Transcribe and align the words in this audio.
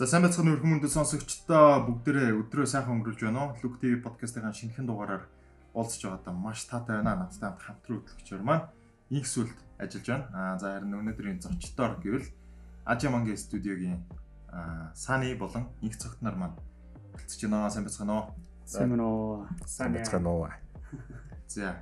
За 0.00 0.06
сайн 0.08 0.22
байцгаана 0.24 0.54
өрхөн 0.56 0.70
мөндөд 0.72 0.94
сонсогчдоо 0.96 1.84
бүгдээрээ 1.84 2.32
өдрөө 2.32 2.64
сайхан 2.72 3.04
өнгөрүүлж 3.04 3.20
байна 3.20 3.52
уу? 3.52 3.60
Look 3.60 3.84
TV 3.84 4.00
podcast-ийн 4.00 4.48
шинэхэн 4.48 4.88
дугаараар 4.88 5.28
уулзч 5.76 6.08
байгаадаа 6.08 6.32
маш 6.32 6.64
таатай 6.64 7.04
байна. 7.04 7.20
Надтай 7.20 7.52
хамт 7.52 7.60
хамтран 7.60 8.00
хөтлөгчөөр 8.00 8.40
маань 8.40 8.64
инх 9.12 9.28
сүлд 9.28 9.52
ажиллаж 9.76 10.06
байна. 10.08 10.24
Аа 10.32 10.56
за 10.56 10.72
харин 10.72 10.96
өнөөдрийн 11.04 11.44
зочдоор 11.44 12.00
гэвэл 12.00 12.32
Ажимангийн 12.88 13.36
студиогийн 13.36 14.00
Сани 14.96 15.36
болон 15.36 15.68
инх 15.84 16.00
цогт 16.00 16.24
нар 16.24 16.32
маань 16.32 16.56
болцож 17.12 17.36
байна. 17.44 17.68
Сайн 17.68 17.84
байцгаана 17.84 18.16
уу? 18.16 18.26
Сайн 18.64 18.88
байна 18.96 19.04
уу? 19.04 19.44
Сайн 19.68 19.92
байцгаана 19.92 20.32
уу? 20.32 20.48
За. 21.44 21.76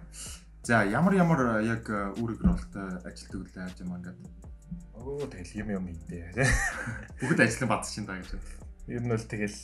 За 0.66 0.82
ямар 0.82 1.14
ямар 1.14 1.62
яг 1.62 1.86
үүрэг 2.18 2.42
ролтой 2.42 2.98
ажилтдаг 3.06 3.46
үлээ 3.46 3.70
Ажимангад? 3.70 4.18
Оо 4.98 5.26
тэгэл 5.26 5.62
юм 5.62 5.68
юм 5.78 5.84
ийдээ. 5.94 6.34
Бүгд 7.22 7.38
ажлын 7.38 7.70
бац 7.70 7.94
шин 7.94 8.06
даа 8.06 8.18
гэж. 8.18 8.34
Ер 8.88 9.04
нь 9.04 9.12
бол 9.12 9.20
тэгэл 9.20 9.58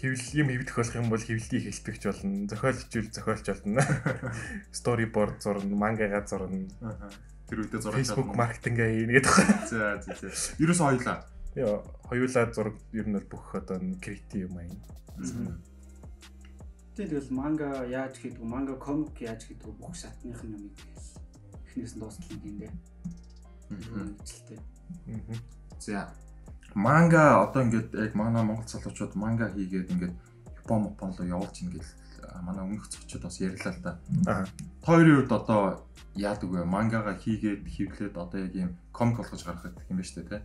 хэвлэл 0.00 0.40
юм 0.40 0.48
хэвдэх 0.50 0.76
болох 0.80 0.96
юм 0.96 1.08
бол 1.12 1.20
хэвлэлийг 1.20 1.64
хэлбэгч 1.68 2.02
болно. 2.08 2.48
Зохиолчүүл 2.48 3.10
зохиолч 3.12 3.46
болно. 3.52 3.82
Storyboard 4.78 5.36
зурна, 5.44 5.76
мангагаа 5.76 6.24
зурна. 6.24 6.64
Тэр 7.46 7.60
үедээ 7.60 7.80
зураг 7.84 8.00
Facebook 8.00 8.32
маркетингээ 8.32 8.90
хийнэ 9.04 9.12
гэдэг. 9.20 9.34
За 9.70 10.00
за 10.00 10.12
за. 10.16 10.32
Ерөөс 10.58 10.80
хоёлаа. 10.80 11.28
Яа, 11.54 11.84
хоёулаа 12.08 12.44
зураг 12.50 12.76
ер 12.96 13.06
нь 13.06 13.14
бол 13.14 13.28
бүх 13.36 13.52
одоо 13.52 13.78
креатив 14.00 14.48
юм 14.48 14.56
аян. 14.56 14.80
Тэгэл 16.96 17.28
манга 17.30 17.84
яаж 17.84 18.16
хийдэг, 18.16 18.42
манга 18.42 18.80
комик 18.80 19.18
яаж 19.20 19.44
хийдэг 19.44 19.76
бүх 19.76 19.92
шатных 19.98 20.40
нь 20.40 20.56
юм 20.56 20.70
тэгэл 20.72 21.10
эхнээс 21.68 21.94
нь 21.94 22.00
дуустал 22.00 22.32
юм 22.32 22.58
дээ. 22.64 22.72
Хэмжилтэй. 23.82 24.58
За. 25.80 26.14
Манга 26.74 27.42
одоо 27.42 27.62
ингээд 27.62 27.94
яг 27.94 28.14
манай 28.14 28.42
монгол 28.42 28.66
залуучууд 28.66 29.14
манга 29.14 29.50
хийгээд 29.50 29.90
ингээд 29.90 30.14
Япон 30.64 30.90
Япон 30.90 31.14
руу 31.14 31.26
явуулж 31.26 31.62
ингээд 31.62 31.86
манай 32.42 32.64
өмнөх 32.64 32.90
зочид 32.90 33.22
бас 33.22 33.40
ярьлаа 33.40 33.72
л 33.74 33.82
да. 33.82 33.92
Аа. 34.26 34.46
Хоёрын 34.82 35.22
үед 35.22 35.32
одоо 35.32 35.86
яадаг 36.14 36.50
вэ? 36.50 36.64
Мангага 36.64 37.14
хийгээд 37.14 37.68
хевлээд 37.68 38.16
одоо 38.16 38.40
яг 38.40 38.54
юм 38.54 38.70
комик 38.92 39.18
болгож 39.18 39.44
гаргах 39.44 39.74
гэх 39.74 39.90
юм 39.90 39.98
ба 39.98 40.04
штэ 40.04 40.22
тий. 40.26 40.42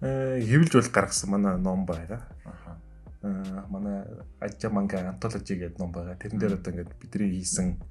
Э 0.00 0.40
хэвлж 0.40 0.72
бол 0.74 0.90
гаргасан 0.94 1.30
манай 1.30 1.58
ном 1.58 1.86
байгаа. 1.86 2.22
Аха. 2.44 2.78
Аа 3.22 3.66
манай 3.68 4.04
Ажа 4.38 4.70
манга 4.70 5.08
антологи 5.10 5.54
гэдэг 5.54 5.78
ном 5.78 5.92
байгаа. 5.92 6.16
Тэрэн 6.16 6.38
дээр 6.38 6.54
одоо 6.54 6.70
ингээд 6.72 6.98
бидний 7.00 7.30
хийсэн 7.34 7.82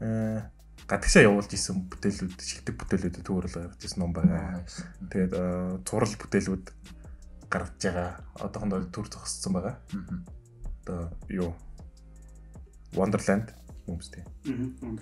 э 0.00 0.42
гадагшаа 0.86 1.26
явуулж 1.26 1.50
исэн 1.50 1.86
бүтээлүүд, 1.90 2.38
шилдэг 2.38 2.74
бүтээлүүд 2.78 3.22
төвөөрөл 3.26 3.58
гаргаж 3.58 3.82
исэн 3.82 4.00
ном 4.02 4.14
байгаа. 4.14 4.62
Тэгээд 5.10 5.32
зурал 5.82 6.14
бүтээлүүд 6.14 6.66
гаргаж 7.50 7.80
байгаа. 7.82 8.10
Одоохондоо 8.38 8.86
төр 8.94 9.06
зогссон 9.10 9.52
байгаа. 9.58 9.76
Одоо 10.86 11.10
юу 11.26 11.50
Wonderland 12.94 13.50
юм 13.86 13.98
үстэй. 13.98 14.22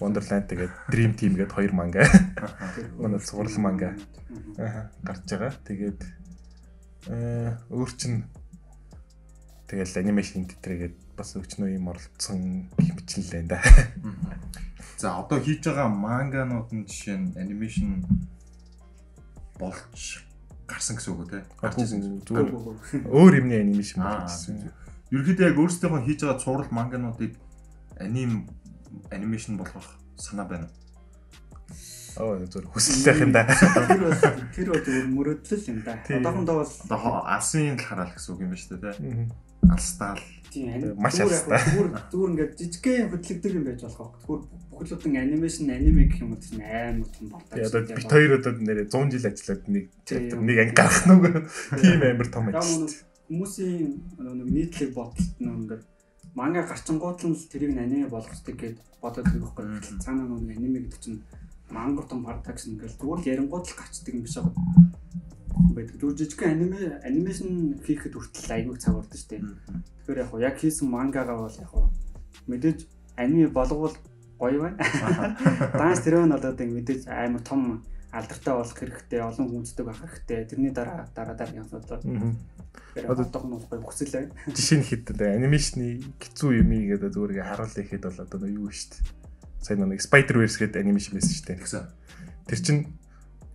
Wonderland 0.01 0.49
тэгээд 0.49 0.73
Dream 0.89 1.13
Team 1.17 1.37
гэдэг 1.37 1.53
хоёр 1.53 1.73
манга. 1.77 2.09
Манай 3.01 3.21
зурал 3.21 3.53
манга. 3.61 3.93
Гарч 5.05 5.25
байгаа. 5.29 5.53
Тэгээд 5.69 6.01
э 7.13 7.57
өөр 7.69 7.91
чин 7.97 8.25
тэгэл 9.69 10.01
анимашн 10.01 10.49
тэтрэгээд 10.49 10.97
бас 11.17 11.35
өчнөө 11.39 11.75
юм 11.79 11.89
оролцсон 11.89 12.71
хэмжлээ 12.79 13.43
да. 13.49 13.61
За 14.99 15.19
одоо 15.19 15.39
хийж 15.41 15.65
байгаа 15.67 15.89
манганууд 15.89 16.71
нь 16.75 16.87
жишээ 16.87 17.17
нь 17.19 17.35
анимашн 17.39 18.07
болж 19.59 20.25
гарсан 20.67 20.97
гэсэн 20.97 21.13
үг 21.15 21.21
үү 21.23 21.31
те? 21.31 21.41
Гарч 21.61 21.77
ирсэн 21.83 22.23
зүгээр 22.27 22.49
өөр 23.11 23.33
юмний 23.41 23.61
анимашн 23.61 24.01
болсон. 24.03 24.71
Ерөнхийдөө 25.13 25.49
яг 25.51 25.59
өөрсдийнхөө 25.61 26.03
хийж 26.07 26.21
байгаа 26.25 26.43
цуврал 26.43 26.71
мангануудыг 26.73 27.33
аним 28.01 28.49
анимашн 29.11 29.59
болгох 29.61 29.89
санаа 30.17 30.47
байна. 30.49 30.69
Оо 32.17 32.39
зөв 32.47 32.65
хүсэлтэх 32.71 33.27
юм 33.27 33.33
да. 33.35 33.43
Тэр 33.51 34.07
бол 34.07 34.19
тэр 34.55 34.69
бол 34.71 34.83
зөвхөн 34.87 35.11
мөрөдлөл 35.15 35.65
юм 35.71 35.79
да. 35.83 35.99
Одоохондоо 36.07 36.57
бол 36.63 36.73
Одоо 36.87 37.23
алсын 37.27 37.75
талхаараа 37.75 38.07
л 38.07 38.15
гэсэн 38.15 38.31
үг 38.35 38.41
юм 38.47 38.51
ба 38.55 38.59
шүү 38.59 38.79
дээ 38.79 38.95
те. 38.95 39.29
Алстаал. 39.67 40.23
тийм 40.55 40.71
аним 40.71 40.95
Маш 40.95 41.19
алстай. 41.19 41.59
Зүгээр 41.59 41.91
зүгээр 42.11 42.31
ингээд 42.31 42.53
жижигхэн 42.59 43.11
хөтлөгдөг 43.11 43.53
юм 43.59 43.65
байж 43.67 43.81
болох. 43.83 44.13
Зүгээр 44.23 44.43
бүхэлдэн 44.71 45.15
анимашн 45.19 45.71
аниме 45.75 46.03
гэх 46.07 46.23
юм 46.23 46.31
уу 46.35 46.39
тийм 46.39 46.61
амар 46.63 47.09
том 47.11 47.27
болдог. 47.35 47.59
Одоо 47.59 47.83
бит 47.83 48.11
хоёр 48.15 48.33
одоо 48.39 48.53
нэрээ 48.63 48.87
100 48.87 49.11
жил 49.11 49.27
ажиллаад 49.27 49.63
нэг 49.75 49.85
chapter 50.07 50.39
нэг 50.39 50.59
анги 50.63 50.75
гарах 50.79 51.03
нүг. 51.11 51.25
Тийм 51.83 52.01
амар 52.07 52.29
том 52.31 52.45
ажил. 52.55 52.95
хүмүүсийн 53.27 53.91
нэг 54.21 54.49
нийтлэг 54.55 54.91
бодолт 54.95 55.35
нь 55.41 55.51
ингээд 55.51 55.83
манга 56.39 56.63
гарчингууд 56.63 57.19
л 57.25 57.51
тэрийг 57.51 57.73
нь 57.75 57.83
аниме 57.83 58.07
болгохдаг 58.07 58.55
гэд 58.55 58.79
бодоод 59.03 59.27
байгаа 59.27 59.51
байхгүй. 59.59 59.99
Цаанаа 60.05 60.39
нэг 60.39 60.59
аниме 60.59 60.79
гэдэг 60.87 61.01
чинь 61.01 61.19
мангар 61.75 62.07
том 62.07 62.23
продакшн 62.23 62.79
ингээл 62.79 62.99
зүгээр 63.03 63.21
л 63.21 63.31
ярингууд 63.35 63.67
л 63.67 63.75
гарчдаг 63.79 64.15
юм 64.15 64.23
биш 64.23 64.37
аа. 64.39 64.55
байдаг. 65.75 65.97
Зүгээр 65.99 66.19
жижигхэн 66.19 66.53
аниме 66.55 66.81
анимашн 67.03 67.51
хийхэд 67.83 68.15
хүртэл 68.15 68.55
аягүй 68.55 68.77
цаг 68.79 68.95
шүү 69.19 69.29
дээ. 69.31 69.43
Тэгэхээр 70.07 70.23
яг 70.23 70.31
яг 70.39 70.57
хийсэн 70.63 70.87
мангагаа 70.91 71.37
бол 71.43 71.59
яг 71.59 71.73
мэдээж 72.47 72.79
аниме 73.19 73.49
болгоул 73.51 73.97
гоё 74.39 74.59
байна. 74.63 74.79
Данс 75.79 76.01
тэр 76.03 76.23
нь 76.23 76.31
бол 76.31 76.43
одоо 76.47 76.67
мэдээж 76.67 77.03
амар 77.11 77.43
том 77.43 77.83
алдартай 78.15 78.55
болох 78.55 78.79
хэрэгтэй, 78.79 79.21
олон 79.23 79.47
хүндэдэг 79.51 79.85
байх 79.87 79.99
хэрэгтэй. 79.99 80.47
Тэрний 80.47 80.71
дараа 80.71 81.11
дараа 81.11 81.35
дараа 81.35 81.59
юм 81.59 81.67
бодлоо. 81.67 81.99
Тэгэхээр 81.99 83.11
Одоо- 83.11 83.27
нь 83.51 83.55
гоё 83.67 83.83
хүсэл 83.83 84.15
байна. 84.15 84.31
Жишээ 84.55 84.79
нь 84.79 84.87
хэд 84.87 85.05
одоо 85.11 85.29
анимашны 85.35 85.87
хэцүү 86.23 86.51
юм 86.63 86.71
ийгээд 86.71 87.11
зүгээр 87.11 87.43
харуулъя 87.43 87.83
гэхэд 87.83 88.05
бол 88.07 88.19
одоо 88.23 88.39
юу 88.47 88.71
дээ. 88.95 89.24
Сайн 89.65 89.81
нэг 89.81 90.05
Spider-Verse 90.05 90.61
гэдэг 90.61 90.85
анимашн 90.85 91.17
байсан 91.17 91.33
шүү 91.33 91.47
дээ. 91.49 91.61
Тэгсэн. 91.65 91.85
Тэр 92.45 92.61
чинь 92.61 92.81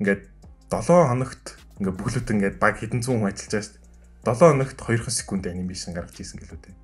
ингээд 0.01 0.25
7 0.73 0.89
хоногт 0.89 1.45
ингээд 1.77 1.97
бүхлөд 2.01 2.33
ингээд 2.33 2.57
баг 2.57 2.81
хэдэн 2.81 3.05
зуун 3.05 3.21
хүн 3.21 3.29
ажиллаж 3.29 3.53
байгаа 3.53 3.69
шүү 3.69 3.77
дээ. 3.77 4.33
7 4.33 4.57
хоногт 4.57 4.77
2 4.81 5.05
секунд 5.13 5.43
анимашн 5.45 5.93
гаргаж 5.93 6.17
ийсэн 6.17 6.41
гэлөө 6.41 6.59
дээ. 6.65 6.75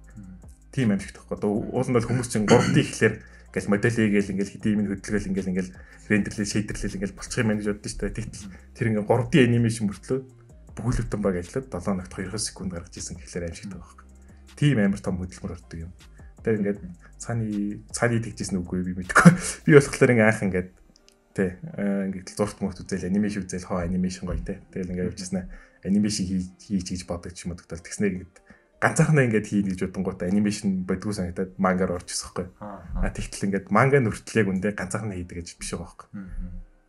Тийм 0.70 0.94
амжилт 0.94 1.18
тахгүй. 1.18 1.42
Одоо 1.42 1.52
уул 1.58 1.90
нь 1.90 1.98
бол 1.98 2.06
хүмүүс 2.06 2.30
чинь 2.30 2.46
3D 2.46 2.78
ихлээр 2.86 3.16
ингээл 3.50 3.72
модель 3.74 3.98
хийгээл 3.98 4.32
ингээл 4.36 4.54
хэдийн 4.54 4.76
юм 4.78 4.88
хөдөлгөөл 4.94 5.30
ингээл 5.34 5.52
ингээл 5.56 5.72
рендерлээ 6.06 6.46
шейдерлээ 6.46 6.96
ингээл 7.00 7.18
болчих 7.18 7.40
юм 7.42 7.50
гэж 7.56 7.68
боддоо 7.72 7.90
шүү 7.90 8.02
дээ. 8.06 8.18
Тэгтэл 8.22 8.46
тэр 8.78 8.88
ингээл 8.94 9.10
3D 9.10 9.34
анимашн 9.42 9.88
мөртлөө 9.90 10.20
бүхлөтөн 10.76 11.22
баг 11.24 11.36
ажиллаад 11.40 11.68
7 11.72 11.82
хоногт 11.82 12.14
2 12.14 12.36
секунд 12.36 12.70
гаргаж 12.76 12.94
ийсэн 12.94 13.16
гэхлээр 13.16 13.48
амжилт 13.50 13.72
байгаа 13.72 13.88
байхгүй. 13.90 14.06
Тийм 14.60 14.78
амар 14.84 15.00
том 15.00 15.16
хөдөлмөр 15.16 15.56
ордог 15.56 15.80
юм. 15.80 15.92
Тэр 16.46 16.62
ингээд 16.62 16.80
цааны 17.18 17.82
цааны 17.90 18.22
тэгжсэн 18.22 18.62
үгүй 18.62 18.86
би 18.86 18.94
мэдэхгүй. 19.02 19.34
Би 19.66 19.72
болохоор 19.74 20.14
ингээ 20.14 20.30
анх 20.30 20.46
ингээд 20.46 20.70
Тэ 21.36 21.60
ингээд 21.68 22.32
зурт 22.32 22.64
мөрт 22.64 22.80
үзэл 22.80 23.12
анимашн 23.12 23.44
үзэл 23.44 23.68
хоо 23.68 23.84
анимашн 23.84 24.24
гоё 24.24 24.40
те. 24.40 24.64
Тэгэл 24.72 24.96
ингээд 24.96 25.10
явчихсан 25.12 25.52
анимашн 25.84 26.24
хийж 26.32 26.88
хийж 26.88 27.04
бодог 27.04 27.36
ч 27.36 27.44
юм 27.44 27.52
уу 27.52 27.60
тэгэл 27.60 27.84
тэгснээр 27.84 28.14
ингээд 28.24 28.36
ганцаархнаа 28.80 29.28
ингээд 29.28 29.48
хийнэ 29.52 29.70
гэж 29.76 29.80
бодонгууд 29.84 30.24
анимашн 30.24 30.88
бодгоо 30.88 31.12
санагдаад 31.12 31.60
мангаар 31.60 32.00
орж 32.00 32.08
ирсэн 32.08 32.32
байхгүй. 32.32 32.48
А 32.56 33.12
тэгтэл 33.12 33.46
ингээд 33.52 33.68
манга 33.68 34.00
нүртлээг 34.00 34.48
үндэ 34.48 34.80
ганцаархнаа 34.80 35.20
хийдэг 35.20 35.44
гэж 35.44 35.48
биш 35.60 35.76
байгаа 35.76 35.92
байхгүй. 35.92 36.08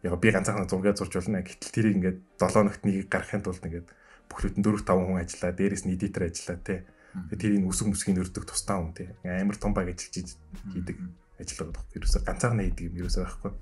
Яг 0.06 0.14
би 0.22 0.28
ганцаархнаа 0.30 0.70
зураг 0.70 0.94
зурж 0.94 1.12
болно. 1.18 1.42
Гэтэл 1.42 1.74
тэрийг 1.74 1.94
ингээд 1.98 2.18
7 2.38 2.54
хоногт 2.54 2.82
нэг 2.86 3.10
гаргахын 3.10 3.42
тулд 3.42 3.66
ингээд 3.66 3.88
бүхлөд 4.30 4.54
нь 4.54 4.62
4 4.62 4.86
5 4.86 5.10
хүн 5.10 5.18
ажиллаа, 5.26 5.52
дээрэс 5.58 5.82
нь 5.90 5.94
эдитер 5.98 6.22
ажиллаа 6.30 6.58
те. 6.62 6.86
Тэгээ 7.30 7.40
тэрийг 7.40 7.68
үсэг 7.70 7.86
мүсгийн 7.88 8.20
өрдөг 8.20 8.44
тусдаа 8.44 8.80
хүн 8.80 8.92
те. 8.92 9.16
Амар 9.24 9.56
том 9.56 9.72
баг 9.72 9.88
ажиллаж 9.88 10.36
хийдэг 10.72 10.96
ажил 11.40 11.58
байгаа 11.64 11.74
байхгүй. 11.76 11.96
Ерөөсө 12.00 12.24
ганцаархнаа 12.26 12.64
хийдэг 12.66 12.84
юм 12.92 12.96
ерөөсө 13.00 13.20
байхгүй 13.24 13.52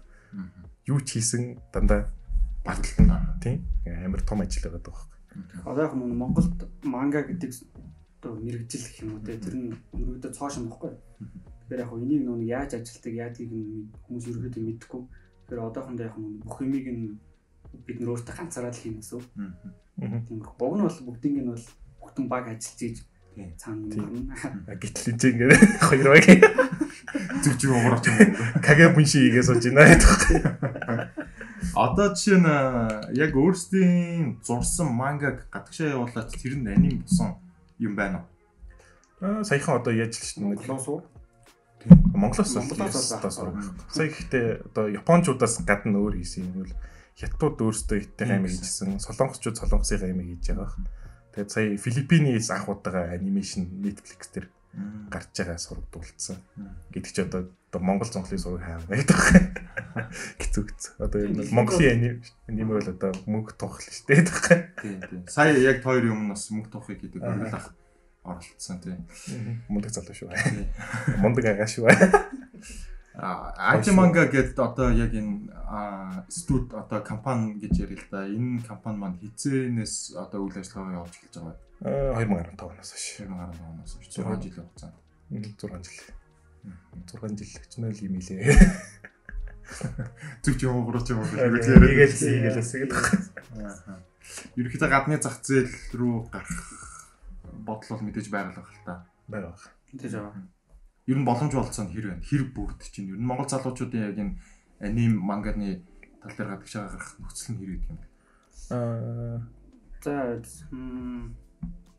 юу 0.87 1.01
ч 1.01 1.17
хийсэн 1.17 1.59
дандаа 1.73 2.11
батлна 2.65 3.39
тийм 3.41 3.65
амар 3.87 4.23
том 4.23 4.41
ажил 4.41 4.63
байгаа 4.65 4.83
даа 4.85 4.93
байхгүй. 4.93 5.19
Одоо 5.65 5.83
яг 5.85 5.95
нь 5.95 6.19
Монголд 6.21 6.59
манга 6.85 7.23
гэдэг 7.23 7.51
одоо 8.21 8.33
мэрэгжил 8.37 8.85
гэх 8.85 9.03
юм 9.03 9.11
уу 9.17 9.25
те 9.25 9.39
тэр 9.41 9.55
нь 9.57 9.69
өрөөдөө 9.97 10.33
цоошин 10.37 10.69
бохгүй. 10.69 10.93
Тэгэхээр 11.65 11.83
яг 11.85 11.93
энийг 11.97 12.23
нөө 12.25 12.39
яаж 12.45 12.71
ажилтдаг 12.77 13.15
яадгийг 13.15 13.53
нь 13.53 13.89
хүмүүс 14.05 14.25
өрөөдөө 14.29 14.63
мэдэхгүй. 14.65 15.03
Тэгэхээр 15.49 15.67
одоохондоо 15.69 16.05
яг 16.05 16.17
нь 16.21 16.41
бүх 16.45 16.57
юмыг 16.61 16.87
нь 16.93 17.05
бид 17.87 17.99
нөр 18.01 18.13
өөртөө 18.15 18.35
ганцаараа 18.37 18.73
л 18.73 18.81
хийнэ 18.81 19.01
гэсэн. 19.01 19.25
Тийм 20.29 20.39
бог 20.61 20.73
нь 20.77 20.85
бол 20.85 21.01
бүгдийг 21.09 21.35
нь 21.41 21.49
бол 21.49 21.67
бүгдэн 22.01 22.27
баг 22.29 22.45
ажиллаж 22.53 22.81
ийж 22.85 22.99
юм 23.37 23.53
гарна. 23.59 24.77
Гэтэл 24.79 25.11
энэ 25.13 25.29
ингээд 25.31 25.63
хоёр 25.89 26.09
баг 26.15 26.27
Зүг 27.45 27.55
зүг 27.61 27.71
уурах 27.75 28.03
юм. 28.07 28.35
кагэ 28.63 28.95
бүнши 28.95 29.19
хийгээ 29.23 29.45
сууж 29.45 29.65
байна 29.71 29.95
гэдэг. 29.95 30.23
Одоо 31.75 32.15
жишээ 32.15 32.39
нь 32.39 32.51
яг 33.19 33.33
өөрсдийн 33.35 34.39
зурсан 34.43 34.95
мангаг 34.95 35.47
гадагшаа 35.51 35.95
явуулаад 35.95 36.31
тэр 36.31 36.55
нь 36.59 36.71
аним 36.71 37.03
болсон 37.03 37.39
юм 37.79 37.95
байна 37.99 38.23
уу? 38.23 38.27
Аа 39.23 39.45
саяхан 39.45 39.81
одоо 39.83 39.93
яаж 39.95 40.15
л 40.15 40.23
шүү 40.23 40.39
дээ. 40.39 40.49
Монголоос 40.55 40.87
уу? 40.89 41.01
Монголоос 42.15 42.55
Монголоос 42.55 43.35
сурах. 43.35 43.75
Сая 43.91 44.09
ихтэй 44.09 44.63
одоо 44.63 44.87
Япончуудаас 44.89 45.63
гадна 45.67 45.99
өөр 45.99 46.23
хийсэн 46.23 46.47
юм 46.47 46.65
бол 46.65 46.73
Хятадууд 47.15 47.59
өөрсдөө 47.63 47.99
хиттийн 48.03 48.31
аймаг 48.35 48.51
хийжсэн, 48.51 48.99
Солонгосчууд 48.99 49.55
солонгосын 49.55 50.03
аймаг 50.03 50.27
хийж 50.35 50.51
байгаа. 50.51 50.75
Тэгээд 51.35 51.51
сая 51.51 51.77
Филиппинээс 51.77 52.51
анх 52.55 52.71
удаага 52.71 53.11
анимашн 53.11 53.67
Netflix 53.83 54.31
дээр 54.31 54.47
гарч 55.11 55.35
байгаа 55.35 55.59
сургадуулсан. 55.59 56.39
Гэдэг 56.95 57.11
чи 57.11 57.23
одоо 57.23 57.51
одоо 57.75 57.83
Монгол 57.83 58.07
зонхлын 58.07 58.39
сураг 58.39 58.63
хаана 58.63 58.87
байдаг 58.87 59.19
вэ? 59.19 59.41
Гэцүү 60.39 60.63
гэцүү. 60.71 60.93
Одоо 61.03 61.19
ер 61.27 61.31
нь 61.35 61.51
Монголын 61.51 62.23
аним 62.47 62.69
бол 62.71 62.79
одоо 62.79 63.11
мөнгө 63.27 63.59
тухл 63.59 63.83
шүү 63.83 64.07
дээ 64.07 64.23
байдаг. 64.23 64.63
Тийм 64.79 64.99
тийм. 65.03 65.23
Сая 65.27 65.59
яг 65.59 65.83
хоёр 65.83 66.07
юм 66.15 66.31
нас 66.31 66.47
мөнгө 66.55 66.71
тухыг 66.71 67.03
гэдэг 67.03 67.19
өрлөх 67.19 67.75
оролцсон 68.23 68.79
тийм. 68.79 69.03
Мундаг 69.67 69.91
залуу 69.91 70.15
шүү. 70.15 70.31
Мундаг 71.19 71.45
агаа 71.51 71.67
шүү. 71.67 71.91
А 73.17 73.55
Ачи 73.79 73.91
манга 73.95 74.27
гэдэг 74.27 74.59
одоо 74.59 74.91
яг 74.91 75.15
энэ 75.15 75.47
студ 76.29 76.75
одоо 76.75 76.99
компани 77.01 77.55
гэж 77.63 77.87
ярил 77.87 78.03
л 78.03 78.11
да. 78.11 78.27
Энэ 78.27 78.67
компани 78.67 78.99
маань 78.99 79.19
хизээнээс 79.23 80.19
одоо 80.19 80.51
үйл 80.51 80.59
ажиллагаа 80.59 80.99
явуулж 80.99 81.15
эхэлж 81.15 81.35
байгаа. 81.39 81.57
Аа 81.87 82.19
2015 82.19 82.59
оноос 82.59 82.91
хойш. 82.91 83.07
2015 83.23 83.63
оноос 83.71 83.93
хойш 83.95 84.09
6 84.11 84.43
жилийн 84.43 84.67
хугацаанд. 84.67 84.97
6 85.31 85.47
жил. 85.87 85.99
6 87.07 87.39
жил 87.39 87.63
ч 87.71 87.75
нэл 87.79 88.03
юм 88.03 88.15
илээ. 88.19 88.43
Зүг 90.43 90.59
юм 90.67 90.83
гурч 90.83 91.07
юм 91.15 91.23
уу 91.23 91.31
Игээл 91.31 92.19
игэлээс 92.19 92.73
гэдэг. 92.83 93.03
Аа. 93.63 94.03
Ерөнхийдөө 94.59 94.91
гадны 94.91 95.23
зах 95.23 95.39
зээл 95.39 95.71
рүү 95.95 96.35
гарах 96.35 96.59
бодол 97.63 97.89
бол 97.95 98.05
мэдээж 98.11 98.29
байгаа 98.29 98.59
л 98.59 98.85
та. 98.85 99.07
Байгаа. 99.31 99.55
Мэдээж 99.93 100.13
байгаа. 100.19 100.35
Ер 101.07 101.19
нь 101.19 101.27
боломж 101.29 101.55
олцсон 101.55 101.89
хэр 101.93 102.17
байна? 102.17 102.25
Хэр 102.25 102.43
бүгд 102.55 102.81
чинь 102.93 103.13
ер 103.13 103.19
нь 103.19 103.29
Монгол 103.29 103.49
залуучуудын 103.49 104.09
яг 104.09 104.19
энэ 104.19 104.39
аним 104.81 105.21
манганы 105.21 105.85
тал 106.23 106.33
дээр 106.37 106.51
гадагш 106.57 106.75
гарах 106.77 107.09
нөхцөл 107.21 107.51
нь 107.53 107.59
хэр 107.61 107.71
гэдэг 107.77 107.91
юм? 107.91 108.01
Аа 108.71 109.43
За 110.05 110.39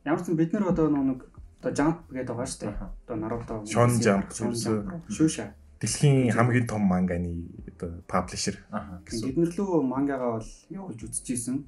ямар 0.05 0.21
ч 0.21 0.29
бид 0.37 0.53
нар 0.53 0.69
одоо 0.69 0.89
нэг 0.93 1.25
одоо 1.57 1.71
jump 1.73 1.97
гэдэг 2.13 2.37
байгаа 2.37 2.45
шүү 2.45 2.61
дээ. 2.61 2.77
Одоо 2.77 3.17
Naruto, 3.17 3.55
Shonen 3.65 3.97
Jump 3.97 4.29
Shusha. 5.09 5.57
дэлхийн 5.81 6.29
хамгийн 6.29 6.67
том 6.69 6.85
манганы 6.85 7.49
одоо 7.65 8.05
паблишер 8.05 8.61
Аа. 8.69 9.01
Бид 9.01 9.37
нар 9.37 9.49
лөө 9.49 9.81
мангагаа 9.81 10.37
бол 10.37 10.51
явуулж 10.69 11.01
үзчихсэн. 11.01 11.65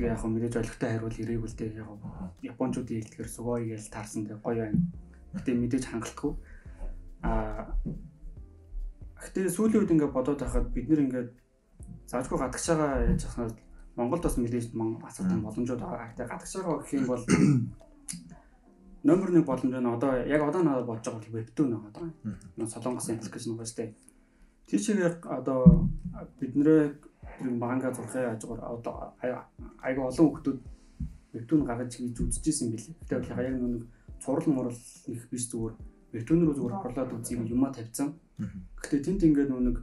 Тэгээ 0.00 0.16
яг 0.16 0.20
хөө 0.24 0.32
мэдээж 0.32 0.56
олигтой 0.56 0.88
хариул 0.88 1.20
ирээгүй 1.20 1.48
л 1.52 1.58
дээ. 1.60 1.76
Яг 1.84 1.88
Япончуудын 2.40 3.04
хэлдгээр 3.04 3.28
сугой 3.28 3.68
гэж 3.68 3.92
таарсан 3.92 4.24
дээ 4.24 4.40
гоё 4.40 4.64
байна. 4.64 4.80
Гэтэ 5.34 5.50
мэдээж 5.56 5.84
хангалтгүй. 5.88 6.32
Аа 7.22 7.72
Гэтэ 9.22 9.54
сүүлийн 9.54 9.86
үед 9.86 9.92
ингээд 9.94 10.16
бодоод 10.16 10.42
байхад 10.42 10.66
бид 10.74 10.90
нэр 10.90 11.06
ингээд 11.06 11.30
заажгүй 12.10 12.38
гадагш 12.42 12.66
байгаа 12.74 13.06
яаж 13.06 13.22
яхад 13.22 13.54
Монголд 13.94 14.24
бас 14.26 14.36
мэдээж 14.36 14.74
асуудал 14.74 15.46
боломжууд 15.46 15.78
байгаа. 15.78 16.10
Гэтэ 16.10 16.26
гадагш 16.26 16.52
байгаа 16.58 16.76
гэх 16.82 16.92
юм 16.98 17.06
бол 17.06 17.22
номер 19.06 19.28
1 19.30 19.46
боломж 19.46 19.74
нь 19.78 19.94
одоо 19.94 20.12
яг 20.26 20.42
одоо 20.42 20.62
надад 20.66 20.86
болж 20.90 21.06
байгаа 21.06 21.22
бол 21.22 21.34
вебтүүн 21.38 21.70
байгаа 21.70 21.92
даа. 21.94 22.10
Нөө 22.58 22.66
солонгос 22.66 23.08
аппликейшн 23.14 23.54
байгаа 23.54 23.76
дээ. 23.78 23.90
Тийшээ 24.66 25.22
одоо 25.38 25.60
биднэрээ 26.42 26.82
манга 27.62 27.94
зурхай 27.94 28.26
ажгаар 28.26 28.60
одоо 28.74 29.14
айгаа 29.22 30.06
олон 30.10 30.26
хүмүүс 30.34 30.58
вебтүүн 31.34 31.62
гаргаж 31.62 31.94
хийж 31.94 32.18
үзчихсэн 32.18 32.68
юм 32.68 32.74
билээ. 32.74 32.98
Гэтэ 33.06 33.14
яг 33.22 33.38
яг 33.38 33.56
нэг 34.22 34.22
цурал 34.22 34.46
мурал 34.54 34.78
их 35.06 35.28
биш 35.30 35.50
зүгээр 35.50 35.74
вебтүүн 36.12 36.44
рүү 36.46 36.54
зүгээр 36.54 36.76
орлоод 36.78 37.12
үзье 37.18 37.38
гэж 37.38 37.50
юмаа 37.50 37.72
тавьсан. 37.74 38.14
Гэтэ 38.78 39.04
тэнд 39.04 39.22
ингээд 39.26 39.50
нэг 39.50 39.76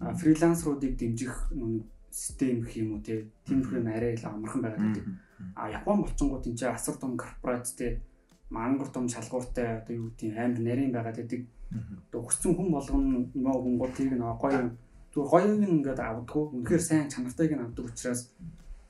фрилансеруудыг 0.00 0.98
дэмжих 0.98 1.52
нэг 1.54 1.86
систем 2.10 2.60
гэх 2.60 2.76
юм 2.76 2.96
уу 2.96 3.02
те 3.04 3.28
тиймэрхүү 3.46 3.86
арай 3.86 4.16
л 4.16 4.26
амархан 4.26 4.62
байгаад 4.62 4.82
байдаг. 4.82 5.06
А 5.54 5.70
Япон 5.70 6.02
болчингууд 6.02 6.46
энэ 6.48 6.72
асар 6.72 6.96
том 6.96 7.16
корпорац 7.16 7.76
те 7.76 8.00
мангар 8.50 8.88
том 8.88 9.08
шалгууртай 9.08 9.84
одоо 9.84 9.94
юу 9.94 10.08
гэдэг 10.10 10.34
амар 10.34 10.60
нарийн 10.60 10.92
байгаад 10.92 11.16
байдаг. 11.20 11.46
Одоо 12.08 12.20
хүссэн 12.24 12.56
хүн 12.56 12.70
болгоно 12.72 13.28
нөө 13.34 13.56
гунгуудыг 13.62 14.16
нөө 14.16 14.34
гоё 14.40 14.60
зүгээр 15.12 15.30
гоёг 15.32 15.68
ингээд 15.68 16.00
авдаггүй. 16.00 16.44
Үнэхээр 16.56 16.82
сайн 16.82 17.10
чанартайг 17.12 17.52
нь 17.52 17.64
авдаг 17.64 17.84
учраас 17.84 18.32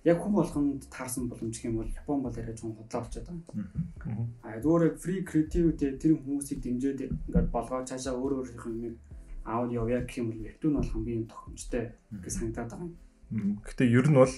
яг 0.06 0.22
хүн 0.22 0.34
болгонд 0.38 0.86
таарсан 0.86 1.26
боломж 1.26 1.58
юм 1.66 1.82
бол 1.82 1.90
Япон 1.90 2.22
бол 2.22 2.36
арай 2.38 2.54
жоон 2.54 2.78
худлаа 2.78 3.02
болчиход 3.02 3.26
байгаа. 3.26 4.26
А 4.46 4.62
зүгээр 4.62 4.94
free 5.02 5.20
creativity 5.26 5.98
тэр 5.98 6.14
хүмүүсийг 6.22 6.62
дэмжиж 6.62 7.10
ингээд 7.10 7.50
болгоод 7.50 7.90
цаашаа 7.90 8.14
өөр 8.14 8.46
өөрийнх 8.46 8.66
нь 8.70 8.86
юм 8.86 8.94
аауд 9.42 9.74
явъя 9.74 10.06
гэх 10.06 10.22
юм 10.22 10.30
бол 10.30 10.46
вебтүүн 10.46 10.74
бол 10.78 10.92
хамгийн 10.94 11.26
тохиомжтой 11.26 11.84
гэж 12.22 12.32
санагдаад 12.38 12.70
байгаа 12.70 12.90
юм. 13.34 13.58
Гэтэ 13.66 13.84
ер 13.90 14.06
нь 14.06 14.18
бол 14.22 14.34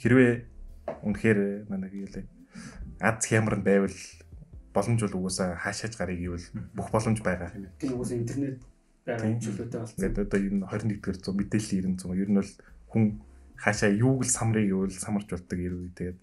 хэрвээ 0.00 0.32
үнэхээр 1.04 1.38
нэг 1.68 1.92
юулээ 1.92 2.24
аз 3.00 3.24
хямранд 3.28 3.64
байвал 3.64 3.98
боломж 4.72 5.00
бол 5.04 5.18
угаасаа 5.20 5.56
хаашаач 5.56 5.94
гарыг 5.96 6.20
ивэл 6.20 6.46
бүх 6.72 6.88
боломж 6.92 7.20
байгаа. 7.20 7.52
Тийм 7.76 7.96
угаасаа 7.96 8.16
интернет 8.16 8.60
байгаа 9.04 9.36
чөлөөтэй 9.36 9.80
болсон. 9.80 9.96
Ингээд 10.00 10.24
одоо 10.24 10.40
энэ 10.40 10.64
21-р 10.64 11.16
зуун 11.20 11.36
мэдээлэл 11.40 11.96
90 11.96 12.00
зуун 12.00 12.20
ер 12.20 12.30
нь 12.30 12.38
бол 12.40 12.52
хүн 12.92 13.04
хаашаа 13.60 13.92
юуг 13.92 14.24
л 14.24 14.32
самрыг 14.32 14.66
ивэл 14.72 14.96
самарч 14.96 15.28
болдог 15.28 15.58
ирүү 15.60 15.92
тэгээд 15.92 16.20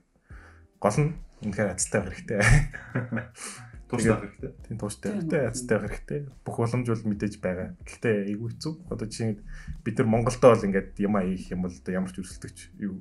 гол 0.82 0.98
нь 0.98 1.12
үнэхээр 1.46 1.70
азтай 1.78 2.02
байх 2.02 2.18
хэрэгтэй. 2.18 2.42
Тууштай 3.88 4.20
хэрэгтэй. 4.20 4.52
Тийм 4.68 4.78
тууштай 4.82 5.10
хэрэгтэй, 5.16 5.42
азтай 5.48 5.78
байх 5.80 5.94
хэрэгтэй. 5.96 6.20
Бүх 6.44 6.58
боломж 6.60 6.88
бол 6.90 7.04
мэдээж 7.08 7.36
байгаа. 7.40 7.70
Гэхдээ 7.86 8.16
айгүй 8.34 8.50
хэцүү. 8.52 8.74
Одоо 8.92 9.08
жишээ 9.08 9.38
бид 9.86 9.96
нар 9.96 10.10
Монголдоо 10.12 10.50
бол 10.52 10.68
ингээд 10.68 10.90
юм 11.00 11.16
хийх 11.22 11.46
юм 11.54 11.62
бол 11.64 11.78
ямар 11.88 12.12
ч 12.12 12.20
өрсөлдөгч 12.20 12.58
юу 12.84 13.00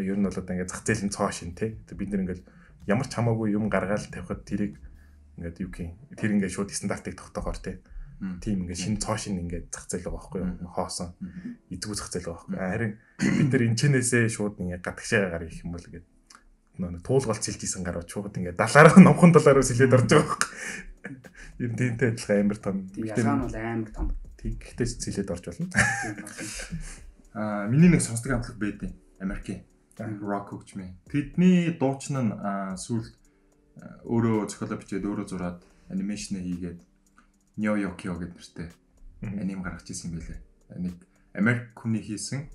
ер 0.00 0.16
нь 0.16 0.24
бол 0.24 0.38
одоо 0.38 0.54
ингээд 0.54 0.72
зах 0.72 0.86
зээлийн 0.86 1.12
цоо 1.12 1.28
шин 1.28 1.52
тий. 1.52 1.76
Бид 1.92 2.08
нар 2.14 2.24
ингээд 2.24 2.42
ямар 2.88 3.04
ч 3.04 3.12
хамаагүй 3.18 3.52
юм 3.52 3.68
гаргаал 3.68 4.06
тавихад 4.08 4.48
тэрийг 4.48 4.80
ингээд 5.36 5.60
юу 5.60 5.70
гэх 5.74 5.92
тэр 6.16 6.30
ингээд 6.40 6.54
шууд 6.56 6.72
стандартыг 6.72 7.18
тогтоохоор 7.18 7.58
тий. 7.60 7.76
Тийм 8.18 8.66
ингээд 8.66 8.82
шинэ 8.82 8.98
цоо 8.98 9.14
шин 9.14 9.38
ингээд 9.38 9.70
зах 9.70 9.86
зээл 9.86 10.10
байгаа 10.10 10.18
байхгүй 10.18 10.40
юу? 10.42 10.70
Хоосон. 10.74 11.14
Эзгүй 11.70 11.94
зах 11.94 12.10
зээл 12.10 12.26
байгаа 12.26 12.44
байхгүй. 12.50 12.58
Харин 12.58 12.92
бид 13.38 13.50
нар 13.54 13.64
энэчнээсээ 13.70 14.26
шууд 14.26 14.58
ингээд 14.58 14.82
гадагшаа 14.82 15.30
гарах 15.30 15.54
юм 15.62 15.70
бол 15.70 15.86
ингээд 15.86 16.06
нэг 16.78 17.02
туулгалт 17.06 17.42
сэлжсэн 17.46 17.82
гарууд 17.86 18.10
шууд 18.10 18.34
ингээд 18.34 18.58
далаараа 18.58 18.98
номхон 19.06 19.30
далаараа 19.30 19.62
сэлээд 19.62 19.94
орж 19.94 20.10
байгаа 20.10 20.26
байхгүй. 20.26 20.50
Нь 21.62 21.76
тиймтэй 21.78 22.08
адилхан 22.14 22.38
амар 22.42 22.58
том. 22.58 22.76
Ягаан 22.98 23.40
бол 23.46 23.54
амар 23.54 23.90
том. 23.94 24.06
Тийм 24.34 24.54
гэхдээ 24.58 24.86
сэлээд 24.86 25.30
орж 25.30 25.44
болно. 25.46 25.70
Аа 27.38 27.70
миний 27.70 27.90
нэг 27.90 28.02
сонсдог 28.02 28.34
хамтлаг 28.34 28.58
байдیں۔ 28.58 28.94
Америкийн 29.22 29.62
rock 30.22 30.54
хөгжмийн. 30.54 30.94
Тэдний 31.10 31.74
дуучин 31.74 32.30
нь 32.30 32.32
сүүл 32.78 33.06
өөрөө 34.06 34.46
зохиолоо 34.46 34.78
бичээд 34.78 35.06
өөрөө 35.06 35.26
зураад 35.26 35.58
анимашн 35.90 36.38
хийгээд 36.38 36.80
Nyo 37.58 37.74
Yokio 37.74 38.14
гэдэг 38.14 38.38
нэртэй 38.38 38.68
аним 39.22 39.62
гаргаж 39.66 39.90
ирсэн 39.90 40.14
юм 40.14 40.22
билээ. 40.22 40.38
Нэг 40.78 40.94
Америк 41.34 41.74
хүний 41.74 42.02
хийсэн 42.02 42.46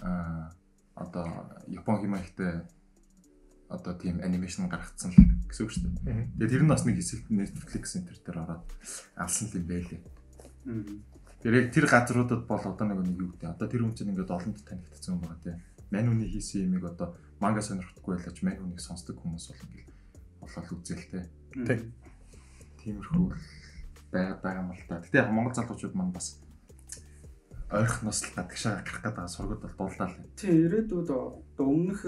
аа 0.00 0.52
одоо 0.96 1.52
Япон 1.68 2.00
хэмээгтэй 2.00 2.64
одоо 3.68 3.94
тийм 4.00 4.24
анимашн 4.24 4.66
гаргацсан 4.72 5.12
л 5.12 5.20
гэсэн 5.46 5.64
үг 5.64 5.72
шүү 5.72 5.84
дээ. 6.00 6.32
Тэгээд 6.40 6.52
тэр 6.56 6.64
нь 6.64 6.72
бас 6.72 6.82
нэг 6.88 6.96
хэсэгт 6.96 7.28
Netflix 7.28 8.00
энэ 8.00 8.16
төр 8.24 8.40
ороод 8.40 8.68
авсан 9.20 9.52
юм 9.52 9.68
байлээ. 9.68 10.00
Тэр 11.44 11.52
яг 11.54 11.66
тэр 11.70 11.86
газруудад 11.86 12.48
бол 12.48 12.64
одоо 12.64 12.86
нэг 12.88 13.04
нэг 13.04 13.20
юу 13.20 13.30
гэдэг. 13.36 13.52
Одоо 13.52 13.68
тэр 13.68 13.84
хүн 13.84 13.94
чинь 13.94 14.10
ингээд 14.16 14.32
олонд 14.32 14.58
танигдсан 14.64 15.14
юм 15.14 15.22
байна 15.22 15.38
тийм. 15.44 15.60
Мань 15.92 16.08
үний 16.08 16.28
хийсэн 16.32 16.72
юмыг 16.72 16.88
одоо 16.88 17.14
манга 17.38 17.60
сонирхдаггүй 17.60 18.16
байлаач 18.16 18.38
мань 18.42 18.60
үнийг 18.64 18.80
сонсдог 18.80 19.20
хүмүүс 19.20 19.52
бол 19.52 19.62
ингээд 19.68 19.92
болол 20.40 20.72
үзэлтэй. 20.72 21.24
Тийм. 21.52 21.92
Тиймэрхүү 22.80 23.26
байгаад 23.28 23.67
байгаа 24.12 24.62
юм 24.62 24.72
л 24.72 24.84
да. 24.88 25.00
Гэтэ 25.02 25.18
яг 25.18 25.30
Монгол 25.30 25.54
залуучууд 25.54 25.94
маань 25.94 26.12
бас 26.12 26.40
ойрхоноос 27.70 28.20
л 28.24 28.34
гадагшаа 28.36 28.80
гарах 28.80 29.02
гэдэг 29.04 29.28
сургууд 29.28 29.60
бол 29.60 29.76
дуулаа 29.76 30.08
л. 30.08 30.16
Тий, 30.36 30.52
ирээдүйд 30.64 31.08
одоо 31.12 31.66
өмнөх 31.68 32.00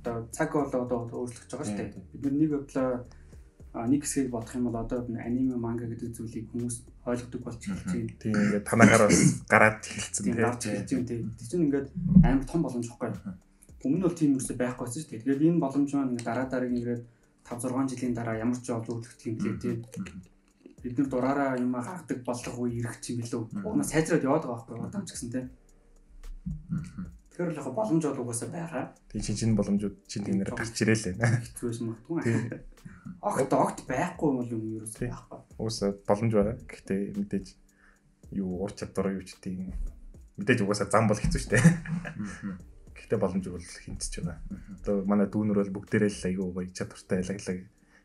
одоо 0.00 0.28
цаг 0.32 0.52
болоод 0.52 1.12
өөрчлөгдөж 1.12 1.52
байгаа 1.52 1.68
шүү 1.68 1.76
дээ. 1.76 2.20
Бид 2.20 2.32
нэг 2.32 2.50
бодлоо 2.56 3.04
нэг 3.74 4.02
хэсгийг 4.04 4.30
бодох 4.30 4.54
юм 4.54 4.64
бол 4.70 4.80
одоо 4.80 5.04
аниме 5.04 5.56
манга 5.56 5.84
гэдэг 5.90 6.14
зүйлийг 6.16 6.48
хүмүүс 6.52 6.76
ойлгодог 7.04 7.40
болчихлоо. 7.42 7.92
Тийм 7.92 8.32
ингээд 8.32 8.64
танахаар 8.64 9.10
бас 9.10 9.44
гараад 9.50 9.82
хэлсэн 9.84 10.24
тийм. 10.24 10.36
Гарч 10.40 10.62
хэлж 10.64 10.90
юм 10.94 11.04
тийм. 11.04 11.22
Тэг 11.34 11.46
чинь 11.50 11.64
ингээд 11.68 11.88
амар 12.22 12.44
том 12.46 12.62
боломж 12.62 12.86
ихгүй. 12.86 13.10
Өмнө 13.84 13.98
нь 13.98 14.04
бол 14.06 14.16
тийм 14.16 14.38
юмсээ 14.38 14.56
байхгүй 14.56 14.84
байсан 14.86 15.00
шүү 15.02 15.10
дээ. 15.10 15.20
Тэгэхээр 15.20 15.44
энэ 15.52 15.62
боломж 15.64 15.90
маань 15.92 16.12
ингээд 16.14 16.28
дараа 16.30 16.46
дараагийн 16.48 16.80
ингээд 16.80 17.02
5 17.44 17.60
6 17.68 17.92
жилийн 17.92 18.14
дараа 18.14 18.36
ямар 18.40 18.56
ч 18.56 18.64
жол 18.70 18.88
өөрчлөгдөх 18.88 19.26
юм 19.26 19.36
тийм. 19.60 19.78
Бид 20.84 20.98
нар 21.00 21.08
дураараа 21.08 21.56
юм 21.56 21.72
гаргадаг 21.72 22.20
болох 22.28 22.56
үе 22.60 22.84
ирэх 22.84 23.00
юм 23.08 23.24
билүү. 23.24 23.64
Уунаа 23.64 23.88
сайжраад 23.88 24.20
яваад 24.20 24.44
байгаа 24.44 24.68
байхгүй 24.68 24.84
одоо 24.84 25.02
ч 25.08 25.10
гэсэн 25.16 25.30
тийм. 25.32 25.48
Тэгэхээр 27.32 27.56
л 27.56 27.60
яг 27.64 27.68
боломж 27.72 28.02
бол 28.04 28.22
угаасаа 28.28 28.48
байгаа. 28.52 28.84
Тийм 29.08 29.22
чин 29.24 29.36
чин 29.40 29.56
боломжууд 29.56 29.96
чин 30.04 30.22
тэнээр 30.28 30.52
гарч 30.52 30.76
байна. 30.84 31.40
Хэцүүс 31.40 31.80
магадгүй. 31.88 32.20
Огт 33.24 33.52
огт 33.56 33.78
байхгүй 33.88 34.28
юм 34.28 34.36
бол 34.38 34.52
юм 34.52 34.62
юу 34.76 34.84
байхгүй. 34.84 35.40
Уусаа 35.56 35.96
боломж 36.04 36.32
байгаа. 36.36 36.56
Гэхдээ 36.68 37.00
мэдээж 37.16 37.46
юу 38.36 38.60
ур 38.60 38.72
чадвар 38.76 39.16
юу 39.16 39.24
ч 39.24 39.40
тийм 39.40 39.72
мэдээж 40.36 40.62
угаасаа 40.62 40.92
зам 40.92 41.08
бол 41.08 41.18
хэцүү 41.18 41.40
шүү 41.42 41.52
дээ. 41.56 41.64
Гэхдээ 42.94 43.18
боломж 43.18 43.44
бол 43.50 43.66
хинтж 43.66 44.12
байгаа. 44.20 44.38
Одоо 44.84 44.96
манай 45.02 45.26
дүүнөр 45.26 45.58
бол 45.58 45.74
бүгдээрээ 45.82 46.12
л 46.12 46.28
айгүй 46.28 46.48
гоё 46.54 46.68
чадвартай 46.70 47.18
аялаглаг 47.18 47.58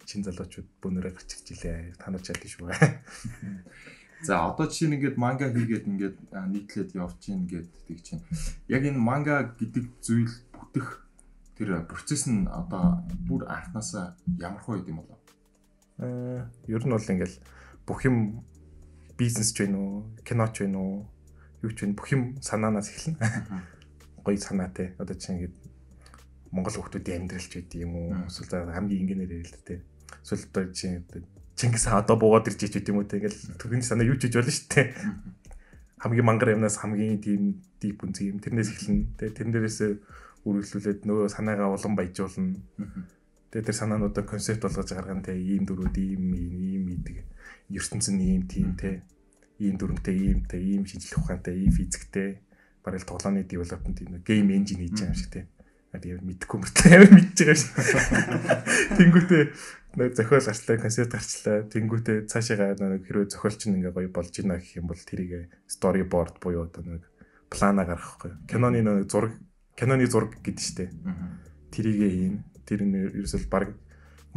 чин 0.09 0.25
залуучууд 0.25 0.67
бүүнөрөө 0.81 1.13
гарч 1.13 1.29
ирж 1.37 1.47
илээ. 1.53 1.93
Танаа 2.01 2.17
чадчих 2.17 2.57
шүү. 2.57 2.73
За 4.25 4.49
одоо 4.49 4.67
чинь 4.67 4.97
ингээд 4.97 5.21
манга 5.21 5.53
хийгээд 5.53 5.85
ингээд 5.85 6.17
нийтлээд 6.33 6.97
явж 6.97 7.21
гин 7.21 7.45
гэд 7.45 7.69
тэг 7.87 7.99
чинь. 8.01 8.25
Яг 8.67 8.83
энэ 8.83 8.97
манга 8.97 9.53
гэдэг 9.55 9.85
зүйл 10.01 10.33
бүтэх 10.51 11.05
тэр 11.55 11.85
процесс 11.85 12.25
нь 12.27 12.49
одоо 12.49 13.05
бүр 13.29 13.47
анханасаа 13.47 14.17
ямар 14.41 14.59
хөө 14.65 14.83
юм 14.89 15.05
болов? 15.05 15.21
Аа, 16.01 16.51
ер 16.67 16.83
нь 16.83 16.91
бол 16.91 17.11
ингээл 17.13 17.37
бүх 17.87 18.03
юм 18.03 18.43
бизнес 19.15 19.55
ч 19.55 19.63
вэ 19.63 19.71
нүү, 19.71 20.23
кино 20.27 20.51
ч 20.51 20.63
вэ 20.63 20.73
нүү, 20.73 20.91
юу 21.63 21.71
ч 21.71 21.87
вэ 21.87 21.95
бүх 21.95 22.11
юм 22.11 22.35
санаанаас 22.43 22.91
эхэлнэ. 22.91 23.23
Гоё 24.25 24.35
санаатай. 24.35 24.99
Одоо 24.99 25.15
чинь 25.15 25.39
ингээд 25.39 25.55
Монгол 26.51 26.75
хүмүүсийн 26.75 27.23
амьдралч 27.23 27.51
байд 27.55 27.71
юм 27.77 27.91
уу? 27.95 28.09
Эсвэл 28.27 28.67
хамгийн 28.67 29.07
энгийнээр 29.07 29.31
ярил 29.37 29.53
л 29.53 29.63
дээ. 29.63 29.79
Одоо 30.23 30.65
чинь 30.73 31.05
Чингис 31.59 31.91
хаан 31.91 32.03
одоо 32.07 32.15
буугаад 32.15 32.47
ирж 32.47 32.63
ич 32.63 32.71
гэдэг 32.71 32.95
юм 32.95 33.03
уу? 33.03 33.09
Те 33.09 33.19
ингээл 33.19 33.59
төрхөний 33.59 33.83
санаа 33.83 34.07
юу 34.07 34.15
ч 34.15 34.31
хийж 34.31 34.39
болно 34.39 34.47
шүү 34.47 34.67
дээ. 34.71 34.87
Хамгийн 35.99 36.23
мангар 36.23 36.55
юмнаас 36.55 36.79
хамгийн 36.79 37.19
тийм 37.19 37.59
дип 37.83 37.99
үнцэг 37.99 38.31
юм. 38.31 38.39
Тэрнээс 38.39 38.71
эхэлнэ. 38.71 39.19
Тэгээ 39.19 39.35
тэрнээс 39.43 39.77
үргэлжлүүлээд 40.47 41.03
нөгөө 41.03 41.27
санаагаа 41.27 41.75
улам 41.75 41.99
баяжуулна. 41.99 42.63
Тэгээ 43.51 43.67
тэр 43.67 43.75
санаануудаа 43.75 44.23
концепт 44.23 44.63
болгож 44.63 44.87
гаргана 44.87 45.19
те. 45.19 45.35
Ийм 45.35 45.67
дөрүүд 45.67 45.95
ийм 45.99 46.23
ийм 46.31 46.83
ийдэг. 46.95 47.27
ертөнцийн 47.75 48.23
ийм 48.23 48.47
тийм 48.47 48.79
те. 48.79 49.03
Ийм 49.59 49.75
дүрмтэй 49.75 50.15
ийм 50.15 50.47
те. 50.47 50.63
Ийм 50.63 50.87
шинжлэх 50.87 51.19
ухаантай 51.19 51.59
ийм 51.59 51.75
физиктэй. 51.75 52.39
Бараг 52.87 53.03
л 53.03 53.09
тоглооны 53.11 53.43
девелопмент 53.43 53.99
юм 53.99 54.23
гейм 54.23 54.47
энжин 54.55 54.79
хийж 54.79 54.95
байгаа 54.95 55.11
юм 55.11 55.19
шиг 55.19 55.27
те. 55.27 55.51
Тэгээд 55.89 56.21
мэдхгүй 56.21 56.57
мөртлөө 56.61 56.93
амар 56.95 57.11
мэдж 57.17 57.37
байгаа 57.41 57.57
шүү. 57.59 57.73
Тэнгүүтээ 59.01 59.43
нэг 59.97 60.13
зохиол 60.13 60.45
гарчлаа, 60.45 60.77
концепт 60.77 61.13
гарчлаа. 61.17 61.65
Тэнгүүтээ 61.65 62.29
цаашаа 62.29 62.77
нэг 62.77 63.09
хэрвээ 63.09 63.33
зохиолч 63.33 63.61
нь 63.65 63.81
ингээ 63.81 63.93
гоё 63.93 64.09
болж 64.13 64.33
ийна 64.37 64.61
гэх 64.61 64.77
юм 64.77 64.85
бол 64.85 65.01
тэрийг 65.01 65.49
storyboard 65.65 66.37
буюу 66.37 66.69
одоо 66.69 66.83
нэг 66.85 67.03
плана 67.49 67.85
гаргахгүй. 67.85 68.37
Киноны 68.45 68.85
нэг 68.85 69.09
зураг, 69.09 69.33
киноны 69.73 70.05
зураг 70.05 70.37
гэдэг 70.45 70.61
штэ. 70.61 70.93
Тэрийг 71.73 71.99
ийн. 72.05 72.35
Тэр 72.69 72.85
нь 72.85 73.17
ерөөсөл 73.17 73.49
баг 73.49 73.73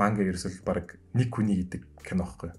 манга 0.00 0.25
ерөөсөл 0.25 0.64
баг 0.64 0.97
нэг 1.12 1.28
хүний 1.28 1.61
хийдэг 1.61 1.85
кино 2.00 2.25
байхгүй. 2.25 2.50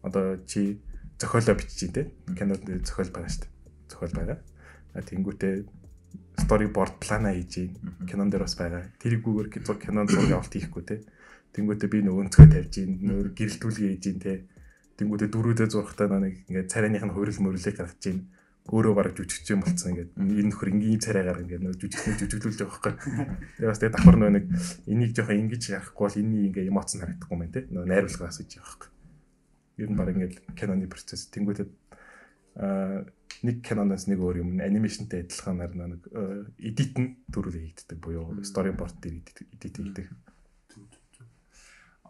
Одоо 0.00 0.40
чи 0.48 0.80
зохиолоо 1.20 1.54
бичиж 1.60 1.92
дээ. 1.92 2.08
Кинонд 2.32 2.64
зохиол 2.88 3.12
байгаа 3.12 3.28
штэ. 3.28 3.52
Зохиол 3.92 4.16
байгаа. 4.16 4.38
А 4.96 5.04
тэнгүүтээ 5.04 5.54
storyboard 6.48 6.96
плана 6.96 7.36
хийж. 7.36 7.76
Кинон 8.08 8.32
дээр 8.32 8.48
бас 8.48 8.56
байгаа. 8.56 8.88
Тэрийгүүгээр 9.04 9.48
кинонд 9.84 10.08
зураг 10.08 10.32
авалт 10.32 10.56
хийхгүй 10.56 10.84
те. 10.88 11.04
Тэнгүүтээ 11.50 11.90
би 11.90 11.98
нөгөө 12.06 12.22
өнцгөө 12.30 12.46
тавьж 12.46 12.74
ийн, 12.78 12.92
нөгөө 13.02 13.34
гэрэлтүүлгээ 13.34 13.90
хийж 13.90 14.04
ийн 14.06 14.20
те. 14.22 14.34
Тэнгүүтээ 14.98 15.28
дөрүүдээ 15.34 15.68
зурхтаа 15.70 16.18
нэг 16.22 16.46
ингээд 16.46 16.70
царайных 16.70 17.02
нь 17.02 17.14
хөрөл 17.14 17.42
мөрлөг 17.42 17.74
гаргаж 17.74 18.04
ийн. 18.06 18.20
Өөрөө 18.70 18.94
бараг 18.94 19.14
жүжигч 19.18 19.50
юм 19.50 19.64
болцсон 19.66 19.98
ингээд 19.98 20.10
энэ 20.14 20.46
нөхөр 20.52 20.70
ингийн 20.70 21.02
царайгаар 21.02 21.42
ингээд 21.42 21.64
нөгөө 21.64 21.80
жүжигчнээ 21.80 22.20
жүжиглүүлж 22.22 22.58
байгаа 22.60 22.92
байхгүй. 22.94 22.94
Тэгээ 23.58 23.70
бас 23.72 23.80
тэгээ 23.82 23.94
давхар 23.98 24.16
нөгөө 24.20 24.34
нэг 24.36 24.46
энийг 24.86 25.12
жоохон 25.16 25.40
ингэж 25.42 25.62
ярахгүй 25.74 26.04
бол 26.06 26.20
энэний 26.20 26.44
ингээд 26.54 26.70
эмоц 26.70 26.90
нь 26.94 27.02
харагдахгүй 27.02 27.38
мэн 27.40 27.50
те. 27.50 27.60
Нөгөө 27.66 27.88
найруулгаас 27.90 28.38
гэж 28.38 28.50
байгаа 28.54 28.68
байхгүй. 28.70 28.90
Ер 29.80 29.88
нь 29.90 29.98
бараг 29.98 30.14
ингээд 30.14 30.34
киноны 30.54 30.86
процесс 30.86 31.26
тэнгүүтээ 31.34 31.66
аа 32.60 33.02
нэг 33.42 33.56
киноноос 33.64 34.04
нэг 34.06 34.20
өөр 34.20 34.36
юм 34.44 34.50
анимашнтай 34.60 35.24
адилханаар 35.24 35.72
нэг 35.72 36.02
эдит 36.60 36.94
нь 37.00 37.16
төрөл 37.32 37.56
хийгддэг 37.56 37.98
буюу 37.98 38.36
storyboard 38.44 39.00
дээр 39.00 39.24
эдит 39.24 39.74
хийгддэг 39.80 40.06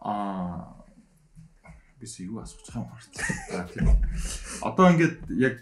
аа 0.01 0.81
бис 2.01 2.17
юу 2.19 2.41
байгаа 2.41 2.81
юм 2.81 2.89
хартлаа. 2.89 3.67
Тийм. 3.69 3.87
Одоо 4.65 4.85
ингээд 4.89 5.17
яг 5.37 5.61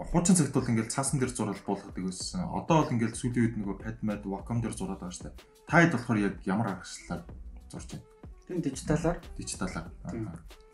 хуучин 0.00 0.36
цагт 0.36 0.56
бол 0.56 0.70
ингээд 0.72 0.88
цаасан 0.88 1.20
дээр 1.20 1.32
зураг 1.36 1.60
болгодог 1.68 2.00
байсан. 2.00 2.48
Одоо 2.48 2.82
бол 2.82 2.92
ингээд 2.96 3.14
сүүлийн 3.20 3.44
үед 3.44 3.56
нөгөө 3.60 3.76
Padmed 3.84 4.24
Wacom 4.24 4.58
дээр 4.64 4.72
зураад 4.72 5.04
байгаа 5.04 5.12
шүү 5.12 5.28
дээ. 5.28 5.36
Та 5.68 5.84
хэд 5.84 5.92
болохоор 5.92 6.18
яг 6.24 6.34
ямар 6.48 6.68
аргачлалаар 6.72 7.22
зурж 7.68 7.88
байна? 7.92 8.08
Тийм 8.48 8.60
дижиталаар. 8.64 9.18
Дижиталаар. 9.36 9.86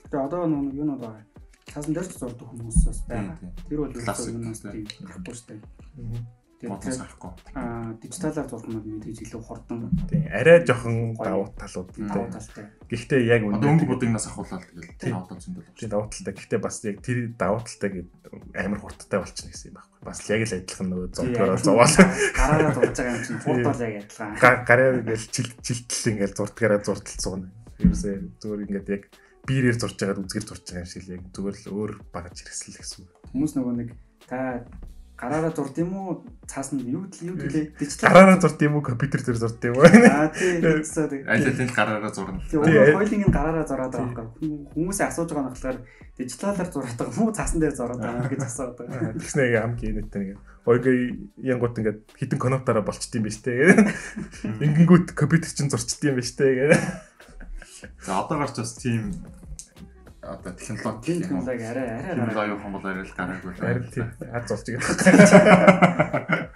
Тэгээ 0.06 0.26
одоо 0.30 0.42
нөгөө 0.46 0.72
юу 0.78 0.86
нэ 0.86 0.96
байгаа. 1.02 1.26
Цаасан 1.66 1.92
дээр 1.98 2.06
зурдаг 2.06 2.46
хүмүүс 2.46 2.78
бас 2.86 3.00
байгаа. 3.10 3.36
Тэр 3.66 3.78
бол 3.82 3.90
юу 3.90 4.38
юм 4.38 4.54
тийм 4.54 4.86
гарахгүй 5.02 5.34
шүү 5.34 5.48
дээ. 5.50 6.45
Бодос 6.56 6.96
гарахгүй. 6.96 7.32
Аа 7.52 7.92
дижиталаар 8.00 8.48
зурх 8.48 8.64
нь 8.64 8.80
мэдээж 8.80 9.28
илүү 9.28 9.42
хурдан. 9.44 9.92
Тийм 10.08 10.24
арай 10.32 10.64
жоохон 10.64 11.12
давуу 11.12 11.52
талууд 11.52 11.92
давуу 12.00 12.32
талтай. 12.32 12.64
Гэхдээ 12.88 13.20
яг 13.28 13.44
одоо 13.44 13.76
өнгө 13.76 13.84
будагнаас 13.84 14.24
ахуулаад 14.32 14.64
тэгэл 14.64 14.96
давуу 14.96 15.28
тал 15.28 15.36
зөндөл. 15.36 15.68
Тийм 15.76 15.90
давуу 15.92 16.08
талтай. 16.08 16.32
Гэхдээ 16.32 16.60
бас 16.64 16.80
яг 16.88 16.96
тэр 17.04 17.18
давуу 17.36 17.60
талтай 17.60 17.90
гээд 17.92 18.08
амар 18.56 18.80
хурдтай 18.80 19.18
болчихно 19.20 19.52
гэсэн 19.52 19.68
юм 19.68 19.76
байхгүй. 19.76 20.00
Бас 20.00 20.18
яг 20.32 20.40
л 20.48 20.56
адилхан 20.56 20.88
нөгөө 20.88 21.08
зурдгаараа 21.12 21.60
зовоол. 21.60 21.94
Гараараа 22.40 22.72
зурж 22.72 22.96
байгаа 22.96 23.12
юм 23.12 23.24
чинь 23.28 23.42
хурд 23.44 23.64
бол 23.68 23.84
яг 23.84 23.94
адилхан. 24.00 24.32
Гараа 24.40 24.88
ингээл 24.96 25.28
жилтэл 25.60 26.08
ингээл 26.08 26.38
зурдгаараа 26.40 26.80
зурдтал 26.80 27.20
зугна. 27.20 27.48
Ерөөсөө 27.84 28.14
зүгээр 28.40 28.64
ингээд 28.64 28.88
яг 28.96 29.02
биерээр 29.44 29.76
зурж 29.76 29.96
байгаад 30.00 30.24
үзгэр 30.24 30.46
зурж 30.48 30.64
байгаа 30.64 30.82
юм 30.82 30.88
шиг 30.88 31.04
л 31.04 31.14
яг 31.20 31.22
зүгээр 31.36 31.56
л 31.60 31.68
өөр 31.76 31.92
багаж 32.16 32.36
хэрэгсэл 32.40 32.80
гэсэн. 32.80 33.04
Хүмүүс 33.36 33.52
нөгөө 33.60 33.74
нэг 33.76 33.88
та 34.24 34.64
гараараа 35.16 35.52
зурд 35.56 35.76
юм 35.80 35.96
уу? 35.96 36.24
Цаасан 36.46 36.80
юу 36.84 37.08
юу 37.08 37.36
гэлээ 37.40 37.80
дижитал 37.80 38.12
гараараа 38.12 38.40
зурд 38.40 38.60
юм 38.60 38.76
уу? 38.76 38.84
Компьютер 38.84 39.24
дээр 39.24 39.40
зурд 39.40 39.64
юм 39.64 39.80
уу? 39.80 39.88
Аа 39.88 40.28
тийм 40.28 40.60
аль 41.24 41.48
аль 41.48 41.72
гараараа 41.72 42.12
зурна. 42.12 42.40
Тийм 42.46 42.60
хоёулын 42.62 43.24
нь 43.24 43.32
гараараа 43.32 43.64
зураад 43.64 43.92
байгаа 43.96 44.28
юм 44.44 44.68
хүмүүсээ 44.76 45.08
асууж 45.08 45.30
байгаа 45.32 45.48
нь 45.48 45.54
болохоор 45.56 45.78
дижиталаар 46.20 46.68
зураад 46.68 46.96
байгаа 47.00 47.16
юм 47.16 47.22
уу 47.24 47.32
цаасан 47.32 47.60
дээр 47.64 47.74
зураад 47.74 48.00
байгаа 48.04 48.28
гэж 48.28 48.42
асууад 48.44 48.76
байгаа 48.76 49.16
тэгснэ 49.20 49.42
яг 49.56 49.62
хамгийн 49.64 49.94
нэттэй 50.04 50.20
нэг. 50.20 50.38
Ойгоо 50.68 50.94
янгууд 51.40 51.78
ингээд 51.80 52.00
хитэн 52.20 52.38
коноптараа 52.38 52.84
болчт 52.84 53.12
юм 53.16 53.24
биш 53.24 53.40
үү 53.40 53.72
ингэнгүүт 54.60 55.16
компьютер 55.16 55.48
чинь 55.48 55.72
зурчт 55.72 56.04
юм 56.04 56.20
биш 56.20 56.36
үү 56.36 56.76
за 58.04 58.20
одоо 58.20 58.38
гарч 58.38 58.56
бас 58.58 58.74
тийм 58.74 59.12
одоо 60.26 60.52
технологи 60.52 61.20
технологи 61.22 61.62
арай 61.62 61.88
арай 62.00 62.26
гараа 62.26 62.46
юу 62.48 62.58
юм 62.58 62.72
бол 62.72 62.86
арай 62.86 63.04
л 63.04 63.14
гараагүй 63.14 63.52
л 63.54 63.62
арай 63.62 63.82
тийм 63.90 64.10
хад 64.10 64.48
зурж 64.48 64.66
байгаа. 64.74 66.50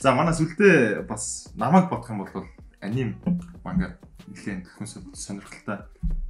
За 0.00 0.14
манай 0.14 0.34
сүлдээ 0.34 1.04
бас 1.04 1.52
намайг 1.54 1.90
бодох 1.90 2.10
юм 2.10 2.24
бол 2.24 2.46
аним 2.80 3.20
манга 3.64 3.98
нэлээд 4.26 4.66
хүн 4.72 4.86
сонирхолтой. 5.12 5.84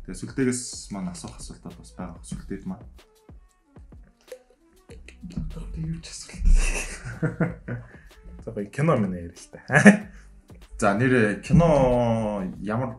Тэгээ 0.06 0.18
сүлдээгээс 0.18 0.90
маань 0.90 1.12
асуух 1.14 1.38
асуултууд 1.38 1.76
бас 1.78 1.92
байгаа 1.94 2.18
сүлдээд 2.26 2.64
маань. 2.66 2.86
Одоо 5.30 5.62
юу 5.76 6.00
ч 6.02 6.10
асуулт. 6.10 6.42
За 8.44 8.50
гоё 8.50 8.70
кино 8.72 8.96
мэн 8.96 9.14
ярил 9.14 9.36
л 9.36 9.50
та. 9.52 9.60
За 10.78 10.94
нэр 10.96 11.40
кино 11.44 12.42
ямар 12.58 12.96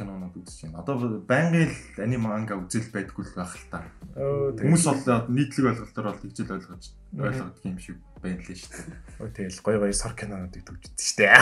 кинонууд 0.00 0.36
үзэж 0.40 0.58
байна. 0.64 0.80
Одоо 0.80 1.20
байнгын 1.28 1.68
л 1.68 2.00
аним 2.00 2.24
манга 2.24 2.56
үзэл 2.56 2.88
байдгүй 2.88 3.24
л 3.28 3.36
байх 3.36 3.52
л 3.52 3.68
та. 3.68 3.84
Хүмүүс 4.16 4.84
бол 4.88 5.28
нийтлэг 5.28 5.68
ойлголтоор 5.76 6.06
бол 6.08 6.22
тэгжэл 6.24 6.54
ойлгож 6.56 6.84
ойлгодог 7.20 7.64
юм 7.68 7.76
шиг 7.76 8.00
байна 8.24 8.40
лээ 8.40 8.56
шүү 8.56 8.72
дээ. 8.80 8.96
Ой 9.20 9.30
тэгэл 9.36 9.60
гой 9.60 9.76
гой 9.84 9.92
сар 9.92 10.14
кинонуудыг 10.16 10.64
төгждөг 10.64 10.96
шүү 10.96 11.16
дээ. 11.20 11.36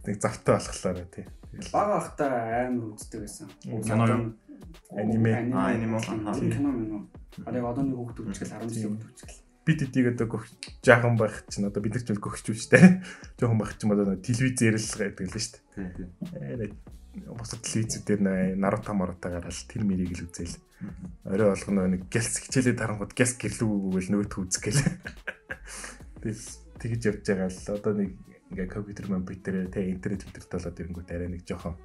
Тэг 0.00 0.16
завтай 0.16 0.56
болохоор 0.56 0.98
тий. 1.12 1.26
Бага 1.68 2.00
бахта 2.00 2.24
амар 2.64 2.96
үздэг 2.96 3.20
байсан. 3.20 3.48
Кино 3.60 4.32
аниме 4.96 5.30
аниме 5.52 5.98
кино 6.00 6.70
мөн. 6.72 7.08
А 7.44 7.52
яг 7.52 7.64
одоо 7.64 7.84
нэг 7.84 7.96
хүүхд 8.00 8.24
үзчихэл 8.24 8.64
10 8.64 8.72
жилийн 8.72 8.96
хүүхд 8.96 9.12
үзчихэл 9.12 9.40
бид 9.64 9.82
эдийг 9.82 10.06
одоо 10.14 10.26
гөх 10.26 10.44
жаахан 10.82 11.16
байх 11.16 11.44
чинь 11.48 11.66
одоо 11.68 11.82
бид 11.82 11.94
нар 11.94 12.04
ч 12.04 12.10
гөхч 12.10 12.46
үү 12.50 12.56
штэ. 12.58 13.04
Жаахан 13.38 13.58
байх 13.60 13.76
чинь 13.78 13.92
одоо 13.92 14.16
телевизээр 14.16 14.76
л 14.80 14.98
гэдэг 14.98 15.26
л 15.30 15.38
штэ. 15.38 15.58
Тийм 15.74 15.88
тийм 15.94 16.10
бусад 17.28 17.60
телевизүүд 17.60 18.04
дээр 18.06 18.20
Наруто 18.56 18.92
Маруто 18.94 19.28
гараад 19.28 19.58
тэр 19.68 19.82
мэрийг 19.84 20.16
л 20.16 20.24
үзээл. 20.28 20.56
Орой 21.28 21.48
болгоно 21.52 21.86
нэг 21.92 22.08
гэлс 22.08 22.40
хичээлээ 22.48 22.76
тарангууд 22.80 23.12
гэлс 23.12 23.36
гэрлүүгүүгээл 23.36 24.10
нөгөөт 24.16 24.34
үзэх 24.40 24.62
гээл. 24.64 24.82
Тэгэл 26.24 26.44
тэгж 26.80 27.02
явж 27.04 27.22
байгаа 27.28 27.48
л 27.52 27.74
одоо 27.76 27.92
нэг 27.92 28.10
ингээ 28.50 28.68
компьютер 28.72 29.06
компьютер 29.12 29.54
тэ 29.68 29.92
интернет 29.92 30.24
интернет 30.24 30.50
болоод 30.50 30.80
ирэнгүүт 30.80 31.10
арай 31.12 31.28
нэг 31.28 31.44
жоохон 31.44 31.76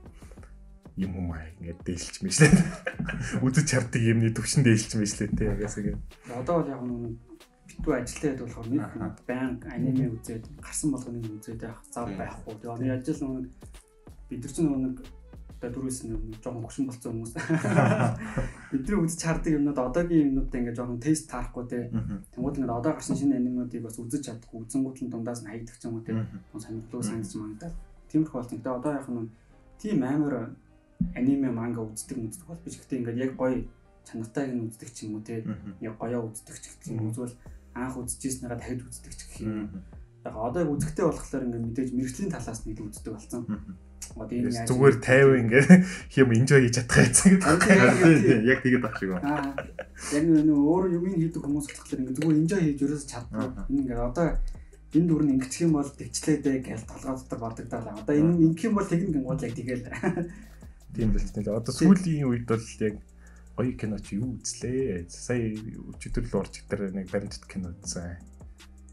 юм 0.96 1.12
юм 1.20 1.32
аа 1.36 1.44
ингээд 1.60 1.80
дээлч 1.84 2.16
мэжлээ. 2.24 2.52
Үзэж 3.46 3.66
чардаг 3.68 4.02
юмны 4.02 4.32
төвшин 4.32 4.64
дээлч 4.64 4.96
мэжлээ 4.96 5.30
тэ 5.36 5.52
ягаас 5.52 5.76
ингээ. 5.76 6.00
Одоо 6.32 6.64
бол 6.64 6.72
яг 6.72 6.82
нэг 6.88 7.20
битүү 7.68 7.94
ажиллаад 8.00 8.40
болохоор 8.40 8.68
нэг 8.72 9.16
баян 9.28 9.60
аниме 9.68 10.08
үзээд 10.16 10.46
гарсан 10.64 10.90
болгоныг 10.96 11.28
үзээд 11.36 11.68
явах 11.68 11.84
зав 11.92 12.08
байхгүй. 12.16 12.56
Тэгээ 12.56 12.72
оны 12.72 12.86
ажил 12.96 13.20
нэг 13.28 13.52
бид 14.30 14.42
нар 14.42 14.54
чинь 14.56 14.72
нэг 14.72 14.98
одоо 15.66 15.82
дөрөвс 15.82 16.00
нэг 16.06 16.38
жоохон 16.44 16.66
хөшин 16.66 16.86
болцсон 16.86 17.12
хүмүүс. 17.18 17.34
Бидний 18.72 19.00
үзэж 19.02 19.22
хардаг 19.26 19.54
юмнууд 19.58 19.80
одоогийн 19.82 20.30
юмнуудаа 20.30 20.60
ингээд 20.62 20.78
жоохон 20.78 21.02
тест 21.02 21.26
таарахгүй 21.26 21.66
те. 21.66 21.80
Тэнгууд 22.34 22.58
ингээд 22.62 22.78
одоо 22.78 22.94
гарсан 22.94 23.18
шинэ 23.18 23.42
анимуудыг 23.42 23.82
бас 23.82 23.98
үзэж 23.98 24.22
чадахгүй 24.30 24.62
үзэнгууд 24.62 24.98
нь 25.02 25.10
дундаас 25.10 25.42
нь 25.42 25.50
хаягдаг 25.50 25.78
ч 25.78 25.84
юм 25.90 25.98
уу 25.98 26.06
те. 26.06 26.14
Сонирхолтой 26.54 27.04
санагдсан 27.04 27.42
магадад. 27.42 27.74
Тиймэрхүү 28.14 28.38
болсон. 28.38 28.60
Тэгээ 28.62 28.78
одоо 28.78 28.92
яг 28.94 29.08
нь 29.10 29.30
тийм 29.82 30.00
амар 30.06 30.36
аниме 31.18 31.50
манга 31.50 31.82
үздэг 31.82 32.18
үздэг 32.22 32.46
бол 32.46 32.62
биш. 32.62 32.78
Гэхдээ 32.78 33.00
ингээд 33.02 33.24
яг 33.26 33.32
гоё 33.34 33.66
чанартайг 34.06 34.54
нь 34.54 34.66
үздэг 34.70 34.90
ч 34.94 34.98
юм 35.10 35.18
уу 35.18 35.24
те. 35.26 35.42
Яг 35.82 35.98
гоёо 35.98 36.30
үздэг 36.30 36.56
ч 36.62 36.70
гэх 36.70 36.94
юм. 36.94 37.10
Үзвэл 37.10 37.34
анх 37.74 37.98
үзчихснээрээ 37.98 38.60
дахид 38.62 38.86
үздэг 38.86 39.14
ч 39.18 39.22
гэх 39.26 39.40
юм 39.42 39.70
яг 40.26 40.36
одоо 40.36 40.62
яг 40.66 40.72
үзэгтэй 40.74 41.06
болохоор 41.06 41.46
ингээд 41.46 41.66
мэдээж 41.70 41.90
мэрэгжлийн 41.94 42.34
талаас 42.34 42.66
нь 42.66 42.74
илүү 42.74 42.86
үздэг 42.90 43.14
болсон. 43.14 43.44
Одоо 44.16 44.32
энэ 44.32 44.48
яаж 44.48 44.70
зүгээр 44.72 44.96
50 45.04 45.42
ингээд 45.44 45.68
юм 46.24 46.30
enjoy 46.32 46.60
хийж 46.64 46.76
чадах 46.80 47.00
гэсэн 47.04 47.30
гэдэг. 47.36 48.48
Яг 48.48 48.60
тэгээд 48.64 48.84
байх 48.86 48.96
шиг 48.96 49.10
байна. 49.12 49.28
Аа. 49.28 49.52
Яг 50.16 50.24
нэг 50.24 50.56
өөр 50.56 50.84
юм 50.96 51.06
хийдэг 51.20 51.44
хүмүүс 51.44 51.68
болохоор 51.68 52.00
ингээд 52.00 52.18
зүгээр 52.24 52.40
enjoy 52.40 52.62
хийж 52.64 52.80
ерөөс 52.86 53.06
чаддаг. 53.12 53.52
Энэ 53.68 53.80
ингээд 53.84 54.08
одоо 54.08 54.28
энэ 54.96 55.08
дүр 55.12 55.24
нь 55.28 55.34
ингэчих 55.36 55.68
юм 55.68 55.74
бол 55.76 55.92
тэгчлээдээ 55.92 56.58
гэж 56.64 56.82
толгой 56.88 57.16
дотор 57.20 57.40
бодогдоо. 57.44 57.82
Одоо 58.00 58.16
энэ 58.16 58.40
ингэх 58.56 58.66
юм 58.72 58.76
бол 58.80 58.88
тэгнэ 58.88 59.12
гингууд 59.20 59.44
яг 59.44 59.54
тэгэл. 59.60 59.84
Тийм 60.96 61.12
л 61.12 61.28
тийм. 61.36 61.44
Одоо 61.52 61.74
сүүлийн 61.76 62.30
үед 62.32 62.48
бол 62.48 62.64
яг 62.80 62.96
гоё 63.60 63.72
кино 63.76 64.00
чи 64.00 64.16
юу 64.16 64.40
үзлээ? 64.40 65.12
Сая 65.12 65.60
өчигдөр 65.60 66.24
л 66.24 66.40
урж 66.40 66.64
дээр 66.72 66.96
нэг 66.96 67.12
баримтат 67.12 67.44
кино 67.52 67.76
үзсэн 67.76 68.16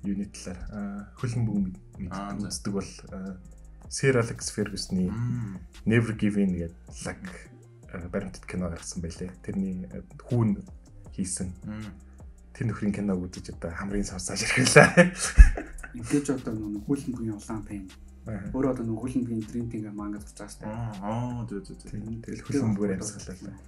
юуны 0.03 0.27
талаар 0.35 1.15
хөлн 1.19 1.43
бүм 1.47 1.63
мэддэг 1.99 2.43
үздэг 2.43 2.73
бол 2.75 2.91
Sir 3.93 4.17
Alex 4.17 4.49
Ferguson-ы 4.49 5.13
Never 5.85 6.17
Give 6.17 6.41
In 6.41 6.57
гэдэг 6.57 6.73
лаг 7.05 7.21
баримтат 8.09 8.47
кино 8.49 8.73
гаргасан 8.73 9.05
байлээ. 9.05 9.29
Тэрний 9.45 9.85
хүүн 10.17 10.65
хийсэн. 11.13 11.53
Тэр 12.57 12.73
нөхрийн 12.73 12.97
киног 12.97 13.21
үзэж 13.21 13.53
одоо 13.53 13.69
хамрын 13.77 14.09
савсааж 14.09 14.49
ирэхлээ. 14.49 15.13
Ингээд 16.01 16.41
одоо 16.41 16.57
нэг 16.57 16.89
хөлн 16.89 17.13
бүмийн 17.13 17.37
улаан 17.37 17.63
пен. 17.69 17.85
Өөрөө 18.57 18.73
одоо 18.73 18.85
нэг 18.89 18.97
хөлн 18.97 19.23
бүмийн 19.29 19.45
дринтинг 19.45 19.93
манга 19.93 20.25
байгаа 20.25 20.49
штэ. 20.49 20.65
Аа 20.65 21.45
зөө 21.45 21.61
зөө. 21.61 21.93
Тэгэл 22.25 22.45
хөлн 22.49 22.73
бүр 22.73 22.97
амьсгалаа. 22.97 23.61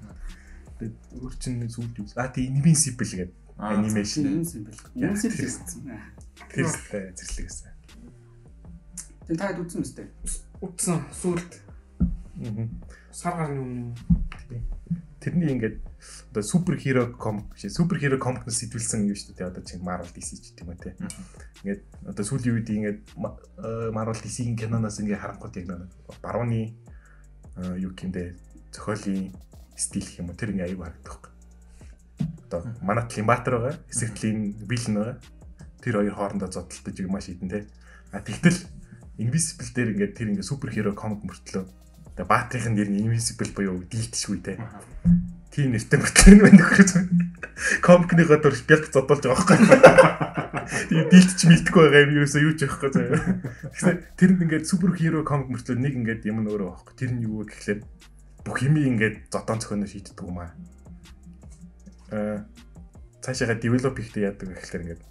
Тэгээд 0.80 0.96
өөр 1.20 1.34
чинь 1.36 1.68
зүйл 1.68 1.92
юу? 2.00 2.08
Аа 2.16 2.32
тий 2.32 2.48
Invincible 2.48 3.04
гэдэг 3.04 3.44
анимашн 3.60 4.40
симбэл 4.44 4.80
гэсэн. 5.36 5.84
Тэр 6.48 6.66
зэрлэг 6.72 7.44
гэсэн. 7.44 7.73
Тэн 9.26 9.36
таад 9.36 9.58
үзсэн 9.60 9.80
мэт. 9.80 9.98
Утсан 10.60 11.04
сүулт. 11.12 11.60
Аа. 12.40 12.68
Сар 13.12 13.34
гарны 13.38 13.60
өмнө. 13.60 13.94
Тэрний 15.20 15.56
ингээд 15.56 15.80
одоо 16.32 16.42
супер 16.42 16.76
хиро 16.76 17.06
комик 17.16 17.56
шээ 17.56 17.72
супер 17.72 17.96
хиро 17.96 18.18
комикнес 18.20 18.60
сэтүүлсэн 18.60 19.08
юм 19.08 19.16
шүү 19.16 19.36
дээ. 19.38 19.48
Одоо 19.48 19.64
чинь 19.64 19.80
Marvel 19.80 20.10
DC 20.12 20.36
ч 20.36 20.52
гэдэг 20.52 20.68
юм 20.68 20.76
те. 20.76 20.92
Ингээд 21.64 21.82
одоо 22.04 22.24
сүүлийн 22.24 22.54
үед 22.60 22.68
ингээд 22.68 23.00
Marvel 23.16 24.20
DC-ийн 24.20 24.58
киноноос 24.58 25.00
ингээд 25.00 25.22
харангууд 25.22 25.56
яг 25.56 25.66
нэг 25.72 25.88
барууны 26.20 26.76
юу 27.80 27.92
гэмдэ 27.96 28.36
зохиолын 28.76 29.32
стил 29.72 30.04
гэх 30.04 30.20
юм 30.20 30.28
уу 30.28 30.36
тэр 30.36 30.52
ингээд 30.52 30.76
аюу 30.76 30.84
харагдах 30.84 31.34
одоо 32.54 32.72
манай 32.80 33.08
Климбатер 33.08 33.58
байгаа. 33.58 33.78
Эсэгтлийн 33.90 34.54
Вилн 34.68 34.94
байгаа. 34.94 35.16
Тэр 35.82 35.94
хоёр 35.96 36.14
хоорондоо 36.14 36.50
зодтолтож 36.50 37.06
маш 37.08 37.28
идэн 37.28 37.48
те. 37.48 37.66
А 38.12 38.20
тэгтэл 38.20 38.56
Invisible 39.18 39.70
дээр 39.74 39.94
ингээд 39.94 40.14
тэр 40.18 40.28
ингээд 40.34 40.48
супер 40.48 40.70
хиро 40.74 40.92
комик 40.94 41.22
мөртлөө. 41.22 41.64
Тэгээ 42.18 42.26
Баатрийн 42.28 42.74
нэр 42.74 42.88
нь 42.90 43.02
Invisible 43.06 43.50
буюу 43.54 43.82
дийлдэшгүй 43.86 44.38
те. 44.42 44.58
Тийм 45.54 45.74
нэртэй 45.74 45.98
мөртлөө 46.02 46.34
байна 46.42 46.58
нөхөр. 46.58 46.88
Комикныхоо 47.86 48.38
дөрш 48.42 48.66
бэлт 48.66 48.90
зодолж 48.90 49.22
байгаа 49.22 49.54
байхгүй. 49.54 49.58
Тийм 50.90 51.04
дийлдэж 51.12 51.40
мэдгүй 51.46 51.82
байгаа 51.86 52.04
юм 52.08 52.12
юусоо 52.18 52.42
юу 52.42 52.54
ч 52.58 52.66
байхгүй 52.66 52.90
заяа. 52.90 53.22
Тэгэхээр 53.78 53.98
тэр 54.18 54.30
нь 54.34 54.42
ингээд 54.50 54.66
супер 54.66 54.90
хиро 54.98 55.22
комик 55.22 55.48
мөртлөө 55.54 55.78
нэг 55.78 55.94
ингээд 55.94 56.26
юм 56.26 56.42
нөөрөө 56.42 56.68
байхгүй. 56.74 56.94
Тэр 56.98 57.10
нь 57.14 57.22
юу 57.22 57.46
вэ 57.46 57.54
гэхлээр 57.54 57.80
бүх 58.44 58.58
юм 58.66 58.76
ингээд 58.82 59.30
зодон 59.30 59.62
цохоно 59.62 59.86
шийддэг 59.86 60.26
юм 60.26 60.42
аа 60.42 60.52
цаашаага 63.24 63.56
develop 63.56 63.96
хийхдээ 63.96 64.28
яадаг 64.28 64.48
гэхэлэр 64.52 64.82
ингээд 64.84 65.02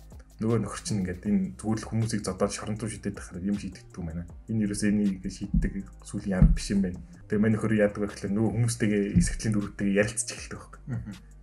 нөгөө 0.44 0.60
нөхөр 0.60 0.82
чинь 0.84 1.00
ингээд 1.08 1.24
энэ 1.24 1.56
зүгээр 1.56 1.80
л 1.80 1.88
хүмүүсийг 1.88 2.22
зодоод 2.28 2.52
шорон 2.52 2.76
руу 2.76 2.92
шидэт 2.92 3.16
байхаар 3.16 3.48
юм 3.48 3.56
шийдэгддэг 3.56 3.96
юм 3.96 4.08
байна. 4.12 4.28
Энэ 4.52 4.68
юусэн 4.68 4.92
энийг 4.92 5.24
шийддэг 5.24 5.74
сүүлийн 6.04 6.36
арга 6.44 6.52
биш 6.52 6.68
юм 6.76 6.84
байна. 6.84 7.00
Тэгээ 7.32 7.40
мань 7.40 7.56
нөхөр 7.56 7.80
яадаг 7.80 8.04
гэхэлэр 8.04 8.36
нөгөө 8.36 8.52
хүмүүстэйгээ 8.52 9.04
эсгэтлийн 9.24 9.54
дөрөвтэйгээ 9.56 10.00
ярилцаж 10.04 10.30
эхэлдэг 10.36 10.60
байхгүй. 10.60 10.82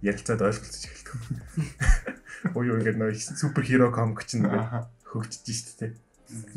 Ярилцаад 0.05 0.41
ойлголцож 0.45 0.85
эхэлдэг. 0.85 1.17
Ой 2.61 2.65
юу 2.69 2.77
ингээд 2.77 2.99
нөгөө 3.01 3.17
супер 3.41 3.65
хиро 3.65 3.89
комик 3.89 4.21
чинь 4.29 4.45
ингээд 4.45 4.69
хөгжиж 5.09 5.49
штэ 5.49 5.73
тэ. 5.81 5.97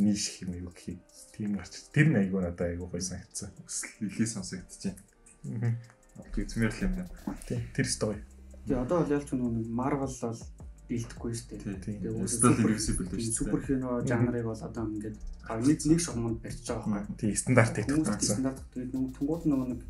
Нийш 0.04 0.44
юм 0.44 0.52
юу 0.60 0.76
гэх 0.76 1.00
юм. 1.00 1.00
Тийм 1.32 1.56
гарч. 1.56 1.88
Тэр 1.96 2.12
нь 2.12 2.20
айгүй 2.20 2.44
надад 2.44 2.76
айгүй 2.76 2.88
гоё 2.92 3.02
санагдсан. 3.02 3.56
Илээ 4.04 4.28
сонсогдчихээн. 4.28 4.96
Аа. 5.64 5.74
Үзмэр 6.38 6.70
л 6.70 6.84
юм 6.86 6.94
байна. 6.94 7.10
Тийм. 7.50 7.64
Тэр 7.74 7.88
стори. 7.90 8.22
Тэгээ 8.70 8.84
одоо 8.86 9.02
бол 9.02 9.12
ялч 9.12 9.28
нэг 9.34 9.68
Marvel 9.68 10.08
бол 10.08 10.40
бэлдэхгүй 10.90 11.32
шүү 11.34 11.48
дээ. 11.64 11.80
Тэгээ 11.84 12.28
Steel 12.28 12.58
Invisible 12.60 13.08
шүү 13.08 13.18
дээ. 13.18 13.38
Супер 13.38 13.60
кино 13.64 14.02
жанрыг 14.04 14.46
бол 14.46 14.60
одоо 14.60 14.84
ингээд 14.84 15.18
нэг 15.18 15.80
нэг 15.88 16.00
шугамд 16.04 16.40
барьж 16.44 16.60
байгаа 16.68 16.90
байхгүй. 16.92 17.16
Тийм 17.20 17.36
стандартыг 17.40 17.86
татсан. 17.88 18.20
Стандарт 18.20 18.60
тэгээд 18.74 18.92
нэг 18.94 19.12
тунгууд 19.16 19.44
нэг 19.48 19.82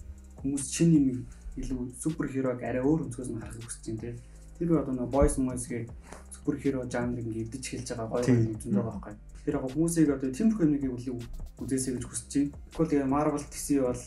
хүмүүс 0.41 0.65
шинэ 0.69 0.97
юм 1.01 1.25
илүү 1.58 1.93
супер 2.01 2.27
хирог 2.29 2.62
арай 2.62 2.82
өөр 2.82 3.06
өнцгөөс 3.10 3.29
нь 3.29 3.41
харах 3.41 3.62
хүсэж 3.62 3.86
байна 3.89 4.01
тий. 4.01 4.13
Тэр 4.58 4.69
одоо 4.82 4.93
нэг 4.93 5.10
boys 5.13 5.36
moise-гийн 5.38 5.89
супер 6.34 6.56
хиро 6.62 6.86
жанрыг 6.89 7.25
ингээд 7.25 7.47
идэж 7.53 7.63
хэлж 7.69 7.88
байгаа 7.93 8.08
гоё 8.10 8.25
юм 8.34 8.58
байгаа 8.58 8.86
байхгүй. 8.89 9.13
Тэр 9.45 9.56
яг 9.58 9.65
хүмүүсийг 9.69 10.10
одоо 10.13 10.29
тиймэрхүү 10.34 10.65
юмыг 10.65 10.84
үл 10.93 11.21
үзээсэй 11.62 11.93
гэж 11.97 12.06
хүсэж 12.10 12.32
байна. 12.34 12.51
Тэгвэл 12.73 12.91
тэгээ 12.91 13.13
Marvel 13.13 13.43
DC 13.45 13.67
бол 13.82 14.01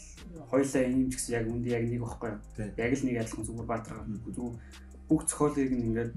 хоёлаа 0.50 0.82
ийм 0.86 1.08
ч 1.10 1.14
гэсэн 1.16 1.34
яг 1.38 1.46
үндэ 1.46 1.68
яг 1.70 1.84
нэг 1.86 2.00
байхгүй. 2.02 2.32
Яг 2.76 2.92
л 2.92 3.06
нэг 3.06 3.16
адилхан 3.22 3.46
зүгээр 3.46 3.70
баатар 3.70 3.96
зүгээр 4.06 4.54
бүх 5.06 5.22
зохиолыг 5.30 5.70
ингээд 5.70 6.12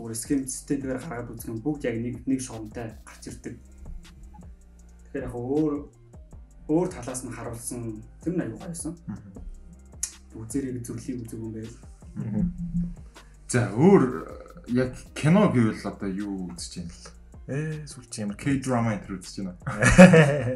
зүгээр 0.00 0.16
схем 0.16 0.46
системээр 0.48 0.96
гаргаад 0.96 1.30
үзэх 1.36 1.52
юм 1.52 1.60
бүгд 1.60 1.84
яг 1.84 1.96
нэг 2.00 2.16
нэг 2.24 2.40
шугамтай 2.40 2.96
гарч 3.04 3.24
ирдэг. 3.28 3.60
Тэгэхээр 5.12 5.28
яг 5.28 5.34
өөр 5.36 5.74
өөр 6.72 6.88
талаас 6.88 7.20
нь 7.20 7.36
харуулсан 7.36 8.00
тэр 8.24 8.32
нь 8.32 8.44
аюу 8.48 8.56
гайсан. 8.56 8.96
Үзэрийг 10.32 10.80
зөвлөлийн 10.88 11.20
үзэг 11.20 11.36
юм 11.36 11.52
байл. 11.52 11.76
За 13.52 13.68
өөр 13.76 14.02
яг 14.72 14.96
кино 15.12 15.52
гэвэл 15.52 15.84
одоо 15.84 16.08
юу 16.08 16.48
үзэж 16.56 16.80
байна 16.80 16.96
л? 16.96 17.12
Ээ 17.50 17.84
сүлч 17.84 18.12
ямар 18.24 18.40
K-drama 18.40 18.96
энэ 18.96 19.20
үзэж 19.20 19.34
байна. 19.44 19.60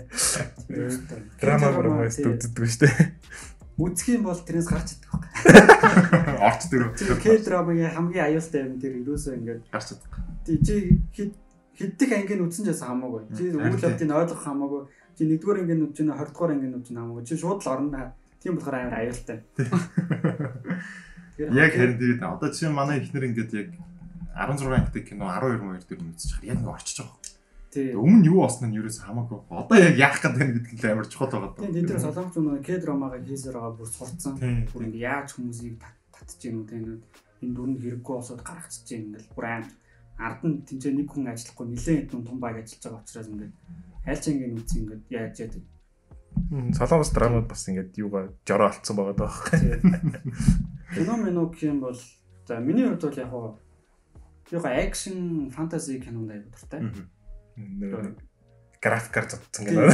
Драма 1.42 1.68
бромост 1.74 2.24
үздэг 2.24 2.64
шүү 2.64 2.80
дээ. 2.88 2.96
Үзэх 3.74 4.06
юм 4.14 4.22
бол 4.22 4.38
тэрнээс 4.38 4.70
гарч 4.70 4.88
идэх 4.94 5.10
баг. 5.10 5.26
Орчдөг. 6.46 6.94
K-drama-гийн 6.94 7.90
хамгийн 7.90 8.26
аюултай 8.30 8.70
юм 8.70 8.78
тэр 8.78 9.02
юусоо 9.02 9.34
ингээд 9.34 9.66
гарч 9.66 9.98
идэх. 9.98 10.14
Тий 10.46 10.58
чи 10.62 11.34
хэддэг 11.74 12.10
ангийн 12.14 12.46
үзсэн 12.46 12.70
ч 12.70 12.78
хамаагүй. 12.78 13.26
Чи 13.34 13.50
үйл 13.50 13.58
явдлыг 13.58 14.14
ойлгох 14.14 14.42
хамаагүй. 14.46 14.82
Чи 15.18 15.22
нэгдүгээр 15.26 15.60
ангийн 15.66 15.84
үзэж 15.90 16.06
байна, 16.06 16.22
20 16.22 16.30
дугаар 16.30 16.52
ангийн 16.54 16.76
үзэж 16.78 16.94
хамаагүй. 16.94 17.22
Чи 17.26 17.34
шууд 17.34 17.60
л 17.66 17.72
орно. 17.74 18.14
Тийм 18.38 18.54
болохоор 18.54 18.78
амар 18.78 18.98
аюултай. 19.02 19.38
Яг 21.34 21.74
харин 21.74 21.98
тэгээд 21.98 22.22
одоо 22.22 22.48
чинь 22.54 22.70
манай 22.70 23.02
ихнэр 23.02 23.26
ингээд 23.34 23.52
яг 23.58 23.70
16 24.38 24.70
ангитай 24.70 25.02
кино 25.02 25.26
12 25.26 25.66
мөр 25.66 25.82
дээр 25.82 26.02
үзэж 26.14 26.30
чаар 26.30 26.46
яг 26.46 26.58
нэг 26.62 26.70
орчиж 26.70 27.02
байгаа. 27.02 27.33
Өмнө 27.76 28.26
юу 28.30 28.44
болсон 28.44 28.70
нь 28.70 28.78
ерөөс 28.78 29.02
хамаагүй. 29.02 29.38
Одоо 29.50 29.76
яг 29.78 29.96
яах 29.98 30.18
гэдэг 30.22 30.42
нь 30.42 30.54
гэдэг 30.64 30.84
нь 30.84 30.92
амар 30.94 31.08
чухал 31.10 31.30
байгаа. 31.32 31.54
Тий, 31.58 31.68
энэ 31.70 31.88
дээр 31.88 32.04
солонгоч 32.04 32.36
нэг 32.38 32.64
К-драмагаа 32.64 33.20
хийсээр 33.24 33.56
байгаа 33.58 33.74
бүр 33.74 33.90
сурцсан. 33.90 34.34
Бүр 34.70 34.82
ингэ 34.86 35.00
яаж 35.02 35.28
хүмүүсийг 35.34 35.82
татчих 36.14 36.52
юм 36.52 36.66
те 36.68 36.78
энэ 36.78 37.54
дүр 37.54 37.68
нь 37.74 37.80
хэрэггүй 37.82 38.14
болоод 38.14 38.42
гаргачихж 38.46 38.88
юм 38.94 39.02
ингээл 39.10 39.34
бүр 39.34 39.46
аим 39.50 39.64
ард 40.18 40.40
нь 40.46 40.62
тэнцээ 40.62 40.92
нэг 40.94 41.08
хүн 41.10 41.26
ажиллахгүй 41.26 41.66
нэлээд 41.74 42.00
хэдэн 42.06 42.22
том 42.22 42.38
баг 42.38 42.56
ажиллаж 42.56 42.82
байгаа 42.86 43.02
учраас 43.02 43.28
ингээд 43.28 43.54
аль 44.06 44.20
ч 44.22 44.24
ингэ 44.30 44.46
үгүй 44.54 44.78
ингээд 44.78 45.02
яаж 45.10 45.34
яадаг. 45.42 45.64
Солонгос 46.78 47.10
драмууд 47.10 47.46
бас 47.50 47.62
ингээд 47.66 47.98
юугаа 47.98 48.24
жороо 48.46 48.68
алдсан 48.70 48.94
байгаа 48.94 49.16
даа. 49.18 49.34
Кино 50.94 51.14
гэх 51.50 51.62
юм 51.66 51.78
бол 51.82 51.98
за 52.46 52.62
миний 52.62 52.86
хувьд 52.86 53.02
бол 53.02 53.18
яг 53.18 53.30
хаа 54.62 54.72
яг 54.78 54.86
акшн 54.86 55.50
фэнтези 55.50 55.98
кинонд 55.98 56.30
аяг 56.30 56.46
дуртай. 56.46 56.80
Графикаар 58.82 59.26
зодсон 59.30 59.64
кино. 59.66 59.88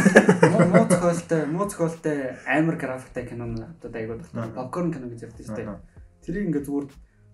Муу 0.72 0.86
зохиолтой, 0.88 1.46
муу 1.46 1.68
зохиолтой 1.68 2.36
амар 2.46 2.76
графиктай 2.76 3.26
кинонууд 3.26 3.84
одоо 3.84 4.00
аяг 4.00 4.18
дуртай. 4.18 4.50
Попкорн 4.50 4.92
кино 4.92 5.06
гэж 5.08 5.30
ярьдаг 5.30 5.46
шүү 5.46 5.56
дээ. 5.56 5.78
Тэрийг 6.26 6.46
ингээд 6.50 6.66
зүгээр 6.66 6.86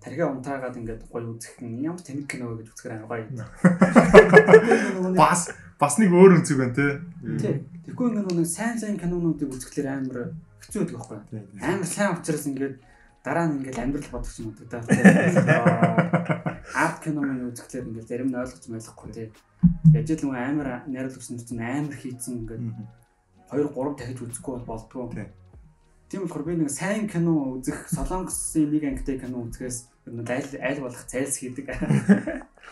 тархиа 0.02 0.26
унтаагаад 0.30 0.76
ингээд 0.76 1.02
гоё 1.08 1.32
үзэх 1.32 1.56
юм 1.64 1.80
ямар 1.80 2.02
тэнэг 2.04 2.28
кино 2.28 2.52
гэж 2.60 2.68
үзэхээр 2.76 3.00
амар 3.00 3.24
гоё. 3.24 3.46
Бас 5.16 5.48
Бас 5.76 5.98
нэг 6.00 6.08
өөр 6.08 6.40
өнцөг 6.40 6.56
байна. 6.56 6.72
Тий. 6.72 7.60
Тэгэхгүй 7.84 8.06
ингээд 8.08 8.32
нэг 8.32 8.48
сайн 8.48 8.80
сайн 8.80 8.96
кинонуудыг 8.96 9.52
үзэхлээр 9.52 9.88
амар 9.92 10.32
хэцүү 10.64 10.88
байдаг 10.88 10.96
байхгүй. 10.96 11.40
Амар 11.60 11.84
сайн 11.84 12.16
учраас 12.16 12.48
ингээд 12.48 12.80
дараа 13.26 13.50
нь 13.50 13.58
ингээд 13.58 13.82
амьдрал 13.82 14.14
бодох 14.14 14.38
юм 14.38 14.54
уу 14.54 14.66
даа. 14.70 14.86
Арт 16.78 16.98
кино 17.02 17.26
мань 17.26 17.50
үзэхлээр 17.50 17.90
ингээд 17.90 18.06
зарим 18.06 18.30
нь 18.30 18.38
ойлгож 18.38 18.64
ойлгохгүй 18.70 19.10
тий. 19.10 19.28
Яж 19.90 20.08
л 20.14 20.30
нэг 20.30 20.38
амар 20.38 20.68
найруулагч 20.86 21.26
нар 21.34 21.42
чинь 21.42 21.58
амар 21.58 21.96
хийцэн 21.98 22.46
ингээд 22.46 22.62
2 23.50 23.66
3 23.74 23.98
дахиж 23.98 24.18
үзэхгүй 24.22 24.52
бол 24.62 24.70
болдгоо. 24.70 25.10
Тий. 25.10 25.26
Тийм 26.06 26.22
болохоор 26.22 26.46
би 26.46 26.54
нэг 26.54 26.70
сайн 26.70 27.10
кино 27.10 27.58
үзэх 27.58 27.90
Солонгосын 27.90 28.70
нэг 28.70 28.82
ангитай 28.94 29.18
кино 29.18 29.42
үзэхээс 29.42 30.06
нэг 30.06 30.30
аль 30.30 30.54
аль 30.62 30.80
болох 30.86 31.02
зайлс 31.10 31.42
хийдэг. 31.42 31.66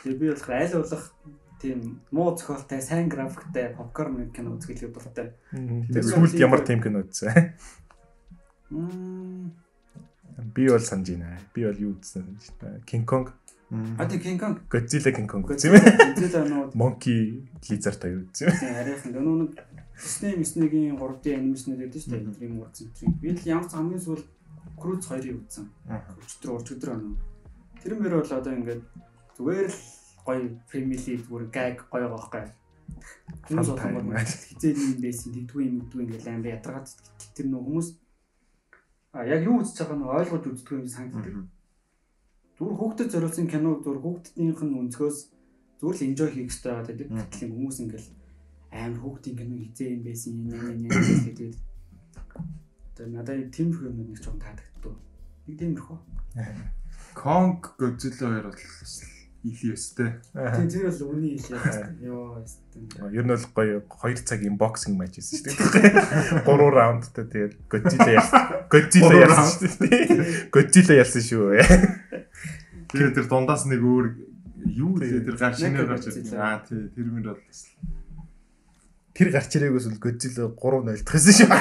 Тэгээ 0.06 0.18
би 0.22 0.30
болохоор 0.30 0.54
аль 0.54 0.78
болох 0.78 1.04
тийм 1.58 1.98
муу 2.14 2.38
зохиолтой, 2.38 2.78
сайн 2.78 3.10
графиктэй 3.10 3.74
попкорн 3.74 4.30
кино 4.30 4.54
үзэх 4.54 4.78
илүү 4.78 4.94
дуртай. 4.94 5.34
Тэгээ 5.50 6.14
сүүлд 6.14 6.38
ямар 6.38 6.62
тим 6.62 6.78
кино 6.78 7.02
үзсэн? 7.02 7.58
Мм. 8.70 9.63
Би 10.54 10.68
бол 10.68 10.80
санаж 10.80 11.08
байна. 11.14 11.38
Би 11.54 11.64
бол 11.64 11.78
юу 11.78 11.92
үзсэн 11.98 12.22
санаж 12.22 12.50
байна. 12.60 12.80
King 12.86 13.04
Kong, 13.04 13.30
А 13.98 14.06
тийм 14.06 14.20
King 14.20 14.38
Kong 14.38 14.56
Godzilla 14.70 15.10
King 15.14 15.26
Kong 15.26 15.44
үзсэн 15.46 15.72
юм. 15.72 15.80
Godzilla 15.82 16.40
нуу 16.48 16.70
Monkey 16.74 17.42
Lizard 17.70 18.02
аяа 18.04 18.20
үзсэн. 18.22 18.50
тийм 18.54 18.74
харийнхан 18.74 19.12
нөгөө 19.14 19.36
нэг 19.40 19.52
Disney 19.94 20.34
Disney-гийн 20.38 20.98
3D 20.98 21.24
анимашнууд 21.38 21.80
гэдэг 21.80 22.00
шүү 22.02 22.12
дээ. 22.12 22.46
Юм 22.50 22.60
урдсан 22.62 22.90
чинь. 22.98 23.14
Би 23.22 23.30
л 23.30 23.46
ямар 23.46 23.66
ч 23.70 23.72
хамгийн 23.78 24.02
сүүл 24.02 24.22
Cruise 24.74 25.06
2-ыг 25.06 25.38
үзсэн. 25.38 25.66
Өчтөр 26.18 26.50
урчөдөр 26.54 26.90
оноо. 26.98 27.14
Тэр 27.78 27.94
мөр 27.98 28.14
бол 28.18 28.32
одоо 28.34 28.52
ингээд 28.58 28.82
зүгээр 29.38 29.68
л 29.70 29.80
гоё 30.26 30.42
family 30.66 30.98
зүгээр 30.98 31.44
gag 31.54 31.76
гоё 31.88 32.10
байхгүй. 32.10 32.46
Fun 33.46 33.58
Хүмүүс 33.62 33.70
одоо 33.70 33.78
хизээ 33.80 34.72
юм 34.74 34.98
байсан, 35.00 35.30
тэгдгүй 35.34 35.62
юм 35.66 35.76
дгүй 35.88 36.02
ингээд 36.04 36.26
амар 36.28 36.52
ядаргаад 36.58 36.88
тэр 37.34 37.46
нөх 37.48 37.64
хүмүүс 37.64 37.88
яг 39.22 39.40
юу 39.46 39.62
үзэж 39.62 39.78
байгааг 39.78 39.98
нь 39.98 40.10
ойлгож 40.10 40.44
үздэг 40.50 40.74
юм 40.74 40.88
санагддаг. 40.90 41.46
Зүгээр 42.58 42.78
хүүхдэд 42.78 43.12
зориулсан 43.14 43.46
кино 43.46 43.70
зүгээр 43.78 44.02
хүүхдийнх 44.02 44.60
нь 44.66 44.78
өнцгөөс 44.78 45.18
зүгээр 45.78 45.96
л 45.98 46.06
enjoy 46.06 46.28
хийх 46.34 46.50
хэрэгтэй 46.50 46.70
байгаа 46.74 46.86
гэдэг. 46.90 47.08
Гэтэл 47.14 47.54
хүмүүс 47.54 47.78
ингээл 47.82 48.08
амар 48.74 48.98
хүүхдийн 48.98 49.36
кино 49.38 49.54
хизээ 49.62 49.90
юм 49.94 50.02
байсан 50.02 50.32
юм 50.34 50.46
юм 50.50 50.82
юм 50.90 51.02
гэдэг. 51.30 51.52
Тэр 52.94 53.08
надад 53.14 53.54
тиймэрхүү 53.54 53.86
юм 53.86 53.98
нэг 54.02 54.18
ч 54.18 54.26
юм 54.26 54.38
таадагддаг. 54.42 54.94
Нэг 55.46 55.56
тиймэрхүү. 55.62 55.98
Kong 57.14 57.62
Godzilla 57.78 58.26
хоёр 58.34 58.50
бол 58.50 58.58
бас 58.58 59.13
илүү 59.44 59.76
өстэй. 59.76 60.10
Тийм 60.32 60.68
тэр 60.72 60.88
бол 60.88 61.12
үний 61.12 61.36
хэлээ. 61.36 62.00
Йоо 62.08 62.40
ястаа. 62.40 63.12
Ер 63.12 63.24
нь 63.28 63.32
бол 63.32 63.44
гоё 63.52 63.84
2 63.84 64.24
цагийн 64.24 64.56
боксинг 64.56 64.96
матч 64.96 65.20
хийсэн 65.20 65.52
шүү 65.52 65.84
дээ. 65.84 66.48
3 66.48 66.72
раундтай 66.72 67.24
тэгээд 67.28 67.54
Godzilla 67.68 68.10
ялсан. 68.16 68.40
Godzilla 68.72 69.16
ялсан 69.20 69.48
шүү 69.52 69.76
дээ. 69.84 70.48
Godzilla 70.48 70.94
ялсан 70.96 71.22
шүү. 71.28 71.60
Тэгээ 72.88 73.12
тэр 73.20 73.26
дундаас 73.28 73.68
нэг 73.68 73.84
өөр 73.84 74.06
юу 74.64 74.96
лээ 74.96 75.28
тэр 75.28 75.36
гар 75.36 75.52
шинээр 75.52 75.92
гарч 75.92 76.08
ирсэн. 76.08 76.40
Аа 76.40 76.64
тий 76.64 76.88
тэр 76.96 77.04
мөр 77.12 77.36
бол 77.36 77.44
бас 77.44 77.68
Тэр 79.12 79.28
гарч 79.28 79.52
ирээгөөс 79.60 79.86
л 79.92 80.00
Godzilla 80.00 80.48
3-0 80.56 81.04
тахсан 81.04 81.36
шүү. 81.36 81.52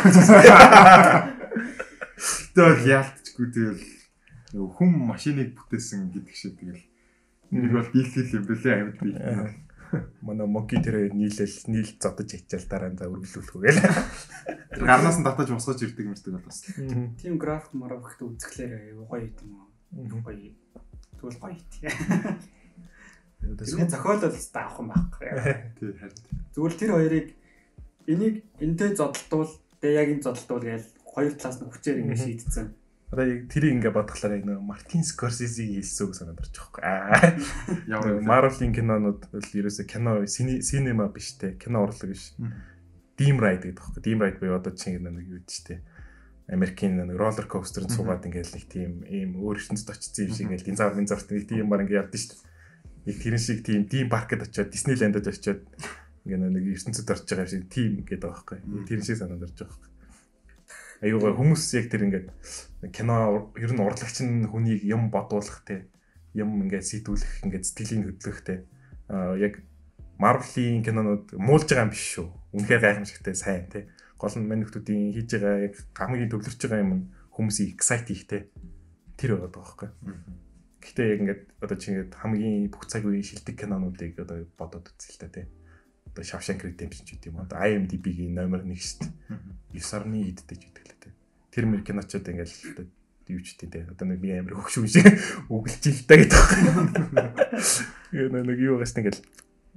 Тэ 2.55 2.61
бол 2.63 2.83
яалтчгүй 2.87 3.47
тэгэл 3.51 3.83
хүм 4.55 4.91
машиныг 5.09 5.51
бүтээсэн 5.57 6.15
гэдэг 6.15 6.31
шиг 6.31 6.55
тэгэл 6.63 6.92
нэг 7.53 7.71
бол 7.71 7.89
дийлхэл 7.93 8.35
юм 8.41 8.45
бэлээ 8.49 8.75
амьд 8.81 8.97
би. 9.01 9.09
Манай 10.25 10.47
Monkey 10.49 10.81
тэр 10.81 10.97
хоёр 10.97 11.13
нийлэл 11.13 11.57
нийл 11.69 11.91
зодож 12.01 12.29
ячаал 12.33 12.65
дараа 12.65 12.89
нь 12.89 12.97
за 12.97 13.05
үргэлжлүүлэх 13.13 13.53
үгээл. 13.53 13.81
Тэр 14.73 14.83
гарнаас 14.89 15.21
нь 15.21 15.25
татаж 15.25 15.53
босгож 15.53 15.79
ирдэг 15.85 16.09
мэрдэг 16.09 16.33
бол 16.33 16.47
бас. 16.49 16.65
Тийм 17.21 17.37
график 17.37 17.77
марафикт 17.77 18.25
үзэхлээр 18.25 18.97
аюу 18.97 19.05
гоё 19.05 19.29
юм 19.29 19.53
уу? 19.53 20.21
Гоё. 20.25 20.57
Тэгвэл 21.21 21.37
гоё 21.37 21.53
ит. 21.53 21.73
Тэгээ 23.43 23.91
зохиолол 23.91 24.33
өстой 24.33 24.63
авах 24.65 24.79
юм 24.81 24.89
байхгүй. 24.89 25.29
Тий 25.77 25.91
харин. 25.93 26.19
Зүгээр 26.57 26.73
тэр 26.73 26.91
хоёрыг 26.97 27.27
энийг 28.09 28.35
энтэй 28.57 28.95
зодтолтуул 28.97 29.51
тэгээ 29.77 29.99
яг 29.99 30.09
энэ 30.09 30.25
зодтолтуул 30.25 30.65
гээл 30.65 30.89
хоёр 31.05 31.33
талаас 31.37 31.59
нь 31.61 31.69
хүчээр 31.69 32.01
ингэ 32.01 32.17
шийдсэн. 32.17 32.67
Одоо 33.13 33.29
тэрийг 33.45 33.77
ингээ 33.77 33.93
бодглохлаар 33.93 34.41
нөгөө 34.41 34.65
Мартин 34.65 35.05
Скорсезе 35.05 35.69
хэлсэн 35.69 36.09
үг 36.09 36.13
санаад 36.17 36.41
орж 36.41 36.57
байгаа 36.57 37.13
байхгүй. 37.13 37.85
Ямар? 37.93 38.17
Marvel-ийн 38.25 38.73
кинонууд 38.73 39.29
бол 39.29 39.49
ерөөсөө 39.53 39.85
кино 39.85 40.25
синема 40.25 41.05
биш 41.13 41.37
те. 41.37 41.53
Кино 41.61 41.85
урлаг 41.85 42.09
биш. 42.09 42.33
Dim 43.13 43.37
ride 43.37 43.69
гэдэг 43.69 43.77
байхгүй. 43.77 44.01
Dim 44.01 44.17
ride 44.17 44.41
буюу 44.41 44.57
одоо 44.57 44.73
чинь 44.73 44.97
нэг 44.97 45.29
юу 45.29 45.45
гэдэг 45.45 45.45
чинь 45.45 45.85
Америкийн 46.49 46.97
нэг 47.05 47.13
роллер 47.13 47.45
костерд 47.45 47.93
суугаад 47.93 48.25
ингээл 48.25 48.57
нэг 48.57 48.65
тийм 48.65 49.05
ийм 49.05 49.37
өөр 49.37 49.61
ертөнцид 49.61 49.93
очсон 49.93 50.25
юм 50.25 50.33
шиг 50.33 50.45
ингээл 50.49 50.67
динзавр 50.73 50.97
минзаврт 50.97 51.29
нэг 51.29 51.45
тийм 51.45 51.69
бар 51.69 51.85
ингээ 51.85 52.01
явдсан 52.01 52.17
шүү 52.17 52.33
дээ. 52.33 53.13
Яг 53.13 53.17
тэрэн 53.21 53.43
шиг 53.45 53.59
тийм 53.61 53.85
Dim 53.85 54.09
паркд 54.09 54.41
очиод 54.41 54.73
Диснейландд 54.73 55.21
очиод 55.21 55.61
ингээ 56.25 56.49
нэг 56.49 56.65
ертөнцид 56.81 57.13
орж 57.13 57.29
байгаа 57.29 57.45
юм 57.45 57.53
шиг 57.53 57.63
тийм 57.69 57.91
гэдэг. 58.01 58.57
Яг 58.57 58.85
тэрэн 58.89 59.05
шиг 59.05 59.21
санаад 59.21 59.45
орж 59.45 59.53
байгаа 59.53 59.69
байхгүй. 59.69 59.92
Аюугаа 61.03 61.35
хүмүүс 61.35 61.63
яг 61.75 61.91
тэр 61.91 62.07
ингээд 62.07 62.27
кино 62.95 63.51
ер 63.59 63.71
нь 63.75 63.83
урлагч 63.83 64.23
нь 64.23 64.47
хүнийг 64.47 64.87
юм 64.87 65.11
бодуулах 65.11 65.59
те 65.67 65.91
юм 66.31 66.63
ингээд 66.63 66.87
сэтгүүлэх 66.87 67.43
ингээд 67.43 67.67
сэтгэлийн 67.67 68.07
хөдлөх 68.07 68.39
те 68.47 68.63
яг 69.11 69.59
Marvel-ийн 70.23 70.83
кинонууд 70.85 71.35
муулж 71.35 71.67
байгаа 71.67 71.89
юм 71.89 71.93
биш 71.93 72.05
шүү. 72.15 72.27
Үнэхээр 72.53 72.81
гайхамшигтай 72.81 73.35
сайн 73.35 73.67
те. 73.67 73.89
Гол 74.15 74.31
нь 74.37 74.47
маньхтуудын 74.47 75.11
хийж 75.11 75.29
байгаа 75.35 75.67
яг 75.67 75.75
хамгийн 75.91 76.31
төвлөрч 76.31 76.61
байгаа 76.63 76.85
юм 76.85 77.11
хүмүүсийг 77.33 77.75
excite 77.75 78.13
хийх 78.13 78.25
те. 78.29 78.37
Тэр 79.17 79.41
байгаа 79.41 79.51
байхгүй. 79.51 79.89
Гэхдээ 80.79 81.07
яг 81.11 81.19
ингээд 81.19 81.41
одоо 81.65 81.77
чи 81.81 81.87
ингээд 81.91 82.13
хамгийн 82.13 82.69
бүх 82.69 82.85
цаг 82.87 83.03
үеийн 83.03 83.25
шилдэг 83.25 83.55
кинонуудыг 83.57 84.13
одоо 84.21 84.45
бодоод 84.55 84.93
үзье 84.93 85.17
л 85.17 85.21
та 85.21 85.27
те. 85.27 85.49
Одоо 86.13 86.23
Shawshank 86.23 86.61
Redemption 86.61 87.03
ч 87.09 87.17
гэдэг 87.17 87.33
юм. 87.33 87.41
Одоо 87.43 87.57
IMDb-ийн 87.59 88.37
номер 88.37 88.61
1 88.63 88.77
шүү 88.77 89.09
дээ. 89.09 89.11
9 89.75 89.81
сарны 89.81 90.21
ч 90.29 90.39
гэдэг. 90.45 90.82
Тэр 91.53 91.69
мэр 91.69 91.85
киночод 91.85 92.25
ингээл 92.25 92.89
юу 93.29 93.39
ч 93.45 93.55
тийм. 93.55 93.93
Одоо 93.93 94.09
нэг 94.09 94.19
би 94.19 94.33
амар 94.33 94.57
хөгшүүн 94.57 94.89
шиг 94.89 95.07
үгэлж 95.53 95.83
ил 95.87 96.01
та 96.09 96.17
гэдэг. 96.17 96.41
Нэг 98.11 98.59
юу 98.59 98.81
гас 98.81 98.97
ингээл 98.97 99.21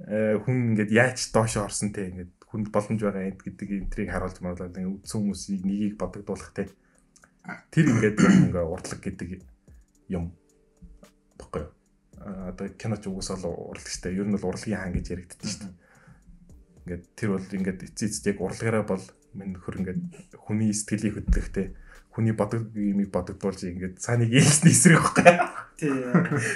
э, 0.09 0.35
хүн 0.41 0.73
ингээд 0.73 0.91
яаж 0.91 1.29
доошо 1.31 1.69
орсон 1.69 1.93
те 1.93 2.09
ингээд 2.09 2.33
хүнд 2.49 2.73
боломж 2.73 2.99
байгаа 2.99 3.29
энд 3.29 3.39
гэдэг 3.45 3.69
энтрийг 3.87 4.11
харуулж 4.11 4.41
маруулаад 4.41 4.75
ингээд 4.75 5.05
үдсэн 5.05 5.19
хүмүүсийг 5.21 5.63
нёгийг 5.63 5.95
бодогдуулах 5.95 6.51
те. 6.51 6.67
Тэр 7.71 7.85
ингээд 7.93 8.17
ингээ 8.19 8.65
урдлаг 8.65 8.99
гэдэг 8.99 9.29
юм 10.11 10.35
баггүй 11.39 11.61
юу? 11.63 11.71
Одоо 12.23 12.67
киноч 12.75 13.07
угсаал 13.07 13.47
урлагчтай 13.47 14.15
ер 14.15 14.27
нь 14.27 14.35
бол 14.35 14.51
урлагийн 14.51 14.79
хаан 14.79 14.95
гэж 14.95 15.07
яригддаг 15.15 15.47
шүү 15.47 15.61
дээ. 15.63 15.75
Ингээд 16.83 17.03
тэр 17.15 17.29
бол 17.35 17.47
ингээд 17.47 17.79
эцээ 17.87 18.07
эцэд 18.11 18.27
яг 18.31 18.39
урлагаараа 18.43 18.83
бол 18.83 19.03
минь 19.37 19.55
хөр 19.55 19.79
ингээд 19.85 20.01
хүний 20.41 20.73
сэтгэлийг 20.73 21.21
хөдлөхтэй 21.21 21.77
хүний 22.17 22.33
бодог 22.33 22.73
юмыг 22.73 23.13
бодогдуулж 23.13 23.61
ингээд 23.69 24.01
цааныг 24.01 24.33
ээлсний 24.33 24.73
эсрэг 24.73 25.05
байхгүй. 25.05 25.37
Тий. 25.77 25.93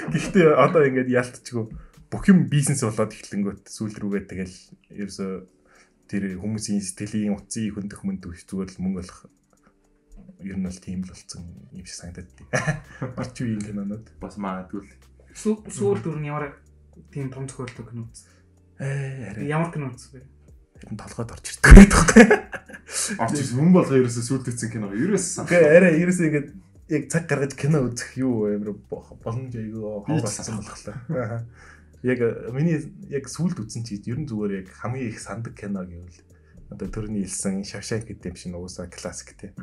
Гэхдээ 0.09 0.57
одоо 0.57 0.81
ингээд 0.89 1.13
яалтчгүй 1.13 1.69
бүх 2.09 2.23
юм 2.27 2.49
бизнес 2.49 2.81
болоод 2.81 3.13
эхлэнгөт 3.13 3.69
сүүл 3.69 3.93
рүүгээ 3.93 4.23
тэгэл 4.25 4.57
ерөөсө 5.05 5.27
тэр 6.09 6.23
хүмүүсийн 6.41 6.81
сэтгэлийн 6.81 7.37
утсыг 7.37 7.77
хөндөх 7.77 8.01
мөнд 8.01 8.25
биш 8.25 8.43
зүгээр 8.49 8.73
л 8.73 8.81
мөнгө 8.81 9.05
олох 9.05 9.19
ер 10.41 10.57
нь 10.57 10.65
бол 10.65 10.79
тийм 10.81 11.05
л 11.05 11.13
болсон 11.13 11.45
юм 11.71 11.85
шиг 11.85 11.97
санагдаад 12.01 12.29
тий. 12.33 12.47
Орч 13.21 13.35
үеийн 13.45 13.61
кинонод 13.61 14.05
Бас 14.17 14.35
магадгүй 14.41 14.81
л. 14.81 14.91
Сүүл 15.37 16.01
дүр 16.01 16.17
нь 16.17 16.27
ямар 16.27 16.57
тийм 17.13 17.29
том 17.29 17.45
зохиолтой 17.45 17.85
кино 17.85 18.09
үзсэн. 18.09 18.33
ээ 18.81 19.45
Ямар 19.45 19.69
кино 19.69 19.93
үзсэн 19.93 20.25
бэ? 20.81 20.91
хэрэн 20.91 20.97
толгойд 20.97 21.31
орж 21.31 21.45
ирдэг 21.45 21.73
байдаг 21.77 22.01
байхгүй. 22.01 22.25
Орч 23.21 23.37
ирсэн 23.37 23.57
хүн 23.61 23.73
болго 23.73 23.93
ерөөсөө 24.01 24.25
сүлдэгцэн 24.25 24.69
кино 24.73 24.89
ерөөсөө 24.91 25.45
Тэгээ 25.45 25.77
арай 25.77 25.93
ерөөсөө 26.01 26.27
ингээд 26.27 26.49
яг 26.91 27.03
цаг 27.07 27.23
гаргаж 27.29 27.53
кино 27.55 27.85
үзэх 27.85 28.17
юу 28.17 28.49
амар 28.49 28.73
боломж 28.89 29.53
айгүй 29.53 29.81
болохоор. 29.85 30.97
Аа. 31.13 31.45
Яг 32.01 32.19
э, 32.19 32.49
миний 32.49 32.81
яг 33.13 33.29
сүулт 33.29 33.61
үзсэн 33.61 33.85
чи 33.85 34.01
ер 34.09 34.17
нь 34.17 34.25
зүгээр 34.25 34.65
яг 34.65 34.67
хамгийн 34.73 35.13
их 35.13 35.21
сандаг 35.21 35.53
кино 35.53 35.85
гэвэл 35.85 36.19
одоо 36.73 36.87
төрний 36.89 37.23
хэлсэн 37.23 37.61
Shawshank 37.61 38.09
Redemption 38.09 38.57
уусаа 38.57 38.89
классик 38.89 39.37
тий. 39.37 39.53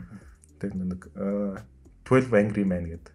Тэр 0.63 0.79
нэг 0.79 1.11
э, 1.19 1.59
12 2.07 2.31
Angry 2.31 2.63
Men 2.63 2.87
гэдэг 2.95 3.13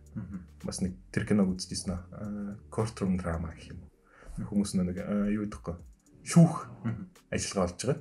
бас 0.68 0.84
нэг 0.84 0.94
тэр 1.10 1.26
киног 1.26 1.56
үзчихсэн 1.56 1.96
аа. 1.96 2.60
Courtroom 2.70 3.18
drama 3.18 3.56
гэх 3.56 3.74
юм. 3.74 3.82
Хүмүүс 4.44 4.76
нэг 4.78 5.00
э, 5.00 5.34
юу 5.34 5.48
гэдэггүй 5.48 5.93
шүүх 6.24 6.54
ажиллагаа 7.32 7.68
болж 7.68 7.82
байгаа. 7.84 8.00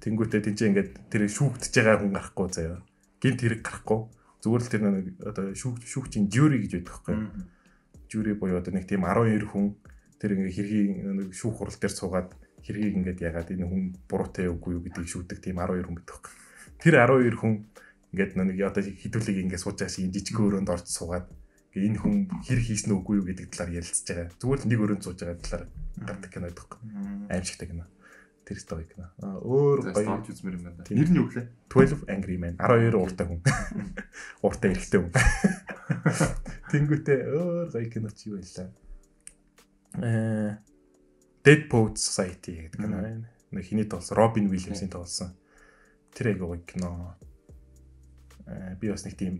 Тэнгүүтээ 0.00 0.40
тийч 0.40 0.58
ингээд 0.64 0.92
тэр 1.12 1.22
шүүгдэж 1.28 1.72
байгаа 1.76 2.00
хүн 2.00 2.12
гарахгүй 2.16 2.48
заяа. 2.48 2.80
Гинт 3.20 3.40
хэрэг 3.44 3.60
гарахгүй. 3.60 4.00
Зүгээр 4.40 4.62
л 4.64 4.72
тэр 4.72 4.82
нэг 4.88 5.06
одоо 5.20 5.44
шүүх 5.52 5.76
шүүгчийн 5.84 6.32
жюри 6.32 6.64
гэж 6.64 6.80
байдаг 6.80 6.88
байхгүй. 6.88 7.16
Жюри 8.08 8.32
буюу 8.40 8.56
одоо 8.56 8.72
нэг 8.72 8.88
тийм 8.88 9.04
12 9.04 9.44
хүн 9.52 9.76
тэр 10.16 10.40
ингээ 10.40 10.56
хэргийн 10.56 10.92
нэг 11.20 11.28
шүүх 11.36 11.60
хурал 11.60 11.76
дээр 11.76 11.92
суугаад 11.92 12.30
хэргийг 12.64 12.96
ингээд 12.96 13.20
ягаад 13.20 13.52
энэ 13.52 13.68
хүн 13.68 13.82
буруутай 14.08 14.48
үгүй 14.48 14.80
юу 14.80 14.84
гэдгийг 14.88 15.08
шүүдэг 15.12 15.38
тийм 15.44 15.60
12 15.60 15.84
хүн 15.84 15.96
байдаг. 16.00 16.24
Тэр 16.80 16.94
12 17.04 17.36
хүн 17.36 17.54
ингээд 18.16 18.32
нэг 18.40 18.58
одоо 18.64 18.82
хідүүлэг 18.84 19.36
ингээд 19.44 19.60
сууж 19.60 19.76
байгаа 19.80 19.92
шиг 19.92 20.08
жижиг 20.12 20.40
өрөөнд 20.40 20.72
орж 20.72 20.86
суугаад 20.88 21.28
энэ 21.74 21.98
хүн 22.02 22.26
хэр 22.42 22.60
хийсэн 22.66 22.90
үгүй 22.98 23.22
юу 23.22 23.26
гэдэг 23.30 23.54
талаар 23.54 23.78
ярилцж 23.78 24.06
байгаа. 24.10 24.34
Зүгээр 24.42 24.60
л 24.60 24.70
нэг 24.70 24.80
өрөөнд 24.82 25.04
сууж 25.06 25.18
байгаа 25.22 25.38
талаар 25.38 25.64
гардаг 26.02 26.30
кино 26.34 26.46
байдаг. 26.50 26.70
Аимшигтай 27.30 27.68
кино. 27.70 27.86
Тэр 28.42 28.58
стори 28.58 28.84
кино. 28.90 29.06
Аа, 29.22 29.38
Өөр 29.38 29.94
гоё 29.94 30.10
орж 30.10 30.34
үзмэр 30.34 30.58
юм 30.58 30.64
байна. 30.66 30.82
Нэр 30.82 31.10
нь 31.14 31.18
юу 31.22 31.30
гэлээ? 31.30 31.46
12 31.70 32.10
Angry 32.10 32.36
Man 32.42 32.58
12 32.58 32.98
ууртай 32.98 33.26
хүн. 33.30 33.40
Ууртай 34.42 34.74
эрэгтэй 34.74 34.98
хүн. 34.98 35.14
Тэнгүүтээ 36.74 37.18
өөр 37.30 37.66
гоё 37.70 37.86
кино 37.86 38.10
чи 38.10 38.34
юу 38.34 38.42
байлаа. 38.42 38.68
Э 40.02 40.58
Dead 41.46 41.70
Poets 41.70 42.02
Society 42.02 42.66
гэдэг 42.66 42.82
кино 42.82 42.98
байна. 42.98 43.30
Нэг 43.54 43.62
хиний 43.62 43.86
тоглосон 43.86 44.18
Робин 44.18 44.50
Уильямсын 44.50 44.90
тоглосон. 44.90 45.38
Тэр 46.10 46.34
айгүй 46.34 46.58
гоё 46.58 46.66
кино. 46.66 47.14
Э 48.50 48.74
би 48.74 48.90
бас 48.90 49.06
нэг 49.06 49.14
тийм 49.14 49.38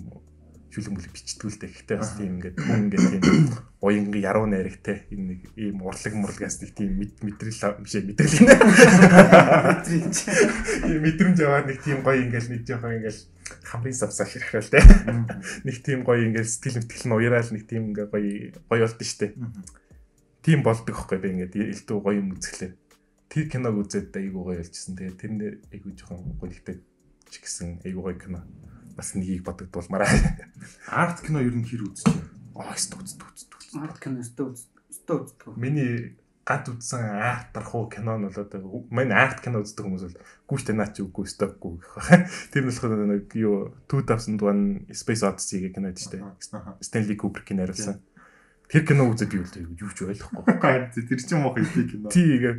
шүлэг 0.71 0.93
мүлэг 0.95 1.13
бичдэг 1.13 1.47
л 1.51 1.59
дээ. 1.59 1.71
Гэхдээ 1.75 1.99
бас 1.99 2.11
тийм 2.15 2.39
ингээд 2.39 2.57
ингээд 2.63 3.23
тийм 3.27 3.47
уянга 3.83 4.19
яруу 4.23 4.47
найрагтай 4.47 5.05
энэ 5.11 5.27
нэг 5.35 5.41
ийм 5.59 5.83
урлаг 5.83 6.15
мурлагаас 6.15 6.63
нэг 6.63 6.71
тийм 6.79 6.91
мэд- 6.99 7.23
мэдрэл 7.27 7.83
биш 7.83 7.95
мэдрэл 7.99 8.35
гинэ. 8.39 8.55
Ийм 10.87 11.01
мэдрэмж 11.03 11.39
аваад 11.43 11.67
нэг 11.67 11.79
тийм 11.83 12.01
гоё 12.07 12.23
ингээл 12.23 12.51
нэг 12.55 12.63
жоохон 12.67 12.97
ингээл 13.03 13.21
хамрын 13.67 13.97
савсаа 13.99 14.27
хэрхэл 14.31 14.71
тэ. 14.71 14.79
Нэг 15.67 15.77
тийм 15.83 16.07
гоё 16.07 16.23
ингээл 16.31 16.47
сэтгэл 16.47 16.79
мэтгэл 16.87 17.07
нь 17.11 17.17
уяраал 17.19 17.51
нэг 17.51 17.65
тийм 17.67 17.83
ингээ 17.91 18.07
гоё 18.07 18.55
гоё 18.71 18.83
болд 18.87 19.01
нь 19.03 19.11
штэ. 19.11 19.35
Тийм 20.41 20.63
болдог 20.63 20.95
хөхгүй 20.95 21.19
би 21.19 21.29
ингээд 21.35 21.55
элдв 21.59 21.99
гоё 21.99 22.17
юм 22.23 22.33
үзэхлээр. 22.39 22.75
Тэр 23.31 23.45
киног 23.51 23.75
үзээд 23.83 24.15
айгуу 24.17 24.55
гоё 24.55 24.63
болчихсон. 24.63 24.95
Тэгээд 24.99 25.19
тэрнээ 25.19 25.53
айгуу 25.75 25.93
жоохон 25.99 26.35
гонхтой 26.39 26.79
ч 27.31 27.35
гэсэн 27.43 27.83
айгуу 27.87 28.07
гоё 28.11 28.19
кино. 28.19 28.41
Бас 28.97 29.15
нэгийг 29.15 29.45
бодогдуулмаар. 29.45 30.09
Арт 30.89 31.23
кино 31.25 31.41
ер 31.41 31.55
нь 31.55 31.67
хэр 31.67 31.87
үзэж 31.87 32.07
байна? 32.09 32.27
Аа 32.57 32.75
өстө 32.75 33.01
үзтэ 33.01 33.25
үзтэ. 33.25 33.57
Арт 33.81 33.99
кино 34.03 34.21
өстө 34.21 34.51
өстө 34.51 35.13
үздэг. 35.25 35.57
Миний 35.57 36.21
гад 36.51 36.67
үзсэн 36.67 37.05
арт 37.05 37.55
рахуу 37.55 37.87
кино 37.87 38.19
нь 38.19 38.27
бол 38.27 38.39
одоо 38.43 38.85
манай 38.91 39.17
арт 39.23 39.39
кино 39.45 39.63
үздэг 39.63 39.87
хүмүүс 39.87 40.05
бол 40.09 40.19
гүйтэй 40.51 40.75
наа 40.75 40.91
чи 40.91 41.07
үгүй 41.07 41.27
стокгүй 41.31 41.79
гэх 41.79 41.95
байна. 41.95 42.27
Тэр 42.51 42.63
нь 42.67 42.71
болохоор 42.75 43.07
нэг 43.07 43.27
юу 43.39 43.71
2001 43.87 44.91
Space 44.91 45.23
Odyssey 45.23 45.63
гэх 45.63 45.79
кино 45.79 45.95
дээ. 45.95 46.27
Stanley 46.83 47.15
Kubrick-ийн 47.15 47.63
хариулсан. 47.63 48.03
Тэр 48.67 48.83
кино 48.87 49.07
үзээд 49.11 49.35
юу 49.35 49.47
л 49.47 49.79
юу 49.79 49.91
ч 49.95 49.99
ойлгохгүй. 50.07 50.55
Тэр 50.95 51.21
чинь 51.23 51.43
мох 51.43 51.59
их 51.59 51.71
кино. 51.71 52.11
Тийгээ 52.11 52.55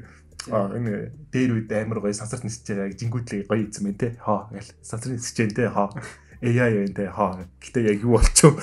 А 0.49 0.73
энэ 0.73 1.11
дээр 1.31 1.51
үед 1.61 1.69
амар 1.71 2.01
гоё 2.01 2.13
сансарт 2.17 2.43
нисэж 2.45 2.65
байгаа 2.73 2.97
жингүүтлээ 2.97 3.45
гоё 3.45 3.61
ийцэн 3.67 3.83
мэн 3.85 3.97
те. 3.97 4.17
Хоо 4.17 4.49
гэл. 4.49 4.71
Сансар 4.81 5.13
нисэж 5.13 5.35
जैन 5.37 5.51
те. 5.53 5.69
Хоо 5.69 5.89
AI 6.41 6.71
юм 6.87 6.93
те. 6.97 7.05
Хоо 7.11 7.45
гэтээ 7.61 7.93
яг 7.93 7.99
юу 8.01 8.17
болчихв 8.17 8.57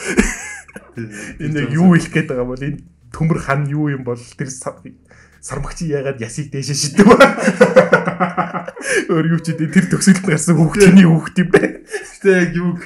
энэ 1.39 1.71
юу 1.73 1.95
хэлэх 1.95 2.13
гээд 2.13 2.29
байгаа 2.35 2.47
бол 2.51 2.59
энэ 2.63 2.83
төмөр 3.15 3.39
хан 3.39 3.63
юу 3.71 3.89
юм 3.95 4.03
бол 4.03 4.19
тэр 4.19 4.51
са- 4.51 4.75
сармагчи 5.41 5.87
яагаад 5.87 6.19
ясыг 6.21 6.51
дээшээ 6.51 6.75
шидэв 6.77 7.09
өөр 9.13 9.27
юу 9.39 9.41
ч 9.41 9.55
тэр 9.55 9.87
төгсгөлд 9.89 10.27
гарсан 10.27 10.59
хүүхдийн 10.59 10.99
хүүхд 11.07 11.37
юм 11.39 11.49
бэ? 11.55 11.63
Гэтэ 11.87 12.31
яг 12.35 12.53
юу? 12.59 12.75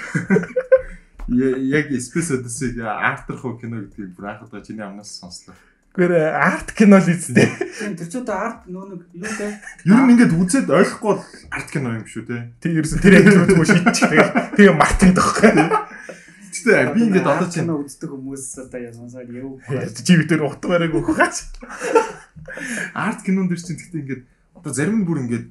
Яг 1.33 1.87
Space 2.03 2.35
Odyssey 2.35 2.77
артрах 2.83 3.45
уу 3.47 3.57
кино 3.57 3.81
гэдгийг 3.87 4.13
бүр 4.19 4.27
анх 4.29 4.45
удаа 4.45 4.61
чиний 4.61 4.85
амнаас 4.85 5.09
сонслоо. 5.23 5.55
Гэр 5.93 6.13
арт 6.33 6.73
кино 6.73 6.97
л 6.97 7.09
үстэй 7.13 7.49
Тийм 7.53 7.97
тэр 8.01 8.09
ч 8.09 8.15
одоо 8.21 8.37
арт 8.37 8.61
нөө 8.65 8.85
нэг 8.97 9.03
юу 9.13 9.29
вэ? 9.29 9.49
Ер 9.85 10.01
нь 10.01 10.13
ингээд 10.17 10.33
үзээд 10.33 10.69
ойлгохгүй 10.73 11.13
бол 11.13 11.25
арт 11.53 11.69
кино 11.69 11.89
юм 12.01 12.07
шүү 12.09 12.25
те. 12.25 12.49
тэр 12.65 12.81
ерөөс 12.81 12.95
тэр 13.01 13.15
руу 13.53 13.67
шийдчих 13.69 14.13
тэгээ 14.57 14.73
мартын 14.73 15.13
тоххой 15.13 15.53
Гэтэ 16.63 16.95
би 16.95 17.01
ингээд 17.11 17.27
одоо 17.27 17.49
чинь 17.51 17.67
кино 17.67 17.83
үздэг 17.83 18.11
хүмүүс 18.13 18.45
одоо 18.63 18.81
яа 18.81 18.95
сонсоод 18.95 19.29
яв. 19.35 19.59
чи 19.99 20.15
битэр 20.15 20.47
утгаараа 20.47 20.89
өгөхөөч 20.89 21.37
арт 22.95 23.21
кинон 23.27 23.51
дэр 23.51 23.59
чинь 23.59 23.77
гэтээ 23.77 24.01
ингээд 24.07 24.23
одоо 24.55 24.71
зарим 24.71 25.03
нь 25.03 25.07
бүр 25.09 25.27
ингээд 25.27 25.47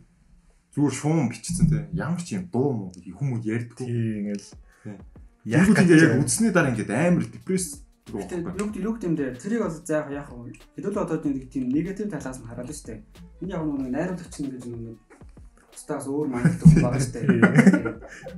зүгээр 0.72 0.96
шуум 0.96 1.28
бичсэн 1.28 1.68
те. 1.68 1.86
Ямар 1.92 2.22
ч 2.24 2.40
юм 2.40 2.48
дуу 2.48 2.72
муу 2.72 2.90
хүмүүс 2.96 3.44
ярьдгүй. 3.44 3.86
тий 3.86 4.24
ингээл 4.24 4.48
Яг 5.44 5.68
ингээд 5.68 5.90
яг 5.90 6.22
үзсний 6.22 6.54
дараа 6.54 6.72
ингээд 6.72 6.92
амар 6.94 7.26
депресс 7.28 7.84
байхгүй. 8.10 8.42
юг 8.60 8.76
юг 8.76 8.98
юм 9.04 9.16
дээр 9.16 9.38
тэрийг 9.38 9.62
бол 9.62 9.72
заах 9.72 10.10
яах 10.12 10.32
вэ? 10.34 10.58
Хэдүүл 10.76 11.02
одоо 11.02 11.18
нэг 11.22 11.50
тийм 11.50 11.70
негатив 11.70 12.10
талаас 12.10 12.40
нь 12.42 12.48
хараад 12.50 12.74
штэ. 12.74 13.04
Энэ 13.42 13.54
яг 13.54 13.62
нэг 13.62 13.92
найруулагч 13.94 14.36
нэг 14.42 14.98
стаас 15.76 16.06
өөр 16.08 16.28
мангад 16.28 16.62
байгаа 16.82 17.00
штэ. 17.02 17.22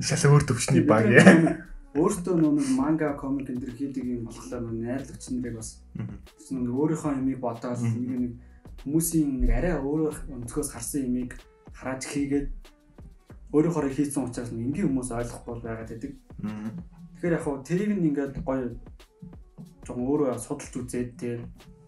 шал 0.04 0.32
өөр 0.36 0.44
төвчний 0.44 0.84
баг 0.84 1.08
яа. 1.08 1.64
Өөртөө 1.94 2.36
нэг 2.42 2.68
манга 2.74 3.14
комик 3.14 3.50
энэ 3.50 3.62
төр 3.62 3.74
хийдэг 3.78 4.04
юм 4.04 4.26
болохоор 4.26 4.66
найруулагч 4.74 5.24
нарыг 5.30 5.56
бас 5.62 5.70
нэг 6.50 6.70
өөрийнхөө 6.74 7.22
юмыг 7.22 7.40
бодоод 7.40 7.80
нэг 7.86 8.18
нэг 8.18 8.34
хүмүүсийн 8.82 9.46
нэг 9.46 9.52
арай 9.54 9.76
өөр 9.78 10.16
өнцгөөс 10.34 10.74
харсан 10.74 11.06
юмыг 11.06 11.38
хараад 11.78 12.02
хийгээд 12.02 12.50
өөрийнхөө 13.54 13.94
хийсэн 13.94 14.26
учраас 14.26 14.50
нэг 14.50 14.74
энгийн 14.74 14.90
хүмүүс 14.90 15.14
ойлгохгүй 15.14 15.54
байгаад 15.62 15.90
байдаг. 15.94 16.14
Тэгэхээр 17.14 17.36
яг 17.38 17.44
хуу 17.46 17.62
тэрийг 17.62 17.92
нь 17.94 18.08
ингээд 18.10 18.42
гоё 18.42 18.74
жоохон 19.84 20.08
өөрөө 20.08 20.40
судалж 20.40 20.74
үзээд 20.74 21.12
тэр 21.20 21.40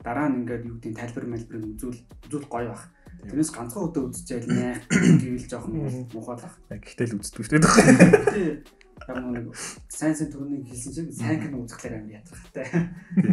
дараа 0.06 0.28
нь 0.30 0.46
ингээд 0.46 0.68
юу 0.70 0.78
гэдэг 0.78 0.94
тайлбар 0.96 1.26
мэлбэр 1.26 1.66
үзүүл 1.76 2.00
үзүүл 2.30 2.48
гоё 2.52 2.70
бах. 2.70 2.86
Тэрнээс 3.26 3.52
ганцхан 3.56 3.90
өдөө 3.90 4.04
үзчихэл 4.14 4.54
нэ 4.54 4.68
гэвэл 5.24 5.50
жоохон 5.50 5.74
муухай 6.14 6.38
бах. 6.38 6.56
Гэхдээ 6.70 7.08
л 7.10 7.18
үздэг 7.18 7.42
шүү 7.42 7.58
дээ. 7.58 7.66
Гэтэ 7.66 8.86
яг 9.08 9.18
нэг 9.22 9.50
сайн 9.90 10.16
сайн 10.16 10.32
төрнийг 10.32 10.66
хэлсэн 10.70 10.94
чинь 10.94 11.12
сайн 11.12 11.42
кино 11.42 11.62
үзэхлээр 11.66 11.98
амар 12.00 12.22
ятгахтай. 12.22 12.68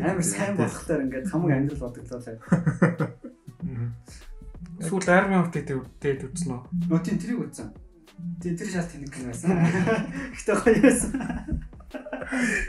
Амар 0.01 0.25
сайн 0.25 0.57
болохлаар 0.57 1.05
ингээд 1.07 1.31
хамаг 1.31 1.53
амьдрал 1.53 1.85
бодогдлоо. 1.85 2.21
Сүүл 4.89 5.09
арми 5.09 5.37
автыг 5.39 5.69
дээд 6.03 6.27
үзсэн 6.27 6.51
үү? 6.57 6.61
Нөө 6.91 7.01
тийм 7.05 7.19
тэрийг 7.21 7.41
үзсэн. 7.47 7.71
Тийм 8.43 8.57
тэр 8.59 8.69
шал 8.69 8.89
тэнэг 8.91 9.11
кино 9.15 9.31
байсан. 9.31 9.55
Гэтэ 10.37 10.53
гоё 10.57 10.81
байсан. 10.83 11.13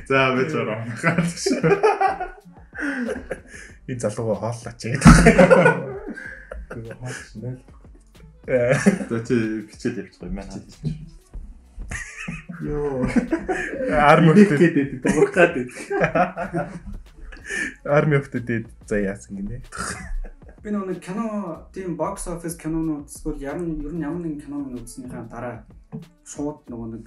За 0.08 0.36
би 0.36 0.50
зураа. 0.50 0.86
Энэ 3.88 4.00
залууга 4.00 4.36
хооллооч 4.40 4.82
гэдэг. 4.84 5.04
Э 8.48 8.74
За 9.10 9.20
чи 9.26 9.36
бичээд 9.68 9.98
явчих 9.98 10.22
юм 10.24 10.36
байна. 10.36 10.62
Йоо. 12.62 13.08
арми 13.92 14.32
өвтөд 14.32 14.60
гэдэг 14.60 14.90
дуурхаад 15.04 15.54
байдаг. 15.56 16.72
арми 17.84 18.16
өвтөд 18.20 18.68
за 18.88 18.98
яасан 19.00 19.38
гинэ. 19.38 19.64
Би 20.64 20.72
нэг 20.72 21.00
кино 21.04 21.68
тийм 21.76 21.96
бокс 22.00 22.28
офис 22.28 22.56
кинонууд 22.56 23.12
эсвэл 23.12 23.44
ямар 23.44 23.68
ер 23.68 23.92
нь 23.92 24.04
ямар 24.04 24.24
нэгэн 24.24 24.44
киног 24.48 24.72
үзснийхаа 24.80 25.28
дараа 25.28 25.68
шууд 26.24 26.64
нөгөө 26.72 26.88
нэг 26.96 27.04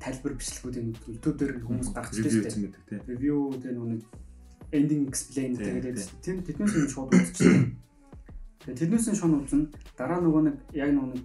тайлбар 0.00 0.34
бичлэгүүдийн 0.40 0.88
YouTube 1.06 1.36
дээр 1.38 1.60
хүмүүс 1.62 1.88
гаргаж 1.92 2.16
ирсэн 2.18 2.42
хийсэн 2.42 2.62
мэдэг 2.64 2.82
тий. 2.88 2.98
ревю 3.06 3.52
тэгээ 3.60 3.76
нөгөө 3.76 3.90
нэг 3.94 4.02
ending 4.72 5.02
explain 5.06 5.52
Тийм, 5.54 5.76
тэгээд 5.76 5.98
тэр 6.24 6.36
тэднээс 6.46 6.74
нь 6.80 6.88
шууд 6.90 7.10
үзчихсэн. 7.12 7.76
Тэгээ 8.64 8.78
тэднээс 8.80 9.06
нь 9.12 9.18
шууд 9.20 9.34
үзэн 9.44 9.62
дараа 9.98 10.18
нөгөө 10.24 10.42
нэг 10.48 10.56
яг 10.72 10.90
нөгөө 10.96 11.18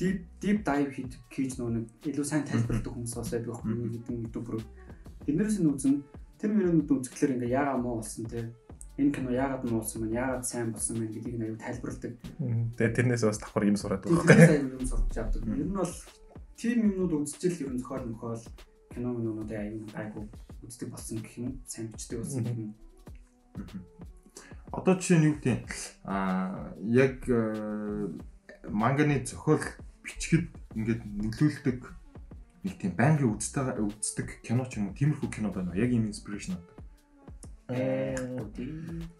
deep 0.00 0.18
deep 0.40 0.58
dive 0.64 0.90
хийж 0.94 1.12
хийж 1.28 1.52
нөгөө 1.58 1.72
нэг 1.74 1.84
илүү 2.06 2.24
сайн 2.24 2.44
тайлбарладаг 2.46 2.92
хүмүүс 2.94 3.14
бас 3.18 3.30
байдаг 3.34 3.58
Мгм. 3.66 3.90
гэдэг 3.98 4.16
YouTuber. 4.30 4.54
Тэднээс 5.26 5.56
нь 5.60 5.68
үзэн 5.70 5.94
тэр 6.40 6.50
мөрөнд 6.56 6.88
үзэхлээр 6.88 7.34
ингээ 7.36 7.52
яагаад 7.56 7.82
муу 7.84 8.00
болсон 8.00 8.24
те 8.30 8.48
энэ 9.00 9.12
кино 9.16 9.30
яагаад 9.32 9.64
муу 9.68 9.80
болсон 9.80 9.98
мэн 10.04 10.12
яагаад 10.16 10.44
сайн 10.44 10.72
болсон 10.72 10.94
мэн 11.00 11.08
гэдгийг 11.12 11.36
нь 11.36 11.44
аюу 11.48 11.56
тайлбарладаг. 11.60 12.12
Тэгээ 12.76 12.96
тэрнээс 12.96 13.24
бас 13.28 13.38
давхар 13.40 13.64
юм 13.68 13.76
сураад 13.80 14.04
Тийм 14.04 14.16
байгаа. 14.16 14.28
тэрнээс 14.36 14.52
аюу 14.60 14.76
юм 14.76 14.86
сурч 14.88 15.14
авдаг. 15.20 15.42
Ер 15.56 15.68
нь 15.68 15.76
бол 15.76 15.92
тийм 16.60 16.92
юмнууд 16.92 17.24
үзчихэл 17.24 17.64
ер 17.64 17.72
нь 17.72 17.80
зохиол 17.80 18.04
мөхөөл 18.12 18.44
кино 18.92 19.08
минуудыг 19.16 19.56
аюу 19.56 19.88
гайгүй 19.96 20.24
үздэг 20.60 20.88
болсон 20.92 21.18
гэх 21.24 21.34
юм 21.40 21.56
сайн 21.64 21.88
бичдэг 21.88 22.20
болсон 22.20 22.44
гэх 22.44 22.58
юм. 22.60 22.72
Одоо 24.68 24.94
жишээ 25.00 25.18
нь 25.18 25.28
юу 25.32 25.36
гэдэг 25.40 25.72
аа 26.04 26.76
яг 26.84 27.24
манганы 28.68 29.24
зохиол 29.24 29.64
бичгэд 30.04 30.52
ингээд 30.76 31.00
нөлөөлдөг 31.00 31.80
нэг 32.68 32.74
тийм 32.76 32.92
байнгын 32.92 33.32
үздэг 33.40 33.80
үздэг 33.80 34.28
кино 34.44 34.68
ч 34.68 34.76
юм 34.76 34.92
уу 34.92 34.98
тиймэрхүү 35.00 35.28
кино 35.32 35.48
байна 35.48 35.72
уу? 35.72 35.80
Яг 35.80 35.90
ийм 35.96 36.12
инспирэшн 36.12 36.60
авдаг. 36.60 36.76
Э, 37.72 38.12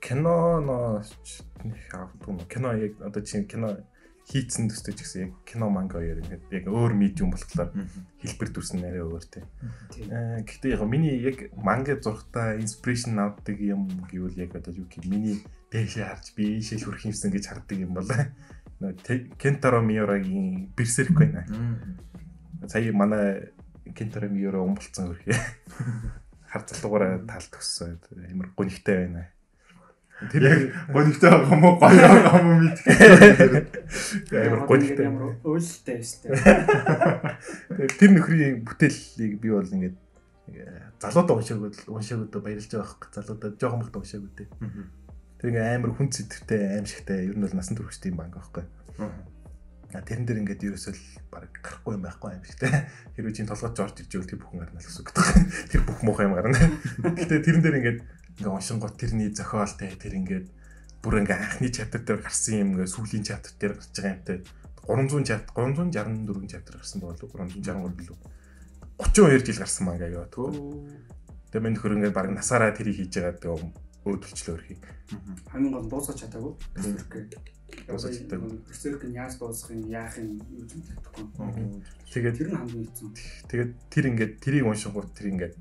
кино 0.05 0.61
нөө 0.61 1.09
кино 2.53 2.69
яг 2.77 3.01
одоо 3.01 3.23
чинь 3.25 3.49
кино 3.49 3.81
хийцэн 4.31 4.71
төстэй 4.71 4.95
ч 4.95 5.03
гэсэн 5.03 5.21
яг 5.27 5.33
кино 5.43 5.67
манга 5.75 5.99
хоёр 5.99 6.23
ингээд 6.23 6.45
яг 6.55 6.65
өөр 6.71 6.95
медиум 6.95 7.35
болохоор 7.35 7.75
хэлбэр 8.23 8.49
дүрс 8.55 8.71
нь 8.79 8.87
арай 8.87 9.03
өөр 9.03 9.25
тий. 9.27 9.43
Тийм. 9.91 10.07
Э, 10.15 10.39
Гэхдээ 10.47 10.71
яг 10.79 10.83
миний 10.87 11.19
яг 11.19 11.51
манга 11.59 11.99
зурхтаа 11.99 12.55
инспирэшн 12.63 13.19
авдаг 13.19 13.59
юм 13.59 13.91
гэвэл 14.07 14.39
яг 14.39 14.55
одоо 14.55 14.71
юу 14.71 14.87
гэх 14.87 15.03
миний 15.11 15.43
дээшээ 15.75 16.07
харж 16.07 16.27
би 16.39 16.63
ийшээ 16.63 16.79
хүрэх 16.79 17.11
юмсан 17.11 17.35
гэж 17.35 17.45
харддаг 17.51 17.79
юм 17.79 17.93
бол 17.99 18.07
Те- 19.05 19.29
Кентаро 19.37 19.83
Миорагийн 19.83 20.73
Берсерк 20.79 21.13
байна. 21.19 21.45
Сая 22.71 22.93
манай 22.95 23.51
Кентаро 23.95 24.29
Миора 24.31 24.63
умбалцсан 24.63 25.11
хөрхий. 25.11 25.35
Хар 26.51 26.63
залуугаараа 26.67 27.19
таал 27.27 27.45
төгссөн. 27.51 27.99
Амар 28.33 28.49
гонигтай 28.57 29.05
байна. 29.11 29.29
Яг 30.21 30.31
Тэр 30.31 30.77
гонигтай 30.93 31.31
байгаа 31.33 31.55
юм 31.57 31.65
уу? 31.65 31.81
Гоё 31.81 31.97
байгаа 31.97 32.41
юм 32.41 32.49
уу 32.53 32.59
мэдээ. 32.61 33.65
амар 34.37 34.63
гонигтай. 34.69 35.05
ямар 35.09 35.33
өөлтэй 35.41 35.97
өстэй. 35.97 36.31
Тэгээд 36.37 37.97
тэр 37.97 38.11
нөхрийн 38.13 38.61
бүтээлийг 38.69 39.41
би 39.41 39.49
бол 39.49 39.65
ингээд 39.65 39.97
залуудаа 41.01 41.41
уншааг 41.41 41.73
уншааг 41.89 42.21
удаа 42.29 42.41
баярлж 42.45 42.69
байгаа 42.69 42.85
хэрэг. 43.01 43.17
Залуудаа 43.17 43.51
жоохон 43.57 43.81
бахт 43.81 43.97
уншааг 43.97 44.29
үдээ. 44.29 44.49
Тэр 45.41 45.49
ингээд 45.57 45.73
амар 45.81 45.93
хүн 45.97 46.13
зэвтэй 46.13 46.61
аимшигтай 46.77 47.33
ер 47.33 47.37
нь 47.41 47.45
бол 47.49 47.57
насан 47.57 47.81
туршид 47.81 48.13
юм 48.13 48.21
банк 48.21 48.37
байхгүй. 48.37 48.69
Тэрэн 49.91 50.29
дээр 50.29 50.41
ингээд 50.45 50.69
ерөөсөө 50.69 50.93
л 50.95 51.05
баг 51.33 51.49
гарахгүй 51.65 51.97
юм 51.97 52.05
байхгүй 52.05 52.31
юм 52.37 52.45
шиг 52.45 52.61
те. 52.61 52.93
Хэрвээ 53.17 53.35
чинь 53.35 53.49
толгойд 53.51 53.75
жорж 53.75 53.97
ирж 54.05 54.13
ивэл 54.15 54.31
тэр 54.31 54.39
бүхэн 54.39 54.61
гарна 54.63 54.79
л 54.79 54.87
гэсэн 54.87 55.03
үг 55.03 55.09
гэдэг. 55.11 55.27
Тэр 55.75 55.83
бүх 55.83 56.01
муухай 56.07 56.31
юм 56.31 56.39
гарна. 56.39 56.55
Гэтэ 57.19 57.43
тэрэн 57.43 57.63
дээр 57.65 57.79
ингээд 57.83 57.99
ингээд 58.41 58.57
уншингууд 58.57 58.97
тэрний 58.97 59.29
зохиол 59.37 59.69
те 59.77 59.93
тэр 59.93 60.17
ингээд 60.17 60.47
бүр 61.05 61.21
ингээд 61.21 61.61
анхны 61.61 61.69
чаптер 61.69 62.01
дээр 62.01 62.25
гарсан 62.25 62.57
юм 62.57 62.69
ингээд 62.73 62.95
сүүлийн 62.97 63.25
чаптер 63.29 63.53
дээр 63.61 63.75
гарч 63.77 63.93
байгаа 63.93 64.17
юм 64.17 64.25
те. 64.25 64.35
300 64.89 65.29
чаптер 65.29 65.53
364 65.53 66.49
чаптер 66.49 66.75
гарсан 66.81 67.01
болов 67.05 67.21
363 67.21 67.93
билүү. 68.01 68.17
32 68.97 69.45
жил 69.45 69.61
гарсан 69.61 69.85
манга 69.87 70.09
яа 70.09 70.25
төө. 70.33 70.49
Тэгээ 71.53 71.65
минь 71.69 71.77
хөр 71.77 72.01
ингээд 72.01 72.17
баг 72.17 72.33
насаараа 72.33 72.73
тэрийг 72.73 72.97
хийж 72.97 73.13
байгаа 73.13 73.37
тэгээ 73.37 73.61
өөдөлчлөө 74.09 74.55
өрхий. 74.57 74.79
хамгийн 75.53 75.73
гол 75.77 75.89
дуусгаж 75.93 76.17
чадаагүй. 76.25 76.53
Дуусгаж 76.81 78.15
чадаагүй. 78.25 78.51
Берсерк 78.65 79.05
нь 79.05 79.17
яаж 79.21 79.37
дуусгахын 79.37 79.85
яах 79.93 80.17
юм 80.17 80.41
юу 80.49 80.65
ч 80.65 80.81
мэдэхгүй. 80.81 81.29
Тэгээд 82.09 82.37
Тэр 82.41 82.49
нь 82.49 82.57
хамгийн 82.57 82.85
хэцүү. 82.89 83.09
Тэгээд 83.53 83.71
тэр 83.93 84.05
ингээд 84.09 84.33
тэрийг 84.41 84.65
уншингууд 84.65 85.13
тэр 85.13 85.27
ингээд 85.29 85.55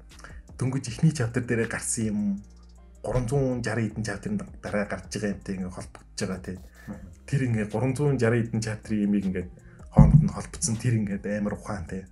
дөнгөж 0.56 0.86
ихний 0.88 1.12
чаптер 1.16 1.44
дээрээ 1.44 1.68
гарсан 1.68 2.04
юм 2.12 2.20
360 3.04 3.64
эдэн 3.64 4.04
чаптерын 4.04 4.40
дараа 4.62 4.86
гарч 4.86 5.08
байгаа 5.16 5.32
юмтай 5.36 5.56
ингээд 5.56 5.76
холбогдож 5.76 6.20
байгаа 6.20 6.42
тий. 6.44 6.58
Тэр 7.26 7.42
ингээд 7.48 7.72
360 7.72 8.20
эдэн 8.20 8.62
чаптерын 8.62 9.04
юмыг 9.08 9.26
ингээд 9.26 9.50
хоомд 9.96 10.20
нь 10.24 10.34
холбогдсон 10.36 10.76
тэр 10.76 10.94
ингээд 11.00 11.26
амар 11.40 11.56
ухаан 11.56 11.88
тий. 11.88 12.04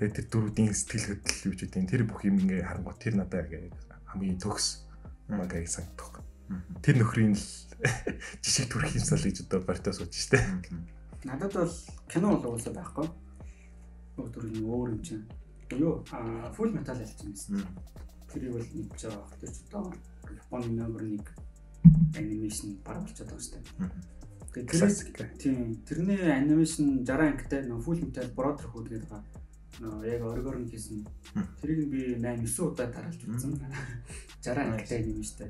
Тэгээд 0.00 0.16
тэр 0.16 0.26
дөрүүдийн 0.32 0.72
сэтгэл 0.72 1.20
хөдлөл 1.20 1.46
юу 1.50 1.54
ч 1.54 1.60
үгүй 1.68 1.84
тэр 1.84 2.02
бүх 2.08 2.20
юм 2.24 2.40
ингээд 2.40 2.64
харангуй 2.64 2.94
тэр 2.96 3.14
надад 3.20 3.52
ингээд 3.52 3.76
хамгийн 4.08 4.38
төгс 4.40 4.66
магайг 5.28 5.68
санагдах. 5.68 6.24
Тэр 6.80 6.96
нөхрийн 7.04 7.36
л 7.36 7.44
жишг 8.42 8.72
төрөх 8.72 8.96
юмсал 8.96 9.20
гэж 9.20 9.44
одоо 9.44 9.60
бартаа 9.60 9.92
сууж 9.92 10.16
штэ. 10.16 10.40
Надад 11.28 11.52
бол 11.52 11.74
кино 12.08 12.38
бол 12.40 12.56
уусаа 12.56 12.72
байхгүй. 12.72 13.06
Өөр 14.16 14.32
өөр 14.64 14.88
юм 14.96 15.02
чинь. 15.04 15.28
Юу 15.76 16.00
а 16.10 16.48
фул 16.56 16.72
метал 16.72 16.96
ялч 16.96 17.20
юм 17.22 17.34
байна. 17.36 17.68
Тэрийг 18.32 18.52
бол 18.52 18.68
мэдж 18.74 19.00
байгаа 19.04 19.22
бах. 19.22 19.38
Тэр 19.40 19.50
ч 19.50 19.58
одоо 19.68 19.94
Японы 20.28 20.70
номер 20.76 21.02
1 21.02 21.22
анимашн 22.18 22.68
баг 22.84 23.02
болчиход 23.02 23.28
байгаа 23.28 23.44
шүү 23.44 23.54
дээ. 23.54 24.68
Тэгээд 24.68 25.38
тийм 25.38 25.56
тэрний 25.88 26.20
анимашн 26.32 27.04
60 27.04 27.28
ангитай 27.28 27.60
нөө 27.66 27.80
фул 27.84 28.00
метал 28.00 28.30
бродер 28.36 28.66
хүүд 28.68 28.88
гэдэг 28.88 29.08
байгаа. 29.08 29.42
Нөө 29.80 30.06
яг 30.08 30.22
оргоор 30.24 30.58
нь 30.60 30.70
хийсэн. 30.70 31.06
Тэрийг 31.60 31.88
би 31.92 32.00
8 32.20 32.44
9 32.44 32.72
удаа 32.72 32.88
тараалж 32.92 33.20
үзсэн. 33.22 33.56
60 34.42 34.58
ангитай 34.58 34.98
анимаштай. 35.02 35.48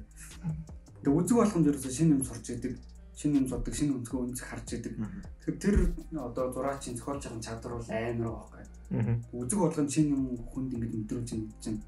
Тэгээд 1.02 1.18
үзэг 1.18 1.36
болгонд 1.38 1.68
ерөөсө 1.70 1.90
шинэ 1.90 2.14
юм 2.18 2.24
сурч 2.26 2.46
идэг 2.52 2.74
шинэ 3.18 3.42
юм 3.42 3.46
суддаг, 3.50 3.74
шинэ 3.74 3.98
өнцгөө 3.98 4.20
өнцг 4.30 4.46
харж 4.46 4.78
идэг. 4.78 4.94
Тэгэхээр 5.42 5.58
тэр 5.58 5.76
одоо 6.22 6.54
зураачийн 6.54 6.94
зохиолж 6.94 7.26
байгаа 7.26 7.42
чадвар 7.42 7.74
бол 7.74 7.90
амар 7.90 8.30
байгаа 8.30 8.46
байхгүй. 8.54 9.18
Үзэг 9.42 9.58
болгонд 9.58 9.90
шинэ 9.90 10.14
юм 10.14 10.24
хүнд 10.38 10.70
ингэж 10.78 10.92
мэдрүүлж 10.94 11.30
юм 11.34 11.42
чинь. 11.58 11.82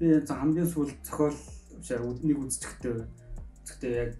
Би 0.00 0.16
за 0.24 0.34
хамгийн 0.34 0.64
сүүл 0.66 0.92
зохиол 1.04 1.36
шаар 1.84 2.02
нэг 2.24 2.38
үзчихтэй. 2.40 3.04
Гэхдээ 3.68 3.92
яг 4.00 4.12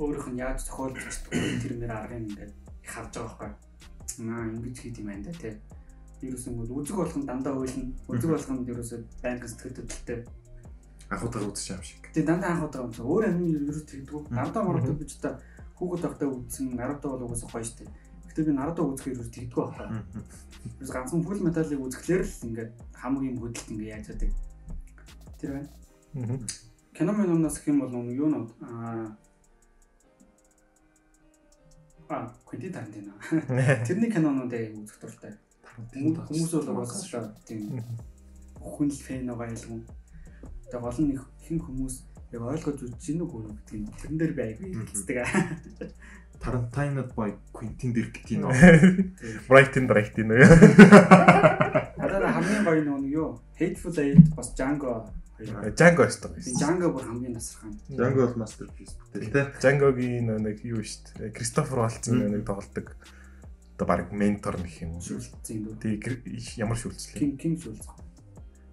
өөрийнх 0.00 0.28
нь 0.32 0.40
яаж 0.40 0.64
зохиолж 0.64 0.96
чаддаг 0.96 1.60
тэр 1.60 1.74
нэр 1.76 1.92
аргыг 1.92 2.24
ингээд 2.32 2.52
харж 2.80 3.12
байгаа 3.20 3.52
байхгүй. 3.52 4.32
Аа 4.32 4.48
ингэж 4.56 4.76
хийд 4.80 4.98
юм 5.04 5.12
байна 5.12 5.28
да 5.28 5.32
тий. 5.36 5.54
Ерөөсөн 6.24 6.56
бол 6.56 6.80
үзэг 6.80 6.96
болгонд 6.96 7.28
дандаа 7.28 7.54
ойлно. 7.60 7.92
Үзэг 8.08 8.30
болгонд 8.32 8.70
ерөөсөө 8.72 8.98
байнгын 9.20 9.50
сэтгэл 9.52 9.76
хөдлөлтэй 9.84 10.20
Анхудаа 11.12 11.44
үзэж 11.44 11.76
юм 11.76 11.82
шиг. 11.84 12.00
Тэгээ 12.16 12.24
дандаа 12.24 12.56
анх 12.56 12.64
удаа 12.72 12.88
онцоо. 12.88 13.04
Өөр 13.04 13.28
амин 13.28 13.68
ерөөс 13.68 13.84
тэгдэггүй. 13.84 14.32
Наруто 14.32 14.64
Наруто 14.64 14.96
би 14.96 15.04
ч 15.04 15.20
та 15.20 15.36
хүүхэд 15.76 16.08
байхдаа 16.08 16.28
үзсэн 16.32 16.72
Наруто 16.72 17.06
бол 17.12 17.28
угаасаа 17.28 17.52
гоё 17.52 17.68
штэ. 17.68 17.84
Гэтэ 18.32 18.48
би 18.48 18.52
Наруто 18.56 18.80
үзэхээр 18.88 19.20
ерөөс 19.20 19.28
тэгдэггүй 19.28 19.60
байхгүй. 19.60 19.88
Ерөөс 20.80 20.92
ганцхан 20.96 21.20
фул 21.20 21.40
металлыг 21.44 21.80
үзэхлээр 21.84 22.24
л 22.24 22.44
ингээд 22.48 22.70
хамгийн 22.96 23.36
хөдөлт 23.36 23.68
ингээд 23.76 23.92
яаж 23.92 24.06
яадаг. 24.08 24.30
Тэр 25.42 25.58
байна. 25.58 26.38
Кино 26.94 27.12
минунаас 27.12 27.58
гэх 27.58 27.74
юм 27.74 27.82
бол 27.82 27.90
нэг 27.90 28.14
юу 28.14 28.30
нөө 28.30 28.46
аа 28.62 29.18
А, 32.12 32.30
Квентин 32.44 32.72
Тарантино. 32.72 33.12
Тэрний 33.88 34.12
кинонуудыг 34.12 34.76
үзэх 34.76 35.00
дуртай. 35.00 35.32
Хүмүүс 35.96 36.52
бол 36.60 36.84
угаасаа 36.84 37.32
тийм 37.48 37.80
хүн 38.60 38.92
л 38.92 39.00
фэн 39.00 39.24
байгаа 39.32 39.48
ялгуу. 39.48 39.80
Тэгээ 40.68 40.82
гол 40.84 40.98
нь 41.00 41.16
хэн 41.16 41.58
хүмүүс 41.64 41.94
яг 42.36 42.42
ойлгож 42.44 42.84
үзэж 42.84 43.00
гинүү 43.00 43.28
гүн 43.32 43.56
гэдэг 43.56 43.76
юм. 43.80 43.88
Тэрэн 43.96 44.18
дээр 44.20 44.32
би 44.36 44.42
айгүй 44.44 44.68
хэлцдэг. 44.76 45.16
Тарантайнад 46.36 47.16
бай 47.16 47.32
Quentin 47.56 47.96
Tarantino. 47.96 48.52
Brighton 49.48 49.88
Brighton. 49.88 50.28
Надад 51.96 52.28
хамгийн 52.28 52.64
гоё 52.68 52.82
нэг 52.84 53.08
юу? 53.08 53.40
Hateful 53.56 53.96
Eight 53.96 54.36
бас 54.36 54.52
Django. 54.52 55.08
Django 55.46 56.06
өстөг. 56.06 56.36
Би 56.36 56.54
Django 56.54 56.92
бүр 56.94 57.06
хамгийн 57.08 57.34
насархан. 57.36 57.74
Django 57.88 58.26
бол 58.26 58.38
masterpiece 58.42 58.94
бүтээл 59.00 59.32
те. 59.32 59.42
Django-гийн 59.58 60.30
нэг 60.42 60.62
юу 60.66 60.82
шүү 60.82 61.18
дээ. 61.18 61.32
Кристофер 61.34 61.82
Валцын 61.82 62.22
нэг 62.32 62.44
тоглолдог. 62.46 62.94
Одоо 63.76 63.86
баг 63.88 64.12
ментор 64.12 64.58
нөх 64.60 64.76
юм 64.82 64.98
уу? 64.98 65.02
Шүлцэн 65.02 65.64
дүү. 65.66 65.74
Тий 65.82 65.98
ямар 66.60 66.78
шүүлцлээ. 66.78 67.18
King 67.18 67.34
King 67.40 67.56
шүлц. 67.58 67.88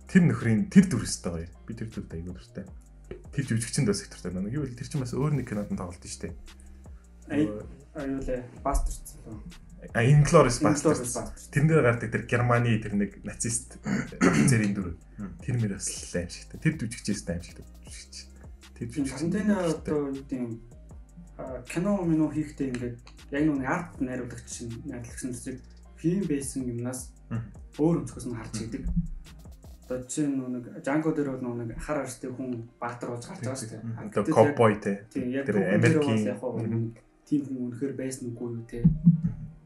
Тэр 0.10 0.24
нөхрийн 0.30 0.70
тэр 0.70 0.86
дүрстэй 0.90 1.32
гоё. 1.34 1.50
Би 1.66 1.74
тэр 1.74 1.90
дүртэй 1.90 2.22
айгүй 2.22 2.34
дуртай. 2.38 2.66
Тэр 3.34 3.46
жүжигчин 3.46 3.90
дэс 3.90 4.06
сектортай 4.06 4.34
нэг 4.34 4.54
юу 4.54 4.66
вэ? 4.66 4.78
Тэр 4.78 4.86
чинь 4.86 5.02
бас 5.02 5.18
өөр 5.18 5.42
нэг 5.42 5.50
кинонд 5.50 5.74
тоглолт 5.74 6.06
шүү 6.06 6.30
дээ. 6.30 6.34
Ай 7.30 7.50
аюулээ 7.98 8.42
Bastards. 8.62 9.18
А 9.94 10.04
Inglourious 10.04 10.60
Basterds. 10.62 11.16
Тэрэн 11.52 11.68
дээр 11.72 11.82
гардаг 11.88 12.10
тэр 12.12 12.24
Германы 12.28 12.78
тэр 12.84 12.94
нэг 13.00 13.12
нацист 13.24 13.80
офицерийн 14.20 14.74
дүр. 14.76 14.98
Тэр 15.44 15.56
мөр 15.60 15.74
бас 15.80 15.88
л 15.88 16.20
аимшигтай. 16.20 16.58
Тэр 16.60 16.74
жүжигчээс 16.84 17.24
аимшигтай 17.32 17.66
жүжигч. 17.88 18.16
Тэр 18.76 18.88
жүжигчин. 18.92 19.32
Тарантино 19.32 19.56
одоо 19.64 19.98
юу 20.12 20.20
гэдэг 20.20 20.60
кино 21.72 21.92
минь 22.04 22.28
хийхдээ 22.28 22.68
ингээд 22.76 22.98
яг 23.32 23.44
нэг 23.48 23.64
арт 23.72 23.92
найруулагч 24.04 24.48
шин 24.52 24.68
найруулагч 24.84 25.22
нарыг 25.24 25.60
фильм 25.96 26.24
байсан 26.28 26.62
юмнаас 26.68 27.02
өөр 27.80 28.04
өнцгөөс 28.04 28.26
нь 28.28 28.36
харж 28.36 28.56
идэг. 28.68 28.84
Одоо 29.88 30.04
чинь 30.12 30.36
нэг 30.36 30.84
Django 30.84 31.16
дээр 31.16 31.40
бол 31.40 31.56
нэг 31.56 31.80
хар 31.80 32.04
арстай 32.04 32.30
хүн 32.30 32.68
баатар 32.78 33.16
болж 33.16 33.24
гарч 33.26 33.40
байгаа 33.48 33.56
шүү 33.56 33.72
дээ. 33.72 33.84
Одоо 34.12 34.24
ковбой 34.36 34.76
те. 34.84 35.08
Тэр 35.48 35.56
Америкийн- 35.80 36.28
тийм 37.26 37.42
хүн 37.48 37.58
үнэхээр 37.72 37.94
байсан 37.96 38.24
үгүй 38.36 38.48
юу 38.60 38.66
те. 38.68 38.84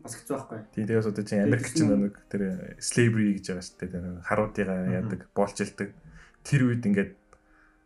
Бас 0.03 0.15
хэцүү 0.19 0.35
байхгүй. 0.35 0.59
Тийм 0.75 0.85
тэгээс 0.91 1.07
одоо 1.07 1.23
чинь 1.23 1.43
Америк 1.47 1.67
чинь 1.71 1.89
нэг 1.89 2.15
тэр 2.27 2.43
slavery 2.83 3.39
гэж 3.39 3.45
байгаа 3.55 3.63
шүү 3.63 3.77
дээ. 3.79 3.91
Тэр 3.95 4.05
харуудыгаа 4.27 4.79
яадаг, 4.99 5.21
боолжилдаг. 5.31 5.89
Тэр 6.43 6.61
үед 6.67 6.83
ингээд 6.83 7.11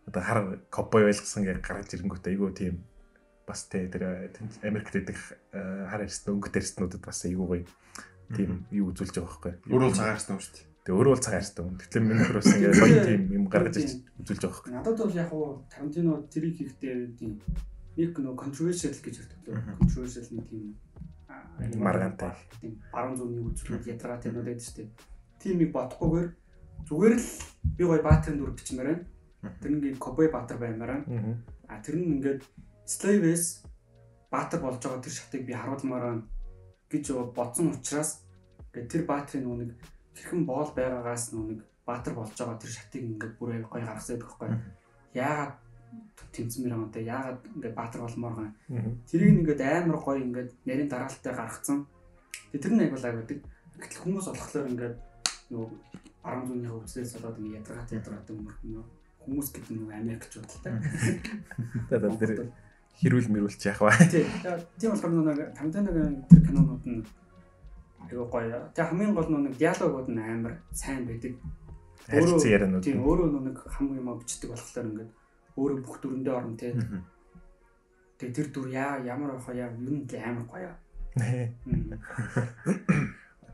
одоо 0.10 0.21
хар 0.25 0.39
ковбой 0.73 1.06
байлгсан 1.06 1.45
гэж 1.45 1.62
гарч 1.62 1.93
ирэнгүүт 1.93 2.25
айгүй 2.25 2.49
тийм 2.58 2.82
бас 3.45 3.69
те 3.69 3.86
тэр 3.86 4.34
Америкт 4.65 4.97
байдаг 4.97 5.17
э, 5.53 5.86
хар 5.88 6.01
арьстай 6.03 6.34
өнгөт 6.34 6.58
арьснуудад 6.58 7.06
бас 7.06 7.21
айгүй 7.27 7.45
гоё 7.47 7.65
тийм 8.34 8.65
юу 8.71 8.91
үзүүлж 8.91 9.13
байгаа 9.13 9.30
байхгүй. 9.30 9.53
Өөрөө 9.71 9.91
цагаарсан 9.95 10.36
юм 10.36 10.41
шүү 10.41 10.53
дээ. 10.58 10.65
Тэгээ 10.84 10.97
өөрөө 10.99 11.13
бол 11.15 11.23
цаг 11.23 11.36
арьстай 11.36 11.63
хүн. 11.63 11.77
Тэгэхээр 11.80 12.03
миний 12.08 12.25
хөрөөс 12.27 12.49
ингээд 12.56 12.80
гоё 12.80 12.97
тийм 13.08 13.21
юм 13.36 13.45
гаргаж 13.51 13.75
ирж 13.80 13.93
үзүүлж 14.19 14.41
байгаа 14.41 14.56
байхгүй. 14.56 14.71
Надад 14.75 14.97
бол 14.99 15.15
яг 15.15 15.30
уу 15.32 15.47
Тарантино 15.71 16.13
тэрийг 16.32 16.56
хийхдээ 16.60 16.95
тийм 17.19 17.32
нэг 17.95 18.12
нөө 18.15 18.36
controversial 18.36 18.96
гэж. 18.96 19.15
Мгм. 19.48 19.75
Controversial 19.79 20.27
нэг 20.31 20.46
тийм 20.48 20.62
юм 20.63 20.73
Маргаантай. 21.58 22.33
баруун 22.93 23.17
зүүнний 23.17 23.43
үзүүлэлт 23.49 23.89
ядаргаатай 23.89 24.31
нүүд 24.31 24.47
байдаг 24.47 24.65
шүү 24.65 24.75
дээ. 24.77 24.89
Тимийг 25.41 25.71
бодохгүйгээр 25.73 26.29
зүгээр 26.87 27.15
л 27.17 27.29
би 27.77 27.83
гоё 27.83 28.01
баатарын 28.05 28.37
дүр 28.39 28.53
бичмээр 28.53 28.87
байна. 28.87 29.05
Тэр 29.62 29.71
нэг 29.71 29.97
Кобой 29.97 30.29
Баатар 30.29 30.58
баймаар 30.58 31.05
байна. 31.05 31.37
Аа. 31.67 31.77
А 31.77 31.81
тэр 31.81 31.97
нь 31.97 32.17
ингээд 32.17 32.41
Slaves 32.85 33.65
Баатар 34.31 34.62
болж 34.62 34.81
байгаа 34.81 35.01
тэр 35.01 35.13
шатыг 35.13 35.45
би 35.45 35.53
харуулмаар 35.53 36.03
байна 36.03 36.23
гэж 36.91 37.05
бодсон 37.35 37.73
учраас 37.73 38.23
ингээд 38.73 38.91
тэр 38.91 39.03
Баатрын 39.05 39.45
нэг 39.45 39.71
хэрхэн 40.15 40.43
боол 40.45 40.71
байгаагаас 40.73 41.33
нэг 41.33 41.62
Баатар 41.85 42.13
болж 42.13 42.33
байгаа 42.35 42.58
тэр 42.60 42.71
шатыг 42.71 43.03
ингээд 43.03 43.33
бүр 43.39 43.62
гоё 43.65 43.85
гаргасан 43.85 44.17
байдаг 44.17 44.29
байхгүй. 44.29 44.49
Яагаад 45.15 45.53
тэмцмээр 46.33 46.73
байгаа 46.75 46.93
те. 46.93 47.02
Яагаад 47.08 47.39
ингээд 47.56 47.75
баатар 47.77 48.02
болмоор 48.02 48.35
Мгм. 48.69 48.91
тэрийг 49.10 49.35
ингээд 49.41 49.62
амар 49.62 49.98
гоё 50.02 50.19
ингээд 50.21 50.50
нарийн 50.65 50.89
дараалттай 50.89 51.33
гаргацсан. 51.33 51.77
Тэр 52.54 52.73
нь 52.73 52.89
болоо 52.93 53.12
гэдэг 53.21 53.39
гэтэл 53.81 54.02
хүмүүс 54.04 54.25
болохоор 54.31 54.71
ингээд 54.71 54.95
нөгөө 55.52 55.69
баруун 56.23 56.48
зүүнийхээ 56.48 56.73
хөвцлээс 56.75 57.12
болоод 57.17 57.37
ингээд 57.41 57.58
ядаргаат 57.62 57.91
ядаргаат 57.98 58.29
өмөрхнө 58.33 58.81
хүмүүс 59.23 59.48
гэдэг 59.54 59.71
нөгөө 59.77 59.95
Америкчууд 60.02 60.48
л 60.48 60.62
та 60.63 60.69
Тэгээд 61.91 62.19
тэр 62.19 62.31
хэрүүл 62.98 63.29
мэрүүлч 63.29 63.62
яах 63.69 63.81
вэ? 63.85 63.91
тий. 64.10 64.25
Тийм 64.79 64.89
болохоор 64.91 65.13
нөгөө 65.13 65.35
тамтанаг 65.54 65.95
тэр 66.31 66.41
кинонууд 66.48 66.83
нь 66.87 67.04
аяга 68.08 68.25
гоё. 68.31 68.60
Тэгээ 68.73 68.89
хамгийн 68.89 69.13
гол 69.13 69.29
нь 69.29 69.43
нэг 69.45 69.56
диалогууд 69.62 70.08
нь 70.10 70.19
амар 70.23 70.54
сайн 70.73 71.06
байдаг. 71.06 71.33
Харилцан 72.08 72.50
ярианууд. 72.56 72.83
тийм 72.87 73.04
өөрөө 73.04 73.29
нэг 73.52 73.58
хамгийн 73.67 74.00
юм 74.02 74.17
бичдэг 74.17 74.50
болохоор 74.56 74.87
ингээд 74.89 75.12
өөрөө 75.58 75.79
бүх 75.83 75.97
дүрэндээ 76.01 76.35
орно 76.37 76.55
тий 76.58 76.73
тэгээ 78.17 78.35
тэр 78.37 78.47
дүр 78.53 78.67
яа 78.71 79.01
ямар 79.01 79.35
байх 79.35 79.47
вэ 79.49 79.58
яа 79.62 79.69
ер 79.73 79.91
нь 79.91 80.05
л 80.05 80.13
амар 80.21 80.45
гоё 80.45 80.73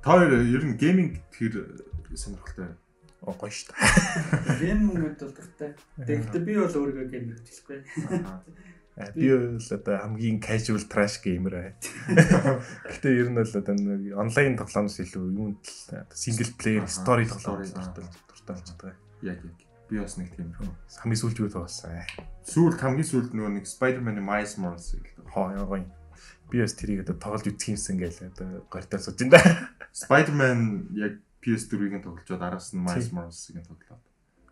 хоёр 0.03 0.31
ер 0.43 0.63
нь 0.67 0.77
гейминг 0.77 1.23
тэр 1.31 1.79
сонирхолтой. 2.15 2.75
Гоё 3.23 3.47
шүү 3.47 3.71
дээ. 3.71 4.59
Гейм 4.61 4.79
мөнгөд 4.91 5.15
бол 5.15 5.31
дуртай. 5.31 5.71
Тэгэхдээ 5.95 6.43
би 6.43 6.53
бол 6.59 6.75
өөрийгөө 6.75 7.07
хэлэхгүй. 7.07 7.79
А, 8.99 9.09
Би 9.15 9.31
бол 9.31 9.63
одоо 9.71 9.95
хамгийн 10.03 10.37
casual 10.43 10.83
trash 10.91 11.23
gamer 11.23 11.55
аа. 11.55 11.71
Гэтэ 12.91 13.15
ер 13.15 13.31
нь 13.31 13.39
бол 13.39 13.47
одоо 13.47 13.75
нэг 13.79 14.11
онлайн 14.11 14.59
тоглоомоос 14.59 14.99
илүү 15.07 15.23
юунд 15.39 15.63
л 15.63 16.03
single 16.11 16.51
player 16.59 16.85
story 16.85 17.25
тоглоом 17.31 17.63
дуртай 17.63 18.05
дуртай 18.27 18.53
болж 18.59 18.71
байгаа. 18.75 18.99
Яг 19.23 19.39
яг. 19.39 19.57
Би 19.93 20.01
бас 20.01 20.17
нэг 20.17 20.33
тийм. 20.33 20.49
Хамгийн 20.89 21.21
сүүлд 21.21 21.37
юу 21.37 21.53
тоглосон. 21.53 22.01
Сүүлд 22.49 22.81
хамгийн 22.81 23.05
сүүлд 23.05 23.37
нөгөө 23.37 23.61
нэг 23.61 23.69
Spider-Man 23.69 24.25
Miles 24.25 24.57
Morales 24.57 24.89
гэдэг. 24.89 25.21
Хоо 25.29 25.53
яа 25.53 25.69
гоё. 25.69 25.85
Би 26.49 26.65
бас 26.65 26.73
тэрийг 26.73 27.05
одоо 27.05 27.13
тоглож 27.21 27.45
үзэх 27.45 27.77
юмсан 27.77 28.01
гээл 28.01 28.33
одоо 28.33 28.65
гортоор 28.73 29.05
сууж 29.05 29.21
энэ. 29.21 29.37
Spider-Man 29.93 30.97
яг 30.97 31.21
PS4-ийг 31.45 32.01
тоглож 32.01 32.25
чад 32.25 32.41
араас 32.41 32.73
нь 32.73 32.81
Miles 32.81 33.13
Morales-ийг 33.13 33.69
тоглоод. 33.69 34.01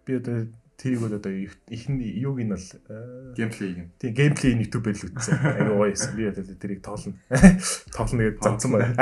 Би 0.05 0.21
одоо 0.21 0.45
тэрийг 0.77 1.01
бол 1.09 1.17
одоо 1.17 1.33
ихний 1.73 2.13
юуг 2.21 2.37
нь 2.37 2.53
бол 2.53 2.61
э, 2.61 3.33
Геймплейг 3.33 3.77
нь. 3.81 3.89
тийм 3.97 4.13
геймплей 4.13 4.53
YouTube-ээр 4.61 4.93
л 4.93 5.05
үзсэн. 5.09 5.41
Айгуу 5.57 5.77
гоё 5.81 5.89
юмсан. 5.89 6.13
Би 6.13 6.29
одоо 6.29 6.45
тэрийг 6.45 6.85
тоглоно. 6.85 7.17
Тоглоно 7.97 8.21
гэж 8.29 8.37
занцсан 8.45 8.69
байна. 8.77 8.93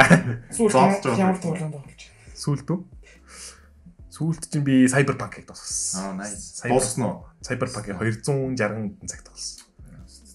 Сүүлд 0.56 0.72
байгаа. 0.72 1.20
ямар 1.20 1.40
тоглоом 1.44 1.76
тоглож. 1.76 2.02
Сүүлд 2.32 2.68
үү? 2.72 2.80
Сүүлд 4.20 4.52
чинь 4.52 4.68
би 4.68 4.84
Cyberpunk-ыг 4.92 5.48
тоглосон. 5.48 6.20
Аа 6.20 6.28
nice. 6.28 6.60
Cyber- 6.60 6.76
Дуусна 6.76 7.06
уу? 7.08 7.24
Cyberpunk-ыг 7.40 7.96
260 7.96 9.08
цаг 9.08 9.24
тоглосон. 9.24 9.64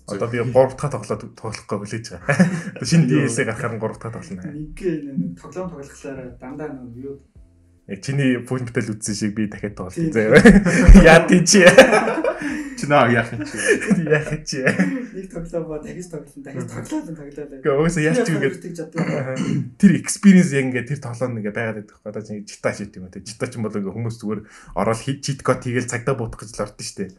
Одоо 0.09 0.29
би 0.33 0.41
3 0.41 0.53
дахь 0.53 0.89
тоглоод 0.89 1.23
тоглохгүй 1.37 1.77
хүлээж 1.85 2.07
байгаа. 2.17 2.37
Одоо 2.81 2.87
шинэ 2.89 3.05
DLC 3.13 3.45
гарахаар 3.45 3.77
3 3.77 4.01
дахь 4.01 4.13
тоглоно. 4.17 4.43
Нэг 4.57 4.81
нэг 4.81 5.37
тоглоом 5.37 5.69
тоглохлаараа 5.69 6.29
дандаа 6.41 6.69
нэг 6.73 6.97
юу 6.97 7.21
чиний 8.01 8.41
фул 8.49 8.65
метал 8.65 8.89
үзсэн 8.97 9.13
шиг 9.15 9.37
би 9.37 9.45
дахиад 9.53 9.77
тоглолт 9.77 10.13
заяа. 10.17 10.41
Яа 11.05 11.29
тийч. 11.29 11.53
Чи 11.53 11.69
наа 12.91 13.07
яах 13.09 13.31
юм 13.33 13.43
чи. 13.47 13.57
Яах 14.05 14.31
чи. 14.43 14.61
нэг 14.61 15.27
тоглоом 15.31 15.65
ба 15.71 15.79
дахиж 15.79 16.11
тоглоом 16.11 16.43
дахиж 16.43 16.67
тоглоом 16.67 17.15
тоглоом. 17.15 17.63
Гэхдээ 17.63 17.79
уусаа 17.79 18.03
яаж 18.03 18.19
ч 18.27 18.31
үгээд 18.35 18.57
тэр 19.79 19.93
experience 19.95 20.51
яг 20.51 20.65
ингээд 20.75 20.89
тэр 20.91 21.01
тоглоом 21.01 21.39
ингээ 21.39 21.55
байгаад 21.55 21.79
байдаг. 21.83 21.99
Одоо 22.03 22.23
чи 22.27 22.43
чита 22.45 22.75
шит 22.75 22.97
юм 22.99 23.07
те. 23.09 23.23
Чита 23.23 23.47
ч 23.47 23.57
юм 23.57 23.65
бол 23.65 23.75
ингээ 23.75 23.95
хүмүүс 23.95 24.17
зүгээр 24.19 24.41
ороод 24.75 25.01
cheat 25.05 25.41
code 25.47 25.63
хийгээл 25.63 25.93
цагдаа 25.93 26.15
буутах 26.19 26.43
гэж 26.43 26.51
л 26.59 26.65
ордон 26.67 26.85
штэ. 26.85 27.15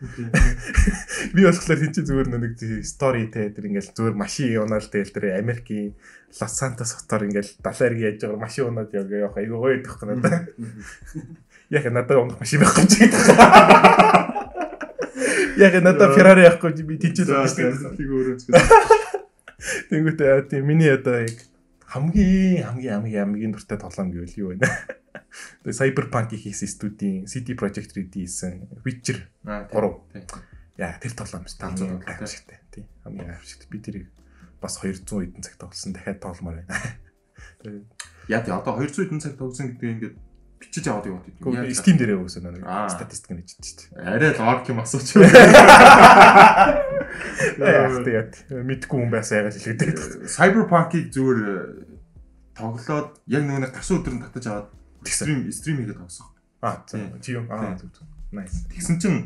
Би 1.31 1.41
болохоор 1.47 1.79
тийм 1.79 1.93
чи 1.95 2.01
зүгээр 2.03 2.27
нэг 2.35 2.55
story 2.83 3.31
те 3.31 3.49
тэр 3.49 3.71
ингээл 3.71 3.95
зүгээр 3.95 4.15
машин 4.19 4.59
унаал 4.59 4.85
тэгэл 4.85 5.15
тэр 5.15 5.25
Америкийн 5.39 5.95
Лос 6.41 6.51
Сантос 6.51 6.91
хотоор 6.99 7.31
ингээл 7.31 7.55
далаарг 7.63 7.99
яаж 7.99 8.19
байгаа 8.19 8.43
машин 8.43 8.67
унаад 8.67 8.91
яг 8.91 9.07
явах 9.07 9.39
айгүй 9.39 9.55
гоё 9.55 9.75
идэх 9.79 9.95
хэрэг 9.95 10.19
надад. 10.19 10.51
Яг 11.71 11.85
надад 11.87 12.19
унах 12.19 12.39
машин 12.43 12.59
байхгүй 12.59 12.85
чи. 12.91 13.07
Яг 15.57 15.73
надад 15.83 16.15
Ferrari 16.17 16.45
явахгүй 16.47 16.83
би 16.83 16.97
тийчээд 16.99 17.29
байна 17.29 17.49
штэ. 17.49 17.71
Тийг 17.95 18.09
өөрөө 18.11 18.37
ч. 18.39 18.43
Тэнгүүтээ 19.89 20.49
тийм 20.51 20.63
миний 20.67 20.91
одоо 20.91 21.23
яг 21.25 21.35
хамгийн 21.89 22.63
хамгийн 22.65 22.93
хамгийн 22.99 23.21
хамгийн 23.23 23.51
дуртай 23.55 23.77
тоглоом 23.79 24.11
гэвэл 24.11 24.39
юу 24.41 24.49
вэ? 24.55 24.63
Тэгээ 25.63 25.79
Cyberpunk 25.79 26.31
хийсэн 26.35 26.69
студийн 26.69 27.17
CD 27.27 27.55
Projekt 27.55 27.95
Red 27.95 28.11
хийсэн 28.13 28.67
Witcher 28.83 29.19
Аа. 29.47 29.67
Гурав. 29.71 30.03
Тийм. 30.11 30.23
яа 30.79 30.95
тэр 30.99 31.13
тоглоом 31.15 31.47
шүү 31.47 31.59
Талцуу 31.59 31.87
дээ. 31.87 31.91
тоглолт, 31.91 32.07
Гайхамшигтай. 32.07 32.57
Тийм. 32.71 32.85
Хамгийн 33.03 33.27
гайхамшигтай. 33.31 33.67
Би 33.71 33.77
тэрийг 33.79 34.07
бас 34.59 34.73
200 34.79 35.07
хэдэн 35.07 35.43
цаг 35.43 35.55
тоглосон. 35.59 35.91
Дахиад 35.95 36.19
тогломоор 36.19 36.55
байна. 36.63 36.75
Яа 38.27 38.41
тий 38.43 38.53
одоо 38.53 38.73
200 38.79 39.07
хэдэн 39.07 39.21
цаг 39.23 39.33
тогсон 39.39 39.65
гэдэг 39.75 39.89
ингээд 39.91 40.15
бичиж 40.59 40.87
аваад 40.87 41.05
яваад 41.09 41.27
идэв. 41.27 41.75
Steam 41.75 41.97
дээрээ 41.99 42.19
өгсөн 42.19 42.47
нэг 42.49 42.63
статистик 42.91 43.31
нэж 43.35 43.49
чинь. 43.59 43.91
Арай 43.95 44.31
л 44.33 44.41
орк 44.43 44.67
юм 44.69 44.79
асууч. 44.79 45.15
Тэгээд 48.05 48.33
мэдгүй 48.51 48.97
хүн 48.99 49.11
байсаа 49.11 49.45
ягаад 49.45 49.55
хэлгээд. 49.55 50.27
Cyberpunk-ыг 50.29 51.11
зүгээр 51.11 51.39
э, 51.43 51.95
тоглоод 52.55 53.19
яг 53.27 53.43
нэг 53.43 53.71
гарсан 53.75 53.99
өдөр 53.99 54.13
нь 54.15 54.23
татаж 54.23 54.45
аваад 54.47 54.69
стрим 55.03 55.47
стрим 55.51 55.77
хийгээд 55.83 55.99
тоглосон. 55.99 56.27
Аа 56.63 56.83
Тийм. 56.87 57.47
Аа 57.51 57.75
зүг 57.75 57.91
зүг. 57.91 58.07
Nice. 58.31 58.65
Тэгсэн 58.71 58.97
чинь 58.99 59.19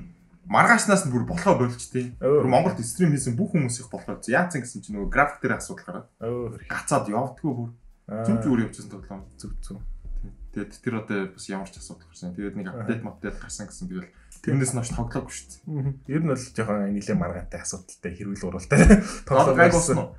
маргаашнаас 0.50 1.06
нь 1.06 1.14
бүр 1.14 1.26
болохоо 1.30 1.62
болж 1.62 1.78
тий. 1.78 2.14
Монголд 2.22 2.82
стрим 2.82 3.14
хийсэн 3.14 3.38
бүх 3.38 3.54
хүмүүс 3.54 3.86
их 3.86 3.90
болохоор 3.94 4.20
яатсан 4.26 4.62
гэсэн 4.66 4.82
чинь 4.82 4.96
нөгөө 4.98 5.10
график 5.14 5.40
дээр 5.46 5.58
асуудал 5.62 6.10
гараад 6.10 6.10
гацаад 6.66 7.06
явдггүй 7.10 7.54
бүр 7.54 7.70
зүг 8.26 8.38
зүгээр 8.44 8.64
явчихсан 8.66 8.92
тоглоом. 8.92 9.24
зүг 9.38 9.54
зүг. 9.62 9.80
Тэгээд 10.54 10.72
тэр 10.82 10.96
одоо 11.06 11.20
бас 11.34 11.46
ямар 11.50 11.70
ч 11.70 11.78
асуудал 11.78 12.10
гарсан. 12.10 12.34
Тэгээд 12.34 12.56
нэг 12.58 12.68
апдейт 12.74 13.06
апдейт 13.06 13.38
гарсан 13.38 13.70
гэсэн 13.70 13.88
тэгэл 13.90 14.10
тэрнээс 14.42 14.74
нь 14.74 14.82
оч 14.82 14.90
тоглоогүй 14.94 15.34
шүү 15.34 15.48
дээ. 15.70 16.14
Ер 16.14 16.22
нь 16.26 16.32
бол 16.34 16.42
жоохон 16.42 16.90
нэлээ 16.96 17.18
маргаантай 17.18 17.60
асуудалтай 17.62 18.12
хэрүүл 18.18 18.48
уралтай. 18.50 18.80
Уу? 19.30 20.18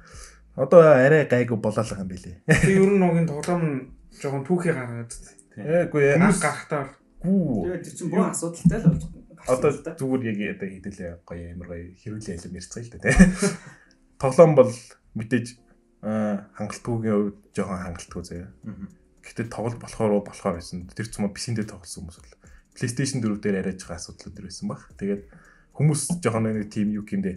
Одоо 0.54 0.80
арай 0.82 1.26
гайгүй 1.26 1.58
болоолах 1.58 1.98
юм 1.98 2.10
билий. 2.10 2.38
Тэгээ 2.46 2.78
ер 2.78 2.90
нь 2.94 3.00
нугийн 3.02 3.26
тоглоом 3.26 3.62
нь 3.66 3.76
жоохон 4.22 4.44
түүхий 4.46 4.74
гаргаад 4.74 5.10
анх 5.10 5.90
хүмүүс 5.94 6.42
гарахтаа 6.42 6.82
гүү. 7.22 7.64
Тэгээд 7.66 7.84
тэр 7.86 7.94
чинь 7.94 8.10
бүх 8.10 8.28
асуудалтай 8.30 8.78
л 8.78 8.88
болж 8.90 9.04
Одоо 9.48 9.70
зүгээр 9.72 10.22
яг 10.44 10.60
одоо 10.60 10.68
хэдүүлээ 10.68 11.12
гоё 11.24 11.44
амар 11.56 11.68
гоё 11.72 11.84
хэрүүлээ 11.96 12.36
хэлэм 12.36 12.58
ярьцгаая 12.60 12.84
л 12.84 12.92
тий. 12.92 13.14
Тоглоом 14.20 14.52
бол 14.52 14.72
мэдээж 15.16 15.46
аа, 16.04 16.44
хангалтгүйгийн 16.60 17.16
хувьд 17.16 17.38
жоохон 17.56 17.80
хангалтгүй 17.80 18.22
заяа. 18.28 18.50
Мгм. 18.68 18.86
Гэхдээ 19.30 19.46
тоглол 19.46 19.78
болохоор 19.78 20.26
болохоор 20.26 20.58
байсан. 20.58 20.90
Тэр 20.90 21.06
ч 21.06 21.22
юм 21.22 21.30
уу 21.30 21.34
PC-д 21.38 21.70
тоглосон 21.70 22.10
хүмүүс 22.10 22.18
бол 22.18 22.34
PlayStation 22.74 23.22
4 23.22 23.38
дээр 23.38 23.62
арайж 23.62 23.86
байгаа 23.86 24.02
асуудлууд 24.02 24.34
төр 24.34 24.46
байсан 24.50 24.66
баг. 24.66 24.82
Тэгээд 24.98 25.22
хүмүүс 25.70 26.00
жоохон 26.18 26.50
нэг 26.50 26.66
тийм 26.66 26.90
юу 26.90 27.06
гэмдэ. 27.06 27.32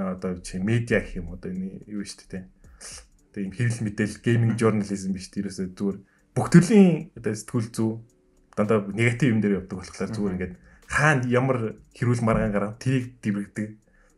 Аа 0.00 0.16
одоо 0.16 0.40
чи 0.40 0.56
медиа 0.56 1.04
гэх 1.04 1.20
юм 1.20 1.36
одоо 1.36 1.52
энэ 1.52 1.84
юу 1.92 2.00
шүү 2.08 2.24
дээ. 2.32 2.44
Одоо 3.28 3.40
юм 3.44 3.52
хэвлэл 3.52 3.84
мэдээл 3.84 4.16
гейминг 4.24 4.56
журнализм 4.56 5.12
биш 5.12 5.28
тэрөөсөө 5.28 5.76
зүгээр 5.76 5.98
бүх 6.32 6.46
төрлийн 6.48 7.12
одоо 7.20 7.32
сэтгүүл 7.36 7.68
зүй 7.68 7.92
дандаа 8.56 8.88
негатив 8.88 9.28
юм 9.28 9.40
дээр 9.44 9.60
явдаг 9.60 9.76
болохоор 9.84 10.08
зүгээр 10.08 10.34
ингээд 10.40 10.54
хаана 10.88 11.28
ямар 11.28 11.58
хэрүүл 11.92 12.22
маргаан 12.24 12.54
гараа 12.54 12.72
тэрийг 12.80 13.20
дивэрдэг. 13.20 13.68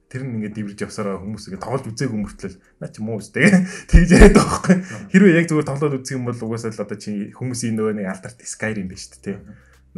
Тэр 0.07 0.23
нь 0.23 0.39
ингээд 0.39 0.55
дивэрж 0.55 0.79
явсараа 0.87 1.19
хүмүүс 1.19 1.51
ингээд 1.51 1.65
тоглож 1.67 1.85
үзээгүй 1.91 2.19
мөртлөл 2.23 2.57
наа 2.79 2.91
чи 2.95 3.01
муу 3.03 3.19
үстэй 3.19 3.51
тэгж 3.91 4.11
яриад 4.15 4.39
байгаа 4.39 4.55
байхгүй. 4.55 4.77
Хэрвээ 5.11 5.39
яг 5.43 5.47
зүгээр 5.51 5.67
тоглоод 5.67 5.97
үзэх 5.99 6.15
юм 6.15 6.25
бол 6.31 6.45
угаасаа 6.47 6.71
л 6.71 6.85
одоо 6.87 6.99
чи 6.99 7.35
хүмүүсийн 7.35 7.75
нөгөө 7.75 7.95
нэг 7.99 8.07
альтерт 8.07 8.39
Skyrim 8.47 8.87
биш 8.87 9.11
үү 9.11 9.19
те. 9.19 9.43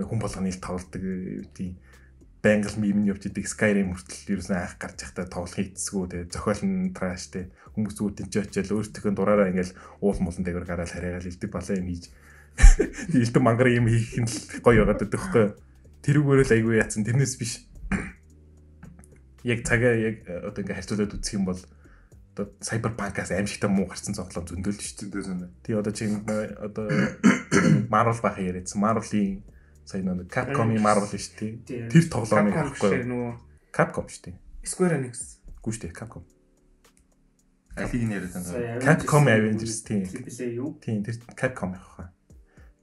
Нэг 0.01 0.09
хүн 0.09 0.21
болгоны 0.23 0.49
л 0.49 0.65
тоглодог 0.65 1.05
тийм 1.53 1.77
байнгал 2.43 2.77
мим 2.79 3.03
нь 3.03 3.11
явж 3.11 3.29
идэг 3.29 3.45
Skyrim 3.51 3.93
хүртэл 3.93 4.39
ерөөсөн 4.39 4.57
анх 4.57 4.79
гарч 4.79 5.03
явахдаа 5.03 5.27
тоглох 5.27 5.59
хийцсгүү 5.59 6.05
те. 6.09 6.19
Зохиол 6.31 6.63
нь 6.65 6.95
траш 6.95 7.35
те. 7.35 7.51
Хүмүүс 7.75 7.95
зүгээр 7.99 8.17
тэнцээ 8.25 8.43
очиад 8.47 8.73
өөртөө 8.73 9.13
дураараа 9.13 9.51
ингээл 9.51 9.75
уул 10.01 10.19
мулан 10.23 10.45
дээгүүр 10.47 10.67
гараад 10.67 10.89
хараагаал 10.89 11.29
илдэг 11.29 11.51
балаа 11.51 11.77
юм 11.77 11.89
хийж. 11.91 12.05
Илдэг 13.19 13.43
мангар 13.43 13.69
юм 13.75 13.91
хийх 13.91 14.23
нь 14.23 14.31
л 14.31 14.63
гоё 14.63 14.87
байгаад 14.87 15.03
байдаг 15.03 15.19
байхгүй. 15.19 15.47
Тэрүүгээр 16.07 16.41
л 16.47 16.55
айгүй 16.55 16.75
яатсан 16.79 17.03
тэрнээс 17.03 17.35
биш. 17.43 17.68
Яг 19.45 19.63
цагаа 19.63 19.95
яг 19.95 20.27
э, 20.27 20.43
одоо 20.47 20.63
ингээ 20.63 20.79
харьцуулаад 20.79 21.15
үзэх 21.15 21.35
юм 21.39 21.47
бол 21.47 21.61
одоо 22.39 22.55
Cyberpunk-аас 22.63 23.31
аимшигтай 23.35 23.71
муу 23.71 23.87
гарсан 23.87 24.15
зоглоо 24.15 24.47
зөндөл 24.47 24.79
шүү 24.79 25.11
дээ. 25.11 25.51
Тий 25.67 25.75
одоо 25.75 25.93
чи 25.93 26.07
одоо 26.07 26.87
Marvel 27.93 28.19
баха 28.23 28.41
яриадсан. 28.43 28.83
Marvel-ийн 28.83 29.43
сая 29.87 30.03
нэг 30.03 30.31
Capcom-ийн 30.31 30.83
Marvel 30.83 31.11
шүү 31.11 31.59
дээ. 31.67 31.91
Тэр 31.91 32.05
тоглоомыг 32.11 32.55
авахгүй. 32.55 33.39
Capcom 33.75 34.07
шүү 34.07 34.23
дээ. 34.31 34.37
Square 34.67 34.99
Enix 34.99 35.39
Гүү 35.63 35.73
шүү 35.75 35.83
дээ 35.87 35.95
Capcom. 35.95 36.25
Алиг 37.79 38.03
нь 38.03 38.15
яриад 38.15 38.33
байна. 38.35 38.83
Capcom 38.83 39.27
Avengers 39.27 39.83
юу? 40.51 40.79
Тийм 40.83 41.03
тэр 41.03 41.19
Capcom 41.35 41.75
байх 41.75 41.87
хаа. 41.95 42.11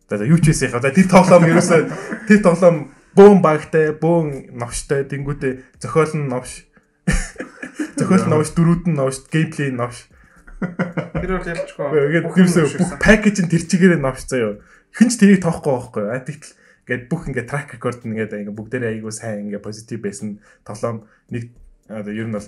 За 0.09 0.23
юу 0.23 0.37
ч 0.37 0.51
байсан 0.51 0.69
яхаа. 0.69 0.83
За 0.83 0.91
тэр 0.91 1.07
тоглоом 1.09 1.47
ерөөсөө 1.49 1.81
тэр 2.27 2.39
тоглоом 2.43 2.94
бөөн 3.15 3.39
багтай, 3.41 3.95
бөөн 3.95 4.55
новштой, 4.59 5.07
тэнгүүтээ 5.07 5.79
зохиол 5.79 6.13
нь 6.19 6.27
новш. 6.27 6.67
Зохиол 7.99 8.25
нь 8.27 8.31
новш, 8.31 8.51
дөрүүд 8.51 8.91
нь 8.91 8.97
новш, 8.99 9.23
геймплей 9.31 9.71
нь 9.71 9.79
новш. 9.79 10.11
Тэр 10.59 11.39
бол 11.39 11.47
ялчгүй. 11.47 11.87
Тэгээд 11.91 12.25
ерөөсөө 12.27 12.99
пакэж 12.99 13.35
нь 13.43 13.51
тэр 13.51 13.63
чигээрээ 13.63 14.01
новш 14.03 14.27
заяа. 14.27 14.59
Хинч 14.95 15.19
тэрийг 15.19 15.43
тоохгүй 15.43 15.71
байхгүй. 15.75 16.05
А 16.11 16.19
тэгтэл 16.23 16.55
ингээд 16.85 17.03
бүх 17.11 17.27
ингээд 17.27 17.49
track 17.49 17.75
record 17.75 18.03
нь 18.03 18.15
ингээд 18.15 18.35
ингээд 18.45 18.55
бүгдээрээ 18.55 18.91
айгуу 18.99 19.11
сайн 19.11 19.49
ингээд 19.49 19.65
позитив 19.65 19.99
байсан 20.03 20.39
тоглоом 20.63 21.09
нэг 21.33 21.51
одоо 21.89 22.13
ер 22.13 22.27
нь 22.29 22.35
бол 22.35 22.47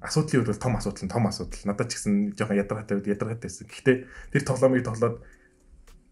асуудлын 0.00 0.40
үед 0.44 0.50
бол 0.52 0.62
том 0.62 0.74
асуудал 0.76 1.08
том 1.10 1.26
асуудал. 1.26 1.64
Надад 1.66 1.88
ч 1.90 1.98
гэсэн 1.98 2.14
жоохон 2.36 2.60
ядаргаатай 2.60 2.94
үед 3.00 3.08
ядаргаатай 3.10 3.48
байсан. 3.50 3.66
Гэхдээ 3.66 3.96
тэр 4.36 4.42
тоглоомыг 4.46 4.84
тоглоод 4.84 5.16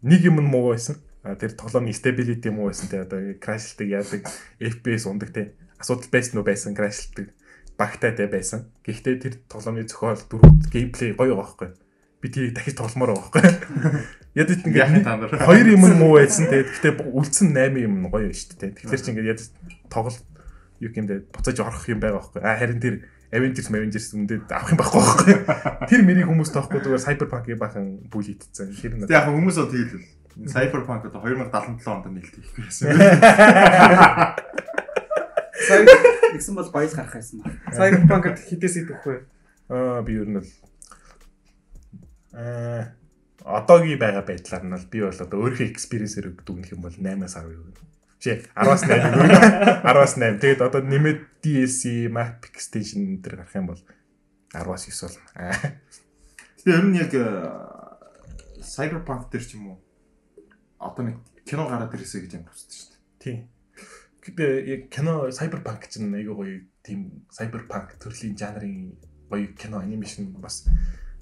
нэг 0.03 0.21
юм 0.25 0.41
нь 0.43 0.51
муу 0.51 0.73
байсан. 0.75 0.99
Тэр 1.37 1.53
тоглоомын 1.59 1.93
stability 1.93 2.49
муу 2.49 2.71
байсан 2.71 2.89
те 2.89 3.03
одоо 3.05 3.21
crashлдаг 3.37 3.89
яадаг 3.89 4.23
FPS 4.63 5.05
ундаг 5.11 5.35
те 5.35 5.53
асуудал 5.77 6.09
байсан 6.09 6.39
уу 6.41 6.47
байсан 6.47 6.73
crashлдаг 6.73 7.35
багтай 7.79 8.13
те 8.17 8.27
байсан. 8.27 8.73
Гэхдээ 8.87 9.17
тэр 9.21 9.35
тоглоомын 9.51 9.89
зохиол 9.91 10.23
дөрөв 10.31 10.73
геймплей 10.73 11.13
гоё 11.13 11.37
байгаа 11.37 11.45
байхгүй. 11.45 11.69
Би 12.19 12.27
тэрийг 12.33 12.55
дахиж 12.59 12.75
тогломоор 12.75 13.15
байгаа 13.15 13.31
байхгүй. 13.31 14.03
Яд 14.39 14.51
ит 14.51 14.67
нар. 14.67 15.31
хоёр 15.31 15.67
юм 15.69 15.85
муу 15.99 16.19
байсан 16.19 16.51
те. 16.51 16.67
Гэхдээ 16.67 17.07
үлдсэн 17.13 17.55
8 17.55 17.79
юм 17.79 18.11
гоё 18.11 18.33
шүү 18.35 18.59
дээ 18.59 18.75
те. 18.75 18.89
Тэгэхээр 18.89 19.03
чи 19.03 19.11
ингээд 19.15 19.31
яд 19.31 19.41
тоглол 19.93 20.19
юу 20.83 20.91
гэмдэ 20.91 21.31
буцааж 21.31 21.59
орох 21.63 21.87
юм 21.87 22.03
байгаа 22.03 22.19
байхгүй. 22.19 22.43
А 22.43 22.59
харин 22.59 22.83
тэр 22.83 22.95
Avengers 23.29 23.69
Avengers 23.69 24.07
үндэ 24.17 24.49
авах 24.49 24.73
юм 24.73 24.79
байхгүй 24.81 25.03
байхгүй. 25.05 25.35
Тэр 25.93 26.01
мэрийг 26.03 26.29
хүмүүс 26.33 26.51
тоохгүй 26.55 26.81
зүгээр 26.81 27.05
Cyberpunk-ийн 27.05 27.61
бахан 27.61 27.87
бүлийдсэн. 28.09 28.73
Тэр 28.73 29.13
яг 29.13 29.29
хүмүүс 29.29 29.57
бол 29.61 29.69
хийлэл. 29.69 30.07
Cyberpunk 30.47 31.03
одоо 31.11 31.21
2077 31.27 31.83
онд 31.91 32.07
хийх 32.23 32.55
байсан. 32.55 32.95
Сая 35.59 35.83
гэсэн 36.31 36.55
бол 36.55 36.71
баял 36.71 36.95
гарах 36.95 37.15
байсан 37.19 37.43
ба. 37.43 37.51
Cyberpunk-д 37.75 38.39
хитээс 38.47 38.87
идэх 38.87 39.03
вэ? 39.03 39.27
Аа 39.67 40.03
би 40.07 40.15
ер 40.15 40.31
нь 40.31 40.39
бол 40.39 40.47
аа 42.39 42.95
одоогийн 43.43 43.99
байгаа 43.99 44.23
байдлаар 44.23 44.63
нь 44.63 44.79
би 44.87 45.03
бол 45.03 45.19
одоо 45.19 45.39
өөрийнхөө 45.43 45.67
experience-ээр 45.75 46.39
дүгнэх 46.47 46.71
юм 46.79 46.87
бол 46.87 46.95
8-аас 46.95 47.35
10 47.35 47.59
юу. 47.59 47.75
Чи 48.23 48.39
10-аас 48.55 48.87
8 48.87 48.95
юу. 48.95 49.27
10-аас 49.83 50.15
8. 50.23 50.39
Тэгээд 50.39 50.63
одоо 50.63 50.87
нэмээд 50.87 51.43
DLC, 51.43 52.07
map 52.07 52.47
extension 52.47 53.03
энэ 53.03 53.27
гарах 53.27 53.51
юм 53.59 53.75
бол 53.75 53.83
10-аас 54.55 54.87
9 54.87 55.03
болно. 55.03 55.27
Тэгээ 56.63 56.79
ер 56.79 56.87
нь 56.87 56.99
яг 57.03 57.11
э, 57.11 57.27
Cyberpunk 58.63 59.35
дээр 59.35 59.43
ч 59.43 59.59
юм 59.59 59.75
уу 59.75 59.79
одоо 60.79 61.03
нэг 61.05 61.17
кино 61.45 61.67
гараад 61.67 61.95
ирээсэй 61.95 62.23
гэж 62.25 62.33
юм 62.39 62.47
хүсдэг 62.47 62.75
шүү 62.75 62.89
дээ. 62.95 63.03
Тийм. 63.19 63.39
Гэтэ 64.23 64.45
яг 64.69 64.83
кино 64.93 65.27
Cyberpunk 65.35 65.83
ч 65.91 65.99
нэг 65.99 66.23
айгүй 66.23 66.35
гоё 66.35 66.57
тийм 66.87 67.27
Cyberpunk 67.35 67.99
төрлийн 67.99 68.39
жанрын 68.39 68.95
гоё 69.31 69.47
кино 69.59 69.83
анимашн 69.83 70.31
бас 70.39 70.69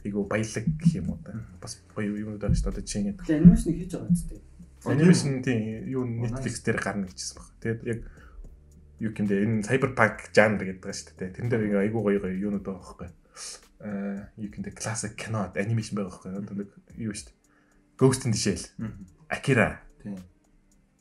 айгүй 0.05 0.25
баялаг 0.29 0.65
гэх 0.77 0.93
юм 1.01 1.17
уу 1.17 1.21
та. 1.25 1.41
Бас 1.63 1.81
гоё 1.95 2.13
юмуд 2.13 2.41
байна 2.43 2.55
шүү 2.55 2.75
дээ. 2.75 2.85
Чинь 2.85 3.17
Тэгээ 3.17 3.41
анимашн 3.41 3.71
хийж 3.73 3.93
байгаа 3.97 4.13
үстэй. 4.13 4.41
анимашн 4.85 5.33
тийм 5.41 5.61
юу 5.89 6.05
Netflix 6.05 6.61
дээр 6.61 6.79
гарна 6.83 7.09
гэжсэн 7.09 7.37
баг. 7.41 7.49
Тэгээд 7.63 7.81
яг 7.87 8.01
юу 9.01 9.13
гэмдэ 9.17 9.35
энэ 9.41 9.65
Cyberpunk 9.65 10.17
жанр 10.37 10.63
гэдэг 10.67 10.83
байгаа 10.85 11.01
шүү 11.01 11.17
дээ. 11.17 11.35
Тэрэн 11.39 11.51
дээр 11.51 11.83
айгүй 11.87 12.03
гоё 12.03 12.19
гоё 12.21 12.35
юунууд 12.35 12.67
байгаа 12.67 12.83
байхгүй. 12.85 13.11
Аа 13.81 14.29
юу 14.37 14.51
гэмдэ 14.53 14.77
classic 14.77 15.17
кино 15.17 15.49
анимашн 15.55 15.97
байгаа 15.97 16.13
байхгүй. 16.13 16.33
Одоо 16.45 16.55
нэг 16.61 16.71
юу 17.01 17.15
шүү 17.17 17.31
дээ. 17.31 17.37
Ghost 17.97 18.27
in 18.27 18.33
the 18.33 18.37
Shell, 18.37 18.61
Akira 19.29 19.81
Тийм. 20.03 20.19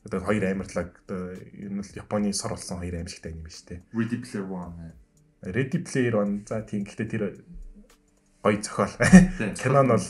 Одоо 0.04 0.20
хоёр 0.20 0.44
амарлаг 0.50 1.00
одоо 1.06 1.34
энэ 1.54 1.82
бол 1.82 1.90
Японы 1.94 2.32
сор 2.32 2.50
болсон 2.54 2.78
хоёр 2.78 2.94
аимшигтай 2.94 3.32
аним 3.32 3.46
шүү 3.50 3.66
дээ. 3.66 3.82
Ready 3.94 4.18
Player 4.22 4.46
One. 4.46 4.92
Ready 5.42 5.78
Player 5.82 6.14
One 6.14 6.46
за 6.46 6.62
тийм 6.62 6.84
гэхдээ 6.86 7.08
тэр 7.10 7.42
гоё 8.42 8.62
зохиол. 8.62 8.94
Кино 9.58 9.82
нь 9.82 9.90
бол 9.90 10.06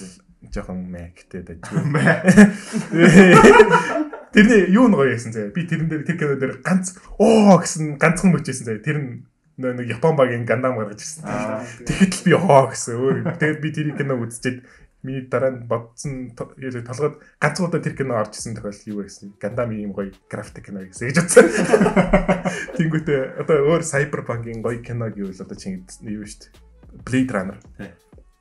жоохон 0.53 0.85
мэктэй 0.93 1.43
дэж. 1.45 1.61
Тэрний 4.37 4.69
юу 4.69 4.89
нь 4.89 4.97
гоё 4.97 5.17
байсан 5.17 5.33
заяа. 5.33 5.49
Би 5.49 5.65
тэрэн 5.65 5.89
дээр 5.89 6.05
тэр 6.05 6.21
кино 6.21 6.37
дээр 6.37 6.61
ганц 6.61 6.93
оо 7.17 7.57
гэсэн 7.57 7.97
ганцхан 7.97 8.37
мөчсэн 8.37 8.69
заяа. 8.69 8.85
Тэр 8.85 9.01
нь 9.01 9.25
нэг 9.57 9.89
Япон 9.89 10.13
багийн 10.13 10.45
гандам 10.45 10.77
гаргаж 10.77 11.01
ирсэн. 11.01 11.25
Л 11.25 12.21
би 12.21 12.37
хоо 12.37 12.69
гэсэн 12.69 13.01
өөр. 13.01 13.33
Тэгээд 13.41 13.65
би 13.65 13.69
тэр 13.73 13.97
киног 13.97 14.29
үзчихэд 14.29 14.61
миний 15.07 15.31
дараа 15.31 15.55
нь 15.55 15.71
бодсон 15.71 16.35
яг 16.59 16.83
толгойд 16.83 17.23
ганц 17.39 17.57
удаа 17.63 17.79
тэр 17.79 17.95
кино 17.95 18.19
орж 18.19 18.35
исэн 18.35 18.59
тохиол 18.59 18.83
юу 18.91 18.99
байсан. 19.07 19.31
Гандам 19.39 19.71
юм 19.71 19.95
гоё 19.95 20.11
график 20.27 20.67
кино 20.67 20.83
гэсэн 20.83 21.15
гэж 21.15 21.17
бодсон. 21.23 21.47
Тэнгүүтээ 22.77 23.21
одоо 23.47 23.57
өөр 23.71 23.83
Cyberpunk-ийн 23.87 24.67
гоё 24.67 24.83
кино 24.83 25.07
гэвэл 25.15 25.47
одоо 25.47 25.55
чинь 25.55 25.87
юу 26.03 26.27
шүү 26.27 26.51
дээ. 26.51 26.67
Blade 27.07 27.31
Runner. 27.31 27.59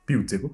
Би 0.06 0.14
үзээгүй. 0.18 0.52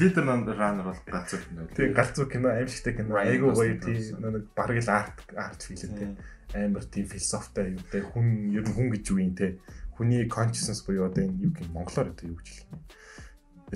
Leader 0.00 0.24
Runner 0.24 0.84
бол 0.84 0.96
үг 0.96 1.44
нэ. 1.52 1.68
Тэгээ 1.76 1.94
галзуу 1.94 2.26
кино 2.28 2.52
аимшигтай 2.52 2.96
кино. 2.96 3.16
Айгуу 3.16 3.52
гоё 3.52 3.76
тийм 3.80 4.00
нэг 4.20 4.50
бараг 4.56 4.80
л 4.80 4.90
арт 4.90 5.16
арт 5.36 5.60
фильм 5.68 5.94
тийм 5.96 6.12
амар 6.54 6.84
тийм 6.84 7.06
философитой 7.06 7.78
юм 7.78 7.84
те 7.90 8.02
хүн 8.02 8.50
ер 8.52 8.64
нь 8.66 8.74
хүн 8.74 8.90
гэж 8.90 9.04
юу 9.10 9.18
юм 9.22 9.34
те 9.34 9.58
хүний 9.94 10.26
consciousness 10.26 10.82
буюу 10.82 11.06
одоо 11.06 11.24
энэ 11.24 11.46
юу 11.46 11.52
гэх 11.54 11.68
монголоор 11.70 12.10
одоо 12.10 12.26
юу 12.26 12.36
гэж 12.42 12.48
хэлэх 12.50 12.68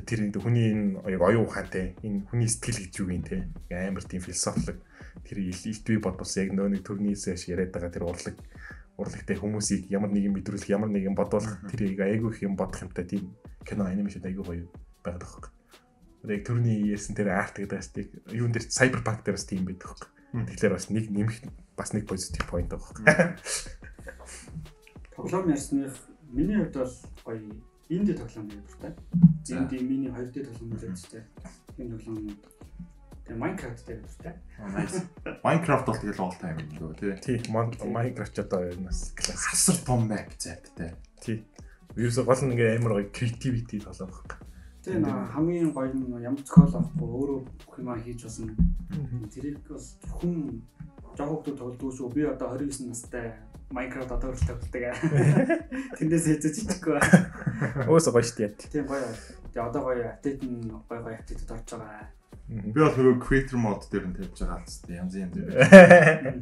тэр 0.02 0.26
энэ 0.26 0.42
хүний 0.42 0.66
энэ 0.74 1.06
яг 1.06 1.22
оюун 1.22 1.46
ухаантай 1.46 1.94
энэ 2.02 2.26
хүний 2.26 2.50
сэтгэл 2.50 2.82
гэж 2.82 2.92
юу 2.98 3.14
юм 3.14 3.22
те 3.22 3.46
амар 3.70 4.02
тийм 4.02 4.22
философик 4.22 4.82
тэр 5.22 5.38
илт 5.38 5.86
би 5.86 5.96
бодвол 6.02 6.32
яг 6.34 6.50
нөө 6.50 6.68
нэг 6.74 6.82
төрнийс 6.82 7.30
яш 7.30 7.46
яриад 7.46 7.70
байгаа 7.70 7.94
тэр 7.94 8.10
урлаг 8.10 8.34
урлагтай 8.96 9.36
хүмүүсийг 9.38 9.90
ямар 9.90 10.10
нэг 10.10 10.30
юм 10.30 10.34
мэдрүүлэх 10.38 10.70
ямар 10.70 10.90
нэг 10.90 11.06
юм 11.06 11.18
бодвол 11.18 11.46
тэрийг 11.70 11.98
айгүй 11.98 12.30
их 12.30 12.42
юм 12.46 12.54
бодох 12.54 12.86
юмтай 12.86 13.06
тийм 13.06 13.34
кино 13.66 13.90
анимашн 13.90 14.22
айгүй 14.22 14.44
гоё 14.44 14.66
байгаа 15.02 15.30
юм. 15.34 15.50
Яг 16.30 16.42
төрний 16.46 16.78
ярьсан 16.94 17.18
тэр 17.18 17.34
арт 17.34 17.58
гэдэг 17.58 17.78
бас 17.78 17.90
тийм 17.90 18.08
юун 18.30 18.52
дээр 18.54 18.66
cyberpunk 18.70 19.26
дээр 19.26 19.36
бас 19.36 19.46
тийм 19.50 19.66
байдаг 19.66 19.88
хөөх. 19.90 20.10
Тэгэхээр 20.30 20.74
бас 20.78 20.86
нэг 20.94 21.10
нэмэх 21.10 21.38
бас 21.74 21.90
нэг 21.90 22.06
позитив 22.06 22.46
point 22.46 22.70
байгаа 22.70 22.86
хөөх. 22.86 23.02
Тоглоом 25.18 25.50
ярьсных 25.50 25.94
миний 26.30 26.56
хувьд 26.62 26.78
бол 26.78 26.94
гоё 27.26 27.42
инди 27.96 28.12
тоглоом 28.14 28.50
юм 28.50 28.62
байна. 28.80 28.96
За. 29.44 29.58
Инди 29.58 29.76
миний 29.84 30.10
2D 30.10 30.44
тоглоом 30.44 30.72
үзэж 30.74 31.22
энэ 31.78 31.96
тоглоом 31.96 32.36
Тэгээ 33.24 33.40
Minecraft 33.40 33.80
дээр. 33.88 34.36
Nice. 34.76 35.00
Minecraft 35.40 35.84
бол 35.88 35.96
тэгэл 35.96 36.20
all 36.20 36.36
time 36.36 36.60
юм 36.60 36.70
лөө 36.76 36.92
тий. 37.00 37.16
Тий, 37.24 37.36
Minecraft 37.48 38.32
ч 38.36 38.38
одоо 38.44 38.68
энэ 38.68 38.84
бас 38.84 39.16
классик. 39.16 39.48
Хасар 39.48 39.76
том 39.80 40.04
map 40.04 40.28
зайтай. 40.36 40.92
Тий. 41.24 41.40
Ерөөсө 41.96 42.28
гол 42.28 42.42
нь 42.44 42.52
ингээ 42.52 42.76
амар 42.76 43.00
гоё 43.00 43.08
creativity 43.08 43.80
тоглоом 43.80 44.12
хөөх. 44.12 44.44
Тэгээ 44.84 45.00
нөө 45.00 45.16
хамгийн 45.32 45.72
гоё 45.72 45.88
нь 45.88 46.20
ямар 46.20 46.42
зохиол 46.44 46.76
авахгүй 46.76 47.08
өөрөө 47.16 47.40
бүх 47.64 47.74
юмаа 47.80 47.96
хийж 47.96 48.20
болсон. 48.28 48.52
Тэрийг 49.32 49.64
бас 49.72 49.96
хүн 50.20 50.60
жоох 51.16 51.40
хүмүүс 51.48 51.56
тоглодог 51.56 51.90
шүү. 51.96 52.12
Би 52.12 52.28
одоо 52.28 52.52
29 52.52 52.92
настай 52.92 53.40
Minecraft 53.72 54.12
одоо 54.12 54.28
хүртэл 54.32 54.48
тоглодог. 54.52 54.84
Тэндээс 55.98 56.24
хэзээ 56.28 56.52
жижиггүй. 56.52 57.00
Өөсө 57.90 58.12
гоё 58.12 58.24
шүү 58.24 58.38
дээ. 58.44 58.68
Тийм 58.68 58.84
гоё. 58.84 59.08
Тэгээ 59.54 59.68
одоо 59.68 59.82
гоё 59.88 60.04
апдейт 60.12 60.40
нь 60.44 60.68
гоё 60.68 61.00
гоё 61.00 61.16
апдейтэд 61.16 61.54
орж 61.54 61.68
байгаа. 61.72 62.12
Би 62.44 62.76
бол 62.76 62.92
нөгөө 62.92 63.22
creator 63.24 63.56
mode 63.56 63.88
дээр 63.88 64.04
нь 64.04 64.16
тавьж 64.20 64.44
байгаа 64.44 64.60
л 64.60 64.68
зү 64.68 64.92
янз 64.92 65.14
янз 65.16 65.32
юм 65.40 65.48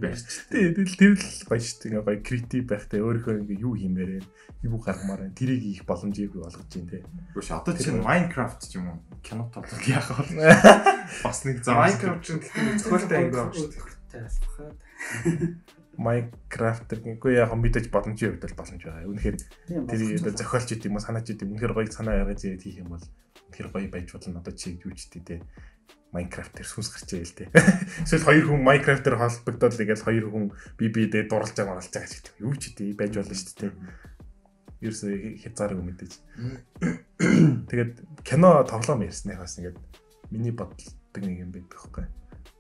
барьч. 0.03 0.27
Тэгэл 0.51 0.99
тэр 0.99 1.15
л 1.15 1.47
гоё 1.47 1.63
шүү 1.63 1.79
дээ. 1.79 1.91
Ингээ 1.95 2.07
гоё 2.11 2.19
creative 2.27 2.67
байхтай 2.67 2.99
өөрийнхөө 3.07 3.39
ингээ 3.47 3.63
юу 3.63 3.79
хиймээрээ 3.79 4.23
юу 4.67 4.83
гаргамаар 4.83 5.31
байна. 5.31 5.39
Тэрийг 5.39 5.63
их 5.63 5.87
боломжийг 5.87 6.35
олгож 6.35 6.67
дээ 6.75 6.91
тий. 6.91 7.03
Үгүй 7.07 7.45
ш 7.47 7.55
одоо 7.55 7.79
чинь 7.79 8.03
Minecraft 8.03 8.61
ч 8.67 8.83
юм 8.83 8.91
уу 8.91 8.99
кино 9.23 9.47
тоглох 9.55 9.87
яах 9.87 10.11
вэ? 10.27 10.43
Бас 11.23 11.39
нэг 11.47 11.63
зам. 11.63 11.79
Minecraft 11.79 12.23
ч 12.27 12.29
гэдэг 12.35 12.83
зохиолтой 12.83 13.17
анги 13.23 13.37
байна 13.39 13.55
шүү 13.55 13.71
дээ. 13.71 14.27
дээ. 14.27 15.82
Minecraft 15.99 16.89
гэхгүй 16.89 17.37
яг 17.37 17.53
мэдээж 17.53 17.93
боломжийн 17.93 18.37
хувьд 18.37 18.49
л 18.49 18.57
боломж 18.57 18.81
байгаа. 18.81 19.09
Үнэхээр 19.13 19.37
тэр 20.25 20.35
зохиолч 20.37 20.69
гэдэг 20.73 20.89
юм 20.89 20.97
уу 20.97 21.05
санаач 21.05 21.27
гэдэг 21.29 21.45
юм 21.45 21.53
үнэхээр 21.57 21.77
гоё 21.77 21.89
санаа 21.93 22.21
яргаж 22.25 22.41
ирээд 22.49 22.65
хийх 22.65 22.81
юм 22.81 22.97
бол 22.97 23.05
үнэхээр 23.53 23.69
гоё 23.69 23.89
байж 23.93 24.09
болно 24.13 24.41
одоо 24.41 24.55
чи 24.57 24.81
юу 24.81 24.93
ч 24.97 25.13
гэдэг 25.13 25.25
те 25.29 25.37
Minecraft 26.13 26.53
дээр 26.57 26.69
сүнс 26.69 26.89
гарч 26.93 27.11
ийл 27.13 27.33
те. 27.33 27.49
Эсвэл 28.05 28.25
хоёр 28.29 28.45
хүн 28.49 28.65
Minecraft 28.65 29.05
дээр 29.05 29.21
холбогдоод 29.21 29.81
игээл 29.81 30.07
хоёр 30.09 30.25
хүн 30.29 30.45
би 30.77 30.87
би 30.93 31.09
дээр 31.09 31.29
дурлж 31.29 31.57
байгаа 31.57 31.77
моралж 31.77 31.93
байгаа 31.93 32.09
гэдэг. 32.09 32.35
Юу 32.41 32.55
ч 32.57 32.63
гэдэг 32.73 32.97
байж 32.97 33.13
болно 33.17 33.37
шүү 33.37 33.57
дээ. 33.61 33.73
Ерөөсөө 34.85 35.13
хязгаар 35.41 35.73
юм 35.77 35.89
мэдээж. 35.89 36.13
Тэгээд 37.73 37.93
кино 38.29 38.61
тоглоом 38.69 39.05
ярьсныг 39.09 39.41
бас 39.41 39.57
ингээд 39.57 39.81
миний 40.29 40.53
боддог 40.53 41.17
нэг 41.17 41.37
юм 41.41 41.53
байдаг 41.53 41.73
байхгүй. 41.73 42.07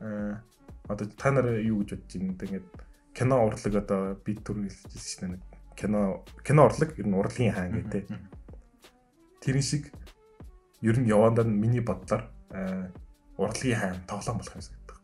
Аа 0.00 0.40
одоо 0.88 1.06
та 1.08 1.30
нар 1.30 1.60
юу 1.60 1.82
гэж 1.82 1.94
бодож 1.94 2.12
байна? 2.16 2.38
Тэгээд 2.38 2.66
кино 3.14 3.44
урлаг 3.46 3.74
одоо 3.76 4.16
би 4.24 4.34
түр 4.34 4.64
хэлчихсэн 4.64 4.98
шүү 4.98 5.36
дээ. 5.36 5.42
Кино 5.76 6.24
кино 6.44 6.66
урлаг 6.68 6.96
ер 6.96 7.06
нь 7.06 7.16
урлагийн 7.16 7.52
хаан 7.52 7.72
гэдэг. 7.72 8.04
Тэрэн 9.44 9.64
шиг 9.64 9.92
ер 10.80 10.96
нь 10.98 11.08
явандаа 11.08 11.44
миний 11.44 11.84
бодлоор 11.84 12.28
аа 12.50 12.88
урлагийн 13.36 13.78
хаан 13.78 13.98
тоглоом 14.08 14.38
болох 14.40 14.56
юм 14.56 14.64
шиг 14.64 14.76
байдаг. 14.80 14.98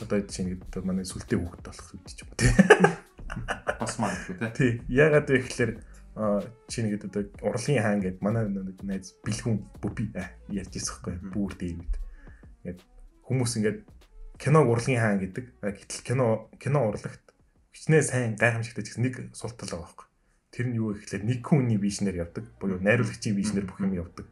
Одоо 0.00 0.20
чинь 0.26 0.56
одоо 0.58 0.82
манай 0.82 1.04
сүлдээ 1.04 1.38
хүүхэд 1.38 1.64
болох 1.64 1.88
үед 1.92 2.08
ч 2.08 2.20
юм 2.24 2.28
уу 2.32 2.38
тий. 2.40 2.52
Бас 3.80 3.94
маань 4.00 4.16
гэх 4.16 4.30
үү 4.32 4.38
те. 4.40 4.48
Тий. 4.56 4.70
Ягаад 4.88 5.28
вэ 5.28 5.38
гэхээр 5.44 5.72
а 6.16 6.40
чи 6.70 6.82
нэг 6.82 7.04
одоо 7.04 7.22
урлагийн 7.42 7.82
хаан 7.82 8.00
гэдэг 8.00 8.22
манай 8.22 8.48
нэг 8.48 8.78
найз 8.82 9.14
бэлгүн 9.20 9.66
бүби 9.82 10.10
ярьж 10.48 10.72
ирсэн 10.78 10.96
байхгүй 11.02 11.14
бүр 11.34 11.52
дэвид. 11.58 11.94
Ингээд 12.62 12.80
хүмүүс 13.26 13.52
ингээд 13.58 13.78
киног 14.44 14.68
урлагийн 14.68 15.00
хаан 15.00 15.18
гэдэг. 15.24 15.44
Гэтэл 15.64 16.04
кино 16.04 16.52
кино 16.60 16.92
урлагт 16.92 17.24
хичнээн 17.72 18.04
сайн 18.04 18.30
гайхамшигтай 18.36 18.84
гэсэн 18.84 19.04
нэг 19.08 19.14
султал 19.32 19.72
байгаа 19.72 19.88
байхгүй. 19.88 20.06
Тэр 20.52 20.66
нь 20.68 20.76
юу 20.76 20.92
вэ 20.92 21.00
гэхээр 21.00 21.24
нэг 21.24 21.40
хүний 21.40 21.80
вижнэр 21.80 22.28
явдаг. 22.28 22.44
Буюу 22.60 22.76
найруулагчийн 22.76 23.40
вижнэр 23.40 23.64
бүх 23.64 23.80
юм 23.80 23.96
явдаг. 23.96 24.28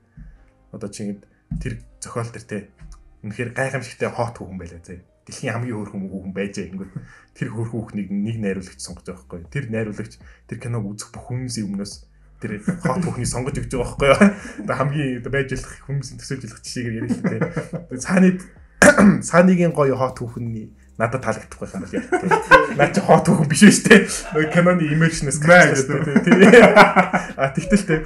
Одоо 0.68 0.92
чи 0.92 1.16
тэр 1.64 1.80
зохиол 1.96 2.28
төр 2.28 2.44
те 2.44 2.68
үнэхээр 3.24 3.56
гайхамшигтай 3.56 4.12
хот 4.12 4.36
хүүхэн 4.36 4.60
байлаа 4.60 4.84
зэ. 4.84 5.00
Дэлхийн 5.24 5.54
хамгийн 5.56 5.76
хөөрхөн 5.80 6.04
хүүхэн 6.12 6.34
байжээ 6.36 6.66
ингээд 6.76 6.92
тэр 7.32 7.48
хөөрхөн 7.56 7.72
хүүхнийг 7.72 8.08
нэг 8.12 8.36
найруулагч 8.36 8.80
сонгож 8.84 9.06
байгаа 9.08 9.24
байхгүй. 9.24 9.40
Тэр 9.48 9.64
найруулагч 9.72 10.14
тэр 10.50 10.58
киног 10.60 10.84
үзэх 10.92 11.08
бүх 11.14 11.24
хүмүүсийн 11.30 11.66
өмнөөс 11.72 11.92
тэр 12.42 12.52
хот 12.58 13.06
хүүхнийг 13.06 13.30
сонгож 13.30 13.54
өгч 13.54 13.70
байгаа 13.70 13.96
байхгүй. 14.02 14.30
Одоо 14.66 14.76
хамгийн 14.76 15.22
байж 15.30 15.48
болох 15.54 15.74
хүмүүсийн 15.86 16.18
төсөөлөх 16.18 16.60
жишээгээр 16.66 16.98
ярих 17.00 17.14
л 17.14 17.22
те. 17.22 17.38
Цааны 18.02 18.30
цааныгийн 19.28 19.72
гоё 19.72 19.96
хот 19.96 20.18
хүүхний 20.18 20.72
надад 20.98 21.22
таалагдахгүй 21.24 21.68
юм 21.72 21.84
байна. 21.88 22.40
Наа 22.76 22.88
чи 22.92 23.00
хот 23.00 23.26
хүүхэн 23.26 23.48
биш 23.48 23.62
шүү 23.64 23.84
дээ. 23.88 24.00
Нөгөө 24.06 24.50
киноны 24.52 24.84
имэжнэс 24.92 25.38
гэдэг 25.40 26.18
тийм. 26.24 26.40
А 27.36 27.50
тэгтэл 27.50 27.86
те 27.88 27.96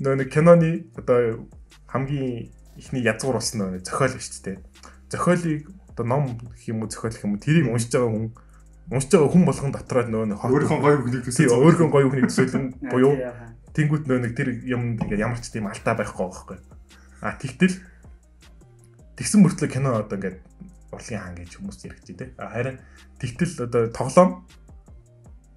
нөгөө 0.00 0.16
нэг 0.24 0.28
киноны 0.32 0.70
одоо 0.96 1.46
хамгийн 1.90 2.48
ихний 2.78 3.04
язгуур 3.04 3.42
болсон 3.42 3.66
нөгөө 3.66 3.84
зохиол 3.84 4.14
шүү 4.16 4.42
дээ. 4.46 4.56
Зохиолыг 5.10 5.68
одоо 5.92 6.06
ном 6.06 6.38
гэх 6.38 6.70
юм 6.70 6.82
уу 6.82 6.90
зохиол 6.90 7.12
гэх 7.12 7.26
юм 7.26 7.36
уу 7.36 7.42
тэрийг 7.42 7.66
уншиж 7.68 7.92
байгаа 7.92 8.10
хүн 8.14 8.32
уншиж 8.94 9.10
байгаа 9.12 9.32
хүн 9.34 9.44
болгон 9.44 9.72
дотроо 9.74 10.04
нөгөө 10.08 10.28
нэг 10.30 10.38
Өөрийнхөө 10.40 10.80
гоё 10.80 10.98
хүнийг 11.02 11.24
тийм 11.26 11.26
төсөөлж 11.28 11.52
өөрхөн 11.60 11.90
гоё 11.90 12.06
хүний 12.08 12.26
төсөөлөн 12.30 12.64
буюу 12.88 13.14
Тэнгүүт 13.70 14.04
нөө 14.10 14.18
нэг 14.26 14.32
тэр 14.34 14.48
юм 14.66 14.98
ингээд 14.98 15.22
ямар 15.22 15.38
ч 15.38 15.54
тийм 15.54 15.70
алдаа 15.70 15.94
байхгүй 15.94 16.26
байхгүй. 16.26 16.58
А 17.22 17.38
тэгтэл 17.38 17.78
тэгсэн 19.20 19.44
мөртлөө 19.44 19.68
кино 19.68 20.00
одоо 20.00 20.16
ингээд 20.16 20.40
урлагийн 20.90 21.20
хаан 21.20 21.36
гэж 21.36 21.60
хүмүүс 21.60 21.78
тээ. 21.84 22.32
А 22.40 22.56
харин 22.56 22.80
тэгтэл 23.20 23.68
одоо 23.68 23.92
тоглоом 23.92 24.48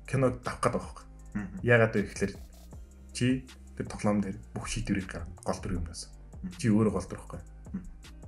киног 0.04 0.44
давах 0.44 0.60
гэдэг 0.60 0.84
байхгүй. 0.84 1.06
Яагаад 1.64 1.96
вэ 1.96 2.02
гэхээр 2.12 2.34
чи 3.16 3.48
тэр 3.80 3.88
тоглоом 3.88 4.22
дээр 4.22 4.38
бүх 4.54 4.68
шийдвэрийг 4.68 5.08
гаргана. 5.08 5.32
Гол 5.48 5.60
дүр 5.64 5.74
юмнаас. 5.80 6.12
Чи 6.60 6.70
өөрөө 6.70 6.94
гол 6.94 7.08
дүр 7.08 7.20
байхгүй. 7.24 7.42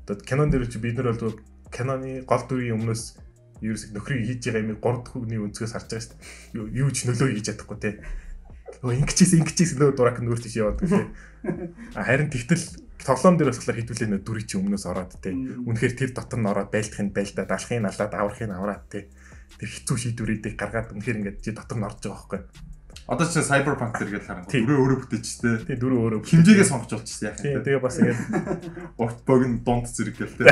Одоо 0.08 0.16
кинон 0.24 0.50
дээр 0.50 0.72
чи 0.72 0.80
бид 0.80 0.98
нар 0.98 1.14
бол 1.14 1.38
киноны 1.70 2.24
гол 2.24 2.44
дүрийн 2.48 2.80
өмнөөс 2.80 3.04
ерөөсөг 3.62 3.92
нөхрийг 3.92 4.24
хийж 4.26 4.42
байгаа 4.50 4.64
юм 4.64 4.80
3 4.80 5.04
дахь 5.04 5.14
хүний 5.14 5.40
өнцгөөс 5.44 5.74
харж 5.76 5.88
байгаа 5.92 6.06
шүү 6.06 6.16
дээ. 6.56 6.80
Юу- 6.80 6.94
ч 6.96 7.00
нөлөө 7.06 7.30
хийж 7.36 7.46
чадахгүй 7.52 7.78
те. 7.84 7.90
Өө 8.84 8.94
ингэчээс 9.04 9.34
ингэчээс 9.40 9.72
нөө 9.80 9.92
дурак 9.96 10.20
нүүр 10.24 10.40
тийш 10.42 10.56
яваад 10.60 10.80
те. 10.82 11.12
А 11.98 12.02
харин 12.04 12.30
тэгтэл 12.34 12.85
тоглоом 13.04 13.36
дээр 13.38 13.52
болохоор 13.52 13.80
хідүүлээ 13.82 14.10
нөө 14.10 14.22
дүрий 14.24 14.46
чи 14.48 14.56
өмнөөс 14.56 14.86
ороод 14.88 15.20
те. 15.20 15.36
Үнэхээр 15.36 15.94
тэр 16.00 16.12
дотор 16.16 16.40
нь 16.40 16.48
ороод 16.48 16.70
байлдахын 16.72 17.12
байлдаад 17.12 17.52
алахын 17.52 17.90
алаад 17.90 18.14
аврахын 18.16 18.54
авраад 18.56 18.84
те. 18.88 19.12
Тэр 19.60 19.70
хэцүү 19.70 19.98
шийдвэрүүдийг 20.00 20.56
гаргаад 20.56 20.96
үнэхээр 20.96 21.20
ингээд 21.20 21.42
чи 21.44 21.52
дотор 21.52 21.78
нь 21.80 21.88
орж 21.88 22.00
байгаа 22.00 22.16
байхгүй. 22.16 22.42
Одоо 23.06 23.28
чинь 23.30 23.46
Cyberpunk 23.46 23.94
тэр 24.02 24.10
гэж 24.18 24.24
харангуй. 24.26 24.50
Тийм. 24.50 24.66
Өөрөө 24.66 24.98
бүтээчтэй. 25.06 25.54
Тэгээ 25.70 25.78
дөрөв 25.78 26.00
өөрөө 26.10 26.22
Химжээгээ 26.26 26.66
сонгож 26.66 26.92
болчихсон 26.98 27.26
яах 27.30 27.46
юм. 27.46 27.62
тэгээ 27.62 27.84
бас 27.86 27.96
ингээд 28.02 28.22
Урт 28.98 29.20
богн 29.30 29.54
дунд 29.62 29.86
зэрэг 29.94 30.16
гэл 30.18 30.38
те. 30.42 30.50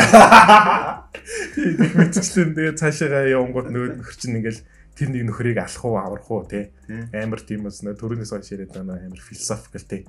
тийм 1.57 1.91
мэдчихлээ 1.97 2.53
тэгээ 2.53 2.77
цаашаа 2.77 3.25
явангууд 3.25 3.73
нөгөө 3.73 3.89
нөхөр 3.97 4.17
чинь 4.21 4.37
ингээд 4.37 4.59
тэр 4.93 5.09
нэг 5.09 5.23
нөхрийг 5.33 5.57
алах 5.65 5.81
уу 5.81 5.97
аврах 5.97 6.29
уу 6.29 6.45
те. 6.45 6.69
Тийм. 6.85 7.09
амар 7.09 7.41
тийм 7.41 7.65
бас 7.65 7.81
нөө 7.81 7.97
төрөнөөс 7.97 8.31
хойш 8.37 8.53
яриад 8.53 8.69
байгаа 8.69 9.01
амар 9.01 9.17
философикал 9.17 9.89
те 9.89 10.05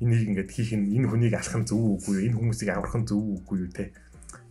энийг 0.00 0.22
ингээд 0.28 0.50
хийх 0.50 0.72
нь 0.76 0.92
энэ 0.96 1.08
хүнийг 1.08 1.34
алах 1.36 1.56
нь 1.56 1.68
зөв 1.68 1.80
үгүй 2.00 2.14
юу? 2.20 2.26
Энэ 2.30 2.36
хүмүүсийг 2.36 2.70
аврах 2.72 2.96
нь 2.96 3.08
зөв 3.08 3.20
үгүй 3.40 3.56
юу 3.64 3.70
те? 3.72 3.92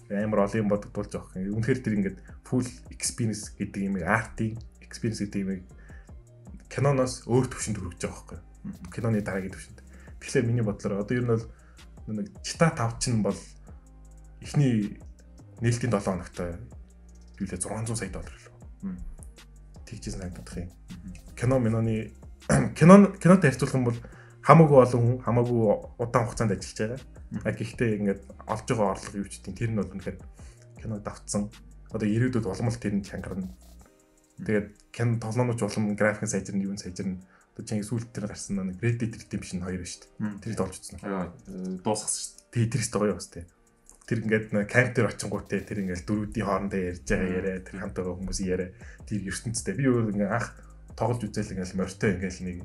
Амар 0.10 0.46
олон 0.46 0.62
юм 0.66 0.70
бодогдуулж 0.70 1.12
байгаа 1.14 1.42
юм 1.42 1.58
үнэхээр 1.60 1.80
тэр 1.82 1.98
ингээд 1.98 2.18
full 2.46 2.68
experience 2.94 3.54
гэдэг 3.58 3.82
юм 3.86 3.96
артын 4.06 4.58
experience 4.82 5.22
гэдэг 5.26 5.42
юм 5.42 5.62
киноноос 6.70 7.26
өөр 7.26 7.46
төвшөнд 7.50 7.78
хүрэж 7.82 8.02
байгаа 8.06 8.42
байхгүй 8.66 8.94
киноны 8.94 9.26
дараагийн 9.26 9.54
төвшөнд 9.54 9.80
тэгэхээр 10.22 10.46
миний 10.46 10.66
бодлоор 10.66 11.02
одоо 11.02 11.16
ер 11.18 11.26
нь 11.26 11.34
бол 11.34 11.46
нэг 12.22 12.30
чита 12.46 12.70
5 12.70 13.02
чинь 13.02 13.26
бол 13.26 13.40
эхний 14.46 15.02
нээлтийн 15.62 15.90
7 15.90 16.06
хоногт 16.06 16.38
юу 16.38 17.48
лээ 17.50 17.58
600 17.58 17.98
сая 17.98 18.14
доллар 18.14 18.38
лөө 18.46 18.54
тэгжсэн 19.86 20.22
санагдах 20.22 20.58
юм. 20.58 20.70
Кино 21.36 21.60
миноны 21.60 22.12
кино 22.78 23.14
кинотой 23.22 23.52
харьцуулах 23.52 23.76
юм 23.76 23.86
бол 23.86 23.98
хамаагүй 24.46 24.78
олон 24.86 25.02
хүн 25.02 25.18
хамаагүй 25.26 25.62
удаан 26.00 26.26
хугацаанд 26.30 26.54
ажиллаж 26.54 27.02
байгаа. 27.34 27.54
Гэхдээ 27.58 27.90
ингээд 28.00 28.22
олж 28.46 28.66
байгаа 28.70 28.94
орлого 28.94 29.18
юу 29.18 29.28
ч 29.28 29.42
тийм 29.42 29.56
тэр 29.58 29.70
нь 29.74 29.80
бол 29.82 29.90
үнэхээр 29.90 30.18
кино 30.80 30.96
давтсан. 31.02 31.50
Одоо 31.90 32.08
ирээдүйд 32.08 32.46
уламжлалт 32.46 32.82
тэр 32.86 32.96
нь 32.96 33.06
чангарна. 33.06 33.50
Тэгээд 34.46 34.68
кино 34.94 35.18
тоглоомч 35.18 35.60
улам 35.66 35.98
график 35.98 36.30
сайжирна, 36.30 36.70
юу 36.70 36.78
сайжирна. 36.78 37.26
Одоо 37.58 37.64
чинь 37.66 37.82
сүүлд 37.82 38.14
тэр 38.14 38.30
гарсан 38.30 38.62
нэг 38.62 38.78
Red 38.84 39.02
Dead 39.02 39.14
Redemption 39.16 39.66
2 39.66 39.82
шүү 39.82 40.02
дээ. 40.14 40.44
Тэр 40.44 40.54
толж 40.60 40.76
утсан. 40.78 41.00
Дуусгасан 41.82 42.20
шүү 42.20 42.36
Тэгээ 42.56 42.72
тэрс 42.72 42.88
гоё 42.96 43.20
бас 43.20 43.28
тий. 43.28 43.44
Тэр 44.08 44.24
ингээд 44.24 44.48
камп 44.72 44.96
дээр 44.96 45.12
очингууд 45.12 45.52
те 45.52 45.60
тэр 45.60 45.84
ингээд 45.84 46.08
дөрүүдийн 46.08 46.48
хоорондоо 46.48 46.80
ярьж 46.80 47.04
байгаа 47.04 47.36
яриа 47.36 47.60
тэр 47.68 47.78
хамт 47.84 47.96
байгаа 48.00 48.16
хүмүүсийн 48.16 48.48
яриа 48.48 48.70
тэр 49.04 49.20
ертөнцтэй 49.28 49.76
би 49.76 49.84
өөр 49.92 50.16
ингээд 50.16 50.32
анх 50.32 50.48
тоглож 50.96 51.20
үзэл 51.28 51.52
ингээд 51.52 51.76
морьтой 51.76 52.16
ингээд 52.16 52.48
нэг 52.48 52.58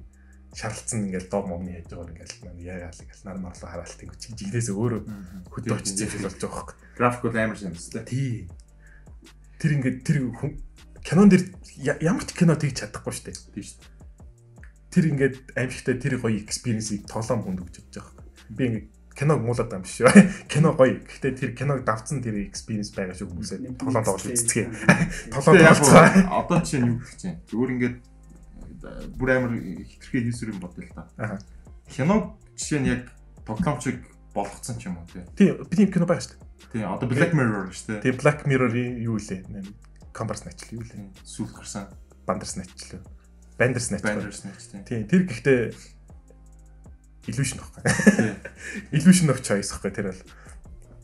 шаралцсан 0.55 1.07
ингээд 1.07 1.31
доо 1.31 1.47
момны 1.47 1.79
хийж 1.79 1.95
байгаа 1.95 2.11
ингээд 2.11 2.33
маань 2.43 2.63
яагаал 2.65 3.03
ингээд 3.03 3.23
нар 3.23 3.39
марлуу 3.39 3.69
хараалт 3.71 4.01
ингээд 4.03 4.23
чи 4.23 4.29
жигнээс 4.35 4.69
өөрөө 4.75 5.01
хөдөө 5.55 5.75
очиж 5.79 5.95
зүйл 5.95 6.27
болж 6.27 6.39
байгаа 6.43 6.59
хөөх. 6.59 6.71
График 6.99 7.23
бол 7.23 7.39
амар 7.39 7.59
юм 7.63 7.75
тест. 7.79 7.95
Тий. 8.11 8.51
Тэр 9.63 9.71
ингээд 9.79 9.99
тэр 10.03 10.19
кинон 11.07 11.29
дэр 11.31 11.43
ямар 12.03 12.25
ч 12.27 12.31
кино 12.35 12.59
тэгж 12.59 12.83
чадахгүй 12.83 13.15
шүү 13.15 13.25
дээ. 13.31 13.39
Тийм 13.55 13.65
шүү. 13.65 13.79
Тэр 14.91 15.05
ингээд 15.15 15.37
аимшигтай 15.55 15.97
тэр 16.03 16.19
гоё 16.19 16.43
экспириенсийг 16.43 17.07
тоглоом 17.07 17.47
хүнд 17.47 17.63
өгч 17.63 17.75
чадж 17.79 17.95
байгаа 17.95 18.11
хөөх. 18.11 18.51
Би 18.51 18.63
ингээд 18.67 18.89
киног 19.15 19.39
муулаад 19.39 19.71
байгаа 19.71 19.81
юм 19.81 19.87
биш 19.87 20.03
үү? 20.03 20.11
Кино 20.53 20.75
гоё. 20.75 20.99
Гэхдээ 20.99 21.33
тэр 21.39 21.51
киног 21.55 21.87
давцсан 21.87 22.19
тэр 22.25 22.43
экспириенс 22.43 22.91
байгаа 22.91 23.15
шүү 23.15 23.31
хүмүүсээ 23.31 23.59
тоглоом 23.79 24.03
тоглож 24.03 24.35
Тэгээ 24.35 24.67
яг 25.63 25.79
тоглоцгаа. 25.79 26.27
одоо 26.27 26.59
чинь 26.67 26.91
юу 26.91 26.99
гэж 26.99 27.17
чинь. 27.23 27.39
Зүгээр 27.47 27.71
ингээд 27.77 27.97
бүр 29.17 29.31
амар 29.37 29.53
хитрхээ 29.59 30.29
хийсүр 30.29 30.53
юм 30.55 30.61
бодъё 30.61 30.89
л 30.89 30.95
та. 30.97 31.39
Кино 31.91 32.39
жишээ 32.57 32.81
нь 32.81 32.91
яг 32.91 33.03
тоглоомчиг 33.45 34.01
болгоцсон 34.35 34.79
ч 34.79 34.89
юм 34.89 34.99
уу 34.99 35.07
тий. 35.11 35.25
Тий, 35.37 35.51
бидний 35.53 35.91
кино 35.91 36.07
байгаа 36.07 36.23
шүү 36.23 36.39
дээ. 36.39 36.51
Тий, 36.73 36.85
одоо 36.87 37.09
Black 37.11 37.33
Mirror 37.35 37.75
шүү 37.75 37.87
дээ. 37.99 38.03
Тий, 38.05 38.13
Black 38.15 38.47
Mirror-ийн 38.47 39.03
юу 39.03 39.19
лээ? 39.19 39.43
Компарс 40.15 40.47
нач 40.47 40.71
юу 40.71 40.83
лээ? 40.87 41.11
Сүүл 41.27 41.51
гарсан. 41.51 41.91
Bandersnatch 42.27 42.95
лөө. 42.95 43.03
Bandersnatch. 43.59 44.05
Bandersnatch 44.07 44.65
тий. 44.71 44.83
Тий, 44.87 45.01
тэр 45.05 45.23
гэхдээ 45.27 45.61
illusion 47.27 47.59
баггүй. 47.59 47.83
Тий. 48.17 48.33
Illusion 48.97 49.35
of 49.35 49.43
choice 49.43 49.75
баггүй 49.75 49.91
тэр 49.91 50.15
бол. 50.15 50.23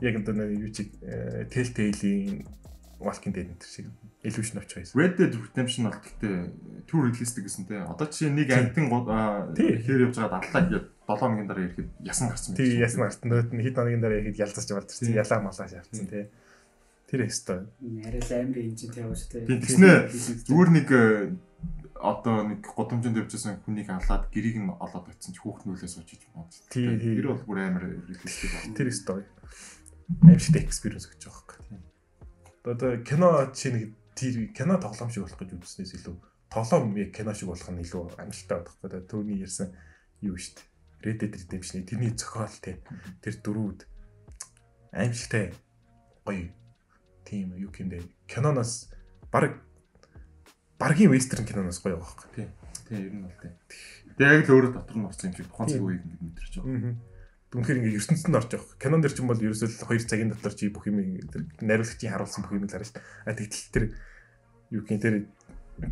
Яг 0.04 0.14
энэ 0.22 0.44
юу 0.54 0.70
чиг 0.70 0.94
э, 1.02 1.48
Telltale-ийн 1.50 2.46
Walking 2.98 3.32
Dead 3.32 3.48
энэ 3.52 3.60
шиг 3.64 3.86
illusion 4.24 4.56
of 4.58 4.66
choice. 4.66 4.96
Red 4.96 5.16
Dead 5.20 5.32
Redemption 5.36 5.86
бол 5.86 6.00
гэхдээ 6.00 6.86
too 6.88 7.00
realistic 7.04 7.44
гэсэн 7.44 7.68
тий. 7.68 7.78
Одоо 7.78 8.06
чинь 8.08 8.34
нэг 8.34 8.50
амтын 8.50 8.88
хээр 8.88 10.08
явж 10.08 10.16
байгаад 10.16 10.40
аллаа 10.40 10.62
гэдэг 10.64 10.84
7 11.06 11.20
хоногийн 11.20 11.46
дараа 11.46 11.64
ирэхэд 11.66 11.88
ясан 12.02 12.28
гарсан 12.32 12.52
юм. 12.52 12.56
Тий, 12.58 12.80
ясна 12.82 13.06
гарт 13.06 13.22
нөт 13.22 13.50
нь 13.54 13.62
хэд 13.62 13.76
хоногийн 13.78 14.02
дараа 14.02 14.18
ихэд 14.24 14.42
ялцаж 14.42 14.66
болчихсон. 14.72 15.14
Ялаа 15.14 15.40
малаа 15.44 15.68
шаардсан 15.70 16.06
тий. 16.10 16.24
Тэр 17.06 17.20
өстой. 17.22 17.60
Арай 18.02 18.22
л 18.24 18.32
амар 18.34 19.14
шүү 19.14 19.30
дээ. 19.30 19.46
Тийм, 19.46 19.60
тэгснэ 19.62 19.90
зүгээр 20.50 20.70
нэг 20.74 20.88
э, 20.90 21.30
одоо 22.02 22.36
нэг 22.42 22.66
годомжинд 22.66 23.22
явжсэн 23.22 23.62
хүнийг 23.62 23.86
алаад 23.94 24.26
гэрийг 24.34 24.58
нь 24.58 24.74
олоод 24.74 25.06
очсон 25.14 25.30
ч 25.30 25.38
хүүхд 25.38 25.70
нүүлээ 25.70 25.86
суучиж 25.86 26.26
байна. 26.34 26.50
Тий, 26.66 26.90
тий. 26.98 27.14
Тэр 27.14 27.30
бол 27.30 27.46
бүр 27.46 27.58
амар 27.62 27.86
реалистик 27.86 28.50
байна. 28.50 28.74
Тэр 28.74 28.90
өстой. 28.90 29.22
Аимшигтай 30.26 30.66
experience 30.66 31.06
өгч 31.06 31.22
байгаа 31.30 31.45
хэрэг. 31.45 31.45
Одоо 32.66 32.98
кино 33.06 33.46
чи 33.54 33.70
нэг 33.70 33.94
тэр 34.18 34.50
кино 34.50 34.74
тоглоом 34.82 35.10
шиг 35.10 35.22
болох 35.22 35.38
гэж 35.38 35.54
үзснээс 35.54 36.02
илүү 36.02 36.16
тоглоом 36.50 36.98
яг 36.98 37.14
кино 37.14 37.30
шиг 37.30 37.48
болох 37.54 37.70
нь 37.70 37.82
илүү 37.86 38.18
амжилттай 38.18 38.58
болох 38.58 38.78
гэдэг. 38.82 39.06
Төвний 39.06 39.38
ярьсан 39.38 39.70
юу 40.18 40.34
шүү 40.34 40.58
дээ. 40.58 40.66
Red 41.06 41.18
Dead 41.22 41.34
Redemption 41.38 41.86
тэрний 41.86 42.10
зохиол 42.10 42.56
те 42.58 42.82
тэр 43.22 43.34
дөрүүд 43.38 43.80
аимшигтай 44.90 45.54
гоё 46.26 46.50
тийм 47.22 47.54
юу 47.54 47.70
гэмдэ 47.70 48.02
киноноос 48.26 48.90
баг 49.30 49.62
баргийн 50.80 51.14
вестерн 51.14 51.46
киноноос 51.46 51.78
гоё 51.78 52.02
байгаа 52.02 52.26
хэрэг. 52.34 52.50
Тийм, 52.88 52.98
ер 52.98 53.14
нь 53.14 53.22
бол 53.22 53.38
тийм. 53.38 53.54
Тэгээ 54.18 54.34
яг 54.42 54.48
л 54.50 54.54
өөрөө 54.58 54.72
дотор 54.74 54.96
нь 54.98 55.06
орсон 55.06 55.30
юм 55.30 55.36
шиг 55.38 55.46
тухайн 55.46 55.68
цаг 55.70 55.82
үеийг 55.86 56.02
ингэ 56.02 56.18
мэдэрч 56.24 56.54
байгаа. 56.58 56.74
Аа. 56.74 57.15
Үнэхээр 57.56 57.80
ингээ 57.80 57.96
ертөнцид 57.96 58.28
нь 58.28 58.36
орж 58.36 58.50
явах. 58.52 58.76
Кинон 58.76 59.00
дэр 59.00 59.16
ч 59.16 59.24
юм 59.24 59.32
бол 59.32 59.40
ерөөсөө 59.40 59.68
л 59.72 59.80
2 59.88 60.04
цагийн 60.04 60.30
дотор 60.36 60.52
чи 60.52 60.68
бүх 60.68 60.84
юм 60.92 61.00
тэр 61.32 61.48
найруулагчийн 61.64 62.12
харуулсан 62.12 62.44
бүх 62.44 62.52
юм 62.52 62.68
л 62.68 62.74
харна. 62.76 63.00
А 63.24 63.32
тэгтэл 63.32 63.72
тэр 63.72 63.84
юу 64.76 64.84
гэх 64.84 64.92
юм 64.92 65.00
тэр 65.00 65.16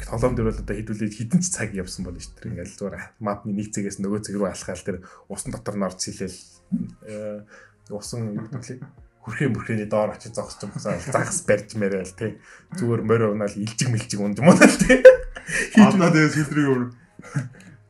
тоглоом 0.04 0.36
дээр 0.36 0.48
бол 0.52 0.60
одоо 0.60 0.76
хэдүүлээд 0.76 1.16
хідэн 1.16 1.40
ч 1.40 1.46
цаг 1.52 1.72
явсан 1.72 2.04
болно 2.04 2.20
шүү 2.20 2.36
дээ. 2.36 2.52
Ингээл 2.52 2.76
зүгээр 2.76 2.96
мапны 3.20 3.52
нэг 3.56 3.68
цэгээс 3.72 3.98
нөгөө 4.00 4.20
цэг 4.24 4.36
рүү 4.36 4.48
алхаал 4.48 4.84
тэр 4.84 4.98
усан 5.28 5.50
дотор 5.52 5.76
нь 5.76 5.86
орж 5.88 5.98
сэлээл 6.04 6.38
э, 7.08 7.40
усан 7.92 8.20
юу 8.32 8.48
гэвэл 8.48 8.80
хүрхээ 9.24 9.48
мөрхөөний 9.52 9.88
доор 9.88 10.16
очиж 10.16 10.36
зогсож 10.36 10.68
юм 10.68 10.72
гэсэн 10.72 11.00
загас 11.12 11.44
барьж 11.48 11.76
мэрэл 11.76 12.16
тий. 12.16 12.40
Зүгээр 12.76 13.02
морь 13.04 13.24
унаал 13.32 13.56
илжиг 13.56 13.88
мэлжиг 13.88 14.20
унж 14.20 14.40
юм 14.40 14.52
уу 14.52 14.56
тий. 14.56 15.00
Одоо 15.80 16.08
тэгээ 16.12 16.32
сүүлрийн 16.32 16.68
өөр 16.72 16.82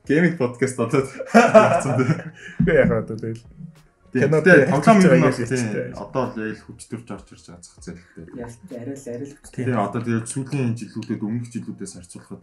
гейминг 0.07 0.37
подкаст 0.39 0.77
болоод 0.79 1.09
явцсан 1.35 1.95
дээ. 1.99 2.13
Үгүй 2.61 2.75
яхаа 2.75 3.01
одоо 3.07 3.17
тэгэл 3.19 3.43
Кино 4.15 4.39
дээр 4.41 4.71
тоглоом 4.71 4.99
юм 5.03 5.11
байна 5.11 5.35
тийм. 5.35 5.91
Одоо 5.99 6.25
л 6.31 6.39
яйл 6.39 6.63
хүчтөрж 6.63 7.09
орж 7.11 7.29
ирж 7.35 7.45
байгаа 7.51 7.67
зах 7.67 7.83
зээлтэй. 7.83 8.25
Ялт 8.39 8.61
арай 8.71 8.95
л 8.95 9.07
арай 9.11 9.27
л 9.27 9.35
хүчтэй. 9.35 9.67
Тэгээ 9.67 9.75
одоо 9.75 10.01
тэгээ 10.07 10.23
сүүлийн 10.31 10.71
жилүүдэд 10.79 11.23
өмнөх 11.27 11.51
жилүүдээс 11.51 11.93
харьцуулахад 11.99 12.43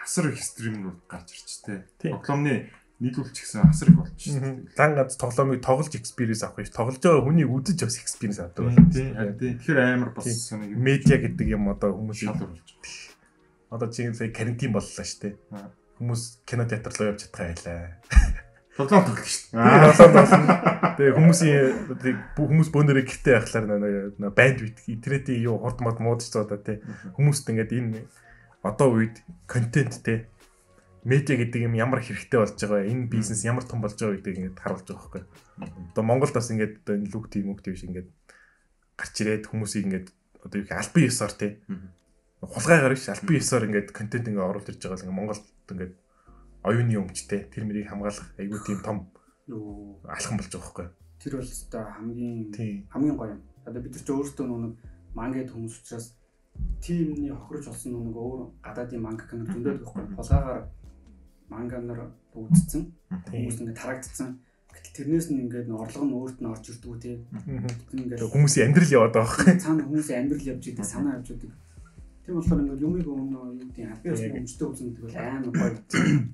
асар 0.00 0.32
их 0.32 0.40
стримнүүд 0.40 0.98
гарч 1.04 1.28
ирж 1.36 1.50
тээ. 1.68 1.80
Тоглоомны 2.08 2.72
нийлүүлч 3.04 3.36
гэсэн 3.36 3.68
асар 3.68 3.92
их 3.92 4.00
болчихсон. 4.00 4.68
Лан 4.76 4.92
ганц 4.96 5.16
тоглоомыг 5.20 5.60
тоглож 5.60 5.92
experience 5.92 6.40
авах 6.40 6.64
биш. 6.64 6.72
Тоглож 6.72 7.00
байгаа 7.00 7.24
хүний 7.24 7.44
үзэж 7.44 7.84
бас 7.84 8.00
experience 8.00 8.40
авдаг 8.40 8.72
байна. 8.72 8.88
Тийм. 8.88 9.12
Тэгэхээр 9.36 9.78
амар 9.80 10.12
бас 10.16 10.28
медиа 10.56 11.16
гэдэг 11.20 11.46
юм 11.52 11.68
одоо 11.68 11.96
хүмүүс 11.96 12.16
шал 12.24 12.40
болж 12.40 12.64
байна. 12.64 12.80
Одоо 13.72 13.88
чинь 13.92 14.16
сая 14.16 14.32
карантин 14.32 14.72
боллоо 14.72 15.04
шүү 15.04 15.20
дээ. 15.20 15.34
Хүмүүс 16.00 16.22
кино 16.48 16.64
театр 16.64 16.92
руу 16.96 17.12
явж 17.12 17.28
чадхаа 17.28 17.52
байлаа. 17.52 18.49
Тоглоом 18.80 19.04
тоглох 19.04 19.28
шүү 19.28 19.52
дээ. 19.52 20.96
Тэгээ 20.96 21.16
хүмүүсийн 21.16 21.60
хүмүүс 22.36 22.68
бөөнөрөө 22.72 23.04
гэртээ 23.04 23.34
байхлаар 23.36 23.66
нөө 23.68 24.32
бандвит 24.32 24.78
интернетийн 24.88 25.44
юу 25.44 25.60
хурд 25.60 25.84
мод 25.84 26.00
муудаж 26.00 26.32
цаадаа 26.32 26.60
тий. 26.60 26.80
Хүмүүст 27.16 27.48
ингээд 27.52 27.72
энэ 27.76 28.04
одоо 28.64 28.88
үед 28.96 29.20
контент 29.44 30.00
тий 30.00 30.24
медиа 31.04 31.36
гэдэг 31.40 31.64
юм 31.64 31.74
ямар 31.76 32.04
хэрэгтэй 32.04 32.40
болж 32.40 32.56
байгаа 32.60 32.84
энэ 32.84 33.08
бизнес 33.08 33.44
ямар 33.44 33.64
том 33.64 33.80
болж 33.80 33.96
байгаа 33.96 34.20
гэдгийг 34.20 34.38
ингээд 34.52 34.60
харуулж 34.60 34.86
байгаа 34.88 35.00
байхгүй. 35.00 35.22
Одоо 35.96 36.04
Монголд 36.04 36.34
бас 36.36 36.48
ингээд 36.52 36.84
одоо 36.84 36.94
энэ 37.00 37.08
лүг 37.08 37.26
тийм 37.32 37.48
үг 37.52 37.64
тийм 37.64 37.76
шиг 37.76 37.88
ингээд 37.92 38.08
гарч 39.00 39.14
ирээд 39.24 39.48
хүмүүсийг 39.48 39.84
ингээд 39.88 40.08
одоо 40.44 40.56
юу 40.60 40.66
гэх 40.68 40.76
албан 40.76 41.04
ёсоор 41.08 41.32
тий 41.32 41.52
хулгайгаар 42.44 42.94
биш 42.96 43.08
албан 43.08 43.36
ёсоор 43.36 43.64
ингээд 43.68 43.88
контент 43.96 44.28
ингээд 44.28 44.48
оруулж 44.48 44.68
ирж 44.68 44.80
байгаа 44.84 44.96
л 45.00 45.04
ингээд 45.08 45.18
Монголд 45.20 45.44
ингээд 45.72 45.94
оюуны 46.64 46.96
өмчтэй 47.00 47.48
тэр 47.48 47.64
мэрийг 47.64 47.88
хамгаалах 47.88 48.28
айгүй 48.36 48.60
тийм 48.66 48.80
том 48.84 48.98
алхам 50.04 50.36
болж 50.36 50.52
байгаа 50.52 50.60
байхгүй. 50.60 50.86
Тэр 51.20 51.32
бол 51.40 51.48
өстой 51.48 51.84
хамгийн 51.96 52.52
хамгийн 52.92 53.16
гоё 53.16 53.32
юм. 53.34 53.42
Одоо 53.64 53.80
бид 53.80 53.94
нар 53.96 54.04
ч 54.04 54.08
өөрсдөө 54.12 54.46
нэг 54.46 54.74
мангад 55.16 55.50
хүмүүс 55.52 55.74
учраас 55.80 56.06
тимний 56.84 57.32
хохирож 57.32 57.66
болсон 57.72 57.92
нэг 57.96 58.16
өөр 58.16 58.40
гадаадын 58.60 59.00
манга 59.00 59.24
кино 59.24 59.44
зөндөд 59.48 59.80
байхгүй. 59.80 60.04
Хулгаагаар 60.16 60.62
манга 61.48 61.78
нар 61.80 62.00
бүгдсэн. 62.32 62.82
Хүмүүс 63.32 63.56
ингээд 63.60 63.80
тарагдсан. 63.80 64.28
Гэтэл 64.70 64.96
тэрнээс 64.96 65.28
нь 65.32 65.40
ингээд 65.48 65.72
орлого 65.72 66.04
нь 66.04 66.16
өөрт 66.16 66.38
нь 66.40 66.50
орж 66.52 66.64
ирдгүү 66.70 66.96
тий. 67.00 67.16
Ингээд 67.96 68.22
хүмүүсийн 68.22 68.70
амьдрал 68.70 68.96
яваад 68.96 69.14
байгаа. 69.16 69.58
Цаана 69.58 69.82
хүмүүсийн 69.88 70.18
амьдрал 70.24 70.50
явж 70.52 70.64
идэг, 70.70 70.86
санаа 70.86 71.18
явж 71.18 71.34
идэг 71.34 71.50
Тийм 72.30 72.38
болохоор 72.38 72.62
ингээд 72.62 72.84
юмыг 72.86 73.06
өмнө 73.10 73.38
юу 73.42 73.58
гэдэг 73.58 73.90
аль 73.90 74.02
биесний 74.06 74.38
өмчтэй 74.38 74.66
үзэндэг 74.70 75.02
бол 75.02 75.18
амар 75.18 75.50
гоё. 75.50 75.74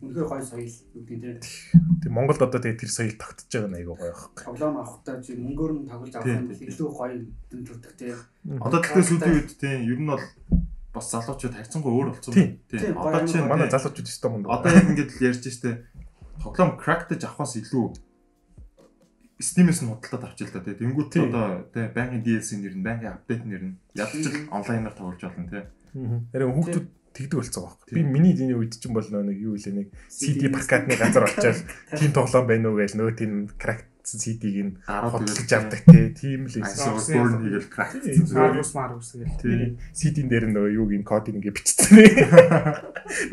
Үнэхээр 0.04 0.28
гоё 0.28 0.44
соёл 0.44 0.76
юу 0.92 1.04
гэдэг 1.08 1.40
тийм. 1.40 1.80
Тийм 2.04 2.12
Монголд 2.12 2.44
одоо 2.44 2.60
тэгээ 2.60 2.80
тэр 2.84 2.92
соёл 2.92 3.16
тогтож 3.16 3.48
байгаа 3.48 3.80
айгүй 3.80 3.96
гоё 3.96 4.12
байхгүй. 4.12 4.44
Тоглоом 4.44 4.76
авахтаа 4.76 5.16
чи 5.24 5.32
мөнгөөр 5.40 5.72
нь 5.72 5.88
тоглож 5.88 6.12
авах 6.12 6.36
юм 6.36 6.48
бол 6.52 6.64
илүү 6.68 6.88
гоё 6.92 7.16
дүн 7.48 7.62
төрдөг 7.64 7.92
тийм. 7.96 8.16
Одоо 8.60 8.78
тэгтээ 8.84 9.04
сүүлийн 9.08 9.36
үед 9.40 9.50
тийм 9.56 9.80
ер 9.88 10.00
нь 10.04 10.10
бол 10.12 10.24
бас 10.92 11.06
залуучууд 11.16 11.56
хайцсангүй 11.56 11.92
өөр 11.96 12.08
болсон 12.12 12.32
тийм. 12.36 12.92
Одоо 13.00 13.22
чи 13.24 13.36
манай 13.40 13.72
залуучууд 13.72 14.10
өстой 14.12 14.30
мундаг. 14.36 14.52
Одоо 14.52 14.70
яг 14.76 14.84
ингээд 14.92 15.16
л 15.16 15.24
ярьж 15.32 15.48
штэ 15.48 15.80
тоглоом 16.44 16.76
крактаж 16.76 17.24
авахаас 17.24 17.56
илүү 17.56 17.96
Steam-ээс 19.36 19.84
нь 19.84 19.92
худалдаад 19.92 20.32
авч 20.32 20.48
л 20.48 20.52
да 20.52 20.64
тий. 20.64 20.80
Тэнгүүт 20.80 21.12
одоо 21.28 21.68
тий 21.68 21.84
байнгын 21.92 22.24
DLC 22.24 22.56
нэр 22.56 22.72
нь 22.72 22.80
байнгын 22.80 23.20
апдейт 23.20 23.44
нэр 23.44 23.62
нь 23.68 23.76
ядч 23.92 24.24
л 24.24 24.48
онлайнаар 24.48 24.96
тоглож 24.96 25.20
болно 25.20 25.44
тий. 25.52 25.64
Харин 26.32 26.54
хүүхдүүд 26.56 26.86
тэгдэг 27.16 27.38
болцсон 27.40 27.62
байхгүй. 27.64 27.94
Би 27.96 28.02
миний 28.04 28.34
диний 28.36 28.56
үед 28.56 28.76
чинь 28.76 28.92
бол 28.92 29.08
нэг 29.08 29.38
юу 29.40 29.56
вэ 29.56 29.72
нэг 29.72 29.88
CD 30.12 30.52
пакетны 30.52 30.96
газар 31.00 31.24
очиод 31.24 31.64
тийм 31.96 32.12
тоглоом 32.12 32.46
байна 32.46 32.68
уу 32.68 32.76
гэж 32.76 32.96
нөгөө 33.00 33.14
тийм 33.16 33.32
кракт 33.56 33.88
CD-г 34.06 34.62
нь 34.62 34.72
хотлож 34.86 35.50
авдаг 35.50 35.82
тийм 36.14 36.46
л 36.46 36.54
байсан. 36.62 36.94
Burn 36.94 37.42
хийгээл 37.42 37.68
кракт. 37.72 38.04
Марус 38.30 38.70
марус 38.76 39.08
гээл. 39.18 39.40
Тийм. 39.42 39.70
CD-н 39.90 40.28
дээр 40.30 40.46
нөгөө 40.54 40.76
юуг 40.78 40.90
ин 40.94 41.02
кодыг 41.02 41.34
ингээ 41.40 41.56
бичсэн. 41.56 42.04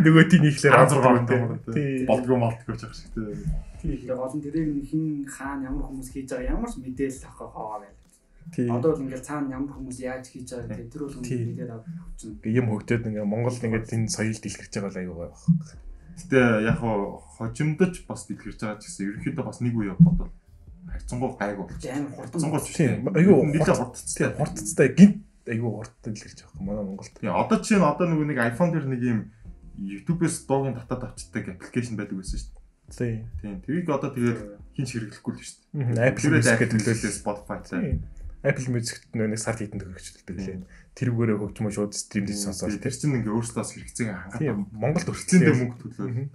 Нөгөө 0.01 0.23
тийм 0.33 0.43
ихлээр 0.49 0.73
анзаардаг 0.73 1.29
юм. 1.29 1.61
Тийм. 1.69 2.09
Болдгоо 2.09 2.37
малтгүй 2.41 2.75
ч 2.79 2.89
ах 2.89 2.95
шиг 2.97 3.13
тийм. 3.13 3.37
Тийм. 3.85 4.17
Олон 4.17 4.41
тэрийг 4.41 4.81
хин 4.89 5.27
хаана 5.29 5.69
ямар 5.69 5.93
хүмүүс 5.93 6.09
хийж 6.09 6.33
байгаа 6.33 6.57
ямар 6.57 6.69
ч 6.73 6.81
мэдээлэл 6.81 7.27
авах 7.29 7.53
хаа 7.53 7.77
байл. 7.85 8.02
Одоо 8.51 8.91
л 8.93 9.03
ингээл 9.03 9.23
цаана 9.23 9.53
ямар 9.55 9.71
хүмүүс 9.73 9.97
яаж 10.03 10.25
хийж 10.29 10.49
байгаа 10.53 10.67
гэдэг 10.77 10.91
тэр 10.91 11.03
бол 11.07 11.17
мэдээд 11.17 11.71
авчихна. 11.73 12.49
Юм 12.49 12.65
хөгтөөд 12.69 13.07
ингээ 13.09 13.25
Монголд 13.25 13.63
ингээд 13.63 13.93
энэ 13.93 14.13
соёл 14.13 14.37
дэлгэрч 14.37 14.73
байгаа 14.77 14.91
л 14.93 15.01
аюу 15.01 15.15
гай 15.17 15.29
баг. 15.31 15.43
Гэтэ 16.13 16.39
яг 16.69 16.77
хожимдож 17.39 17.93
бас 18.05 18.21
дэлгэрч 18.29 18.59
байгаа 18.61 18.77
ч 18.77 18.83
гэсэн 18.85 19.05
ерөнхийдөө 19.09 19.45
бас 19.47 19.59
нэг 19.63 19.73
үе 19.73 19.95
бодвол 19.97 20.31
хайцсангуу 20.93 21.31
гайгүй 21.39 21.65
болж 21.65 21.83
амар 21.89 22.11
хурдцангуу 22.13 22.61
тийм 22.61 23.07
аюу 23.09 23.37
нэлээ 23.49 23.77
хурдцтай 23.81 24.29
хурдцтай 24.37 24.87
гинт 24.93 25.17
аюу 25.49 25.71
хурдтай 25.81 26.11
дэлгэрч 26.13 26.39
байгаа 26.43 26.59
юм 26.59 26.65
манай 26.67 26.85
Монголд. 26.85 27.13
Тийм 27.17 27.33
одоо 27.33 27.57
чинь 27.63 27.81
одоо 27.81 28.05
нөгөө 28.05 28.27
нэг 28.29 28.39
iPhone 28.53 28.71
дээр 28.75 28.87
нэг 28.93 29.01
юм 29.01 29.19
YouTube-ээс 29.73 30.45
дуугийн 30.45 30.77
татаад 30.77 31.09
авчдаг 31.09 31.49
аппликейшн 31.49 31.97
байдаг 31.97 32.21
байсан 32.21 32.37
шүү 32.37 32.51
дээ. 32.53 32.61
Тийм. 32.93 33.17
Тийм. 33.41 33.55
Тэрийг 33.65 33.89
одоо 33.89 34.09
тэгээд 34.13 34.39
хин 34.77 34.85
хэрэглэхгүй 34.85 35.33
л 35.33 35.41
шүү 35.41 35.57
дээ. 35.73 36.07
Apple 36.13 36.29
Music 36.29 36.57
гэдэг 36.61 36.77
төлөөлөл 36.77 37.17
Spotify 37.17 37.57
цаа. 37.65 37.81
Apple 38.43 38.67
Music-т 38.75 39.15
нөө 39.15 39.39
сард 39.39 39.63
хитэн 39.63 39.79
төгсчилдэг 39.79 40.35
лээ. 40.35 40.67
Тэрүүгээрээ 40.99 41.37
хөгжмөө 41.39 41.71
шууд 41.71 41.95
стримдэж 41.95 42.37
сонсоод 42.43 42.75
тэр 42.75 42.91
чинь 42.91 43.15
ингээ 43.23 43.31
өөрсдөөс 43.31 43.71
хэрэгцээг 43.71 44.09
хангаад. 44.11 44.67
Монголд 44.75 45.07
өртөлтөнд 45.07 45.57
мөнгө 45.63 45.77
төлөө. 45.79 46.27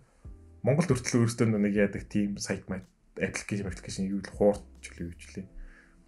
Монголд 0.64 0.90
өртөл 0.96 1.20
өөрсдөө 1.22 1.46
нэг 1.52 1.74
яадаг 1.76 2.09
тийм 2.09 2.40
сайт 2.40 2.64
маяг 2.72 2.88
аппликейшн 3.20 3.68
аппликейшн 3.68 4.09
юу 4.09 4.24
л 4.24 4.32
хуурч 4.32 4.84
гэлээ 4.88 5.06
юу 5.06 5.16
ч 5.20 5.24
лээ. 5.36 5.46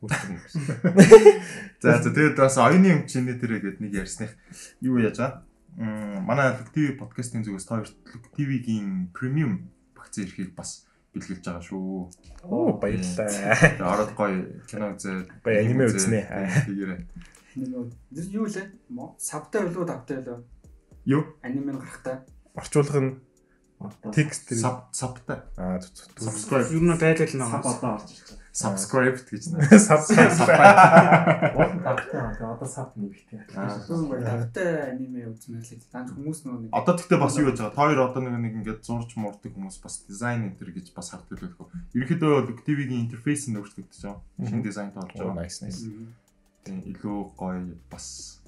За 1.85 2.01
за 2.01 2.09
тэгээд 2.09 2.41
бас 2.41 2.57
оюуны 2.57 3.05
өмчний 3.05 3.37
тэр 3.37 3.61
гээд 3.61 3.85
нэг 3.85 3.93
ярьсных 3.93 4.33
юу 4.81 4.97
яаж 4.97 5.21
аа? 5.21 5.45
Манай 5.77 6.57
Лүк 6.57 6.73
ТV 6.73 6.97
подкастын 6.97 7.45
зүгээс 7.45 7.69
хоёрт 7.69 7.93
Лүк 8.09 8.33
ТV-гийн 8.33 9.13
премиум 9.13 9.69
багцын 9.93 10.25
эрхийг 10.25 10.57
бас 10.57 10.89
бэлгэлж 11.15 11.45
байгаа 11.45 11.65
шүү. 11.65 12.11
Оо 12.47 12.79
баярлалаа. 12.79 13.31
Ороод 13.83 14.13
гоё 14.15 14.63
кино 14.71 14.95
үзээ. 14.95 15.43
Гоё 15.43 15.57
аниме 15.59 15.85
үзнэ. 15.91 16.21
Тэгээрэй. 16.67 17.01
Нэг 17.59 18.27
юу 18.31 18.47
лээ? 18.47 18.67
Сабтай 19.19 19.67
болоо 19.67 19.85
тавтай 19.87 20.23
болоо. 20.23 20.47
Юу? 21.05 21.23
Аниме 21.43 21.75
гарахтаа. 21.75 22.23
Орчуулах 22.55 22.99
нь 23.03 23.11
текст 24.13 24.53
саб 24.55 24.93
сабтай. 24.93 25.41
Аа 25.57 25.81
subscribe. 25.81 26.69
Юу 26.73 26.85
нэ 26.85 26.97
байлал 27.01 27.33
нөө. 27.33 27.49
Саб 27.49 27.65
одоо 27.65 27.91
орж 27.97 28.11
ирж 28.13 28.29
байгаа. 28.29 28.41
Subscribe 28.51 29.17
гэж 29.17 29.45
нэ. 29.57 29.59
Subscribe. 29.89 30.37
Уул 31.57 31.73
тавтай 31.81 32.21
одоо 32.45 32.69
саб 32.69 32.93
нэгтэй. 33.01 33.41
Тавтай 33.49 34.69
аниме 34.93 35.33
үзмээр 35.33 35.65
л 35.65 35.89
даанч 35.89 36.13
хүмүүс 36.13 36.41
нөгөө 36.45 36.61
нэг 36.67 36.71
Одоо 36.77 36.95
тэгтээ 37.01 37.19
бас 37.25 37.35
юу 37.41 37.49
гэж 37.49 37.59
байгаа. 37.65 37.79
Хоёр 37.81 37.99
одоо 38.05 38.21
нэг 38.21 38.37
нэг 38.37 38.55
ингээд 38.61 38.85
зурж 38.85 39.17
мурдаг 39.17 39.53
хүмүүс 39.55 39.81
бас 39.81 40.05
дизайн 40.05 40.53
энэ 40.53 40.77
гэж 40.77 40.93
бас 40.93 41.17
л 41.17 41.25
хөө. 41.25 41.73
Ерөнхийдөө 41.97 42.61
TV-гийн 42.61 43.09
интерфейс 43.09 43.49
нь 43.49 43.57
өөрчлөгдөж 43.57 44.01
байгаа. 44.05 44.21
Шинэ 44.45 44.67
дизайнтай 44.67 45.01
болж 45.01 45.17
байгаа. 45.17 45.41
Nice 45.41 45.65
nice. 45.65 45.89
Тийм 46.69 46.85
илүү 46.85 47.19
гоё 47.41 47.65
бас 47.89 48.45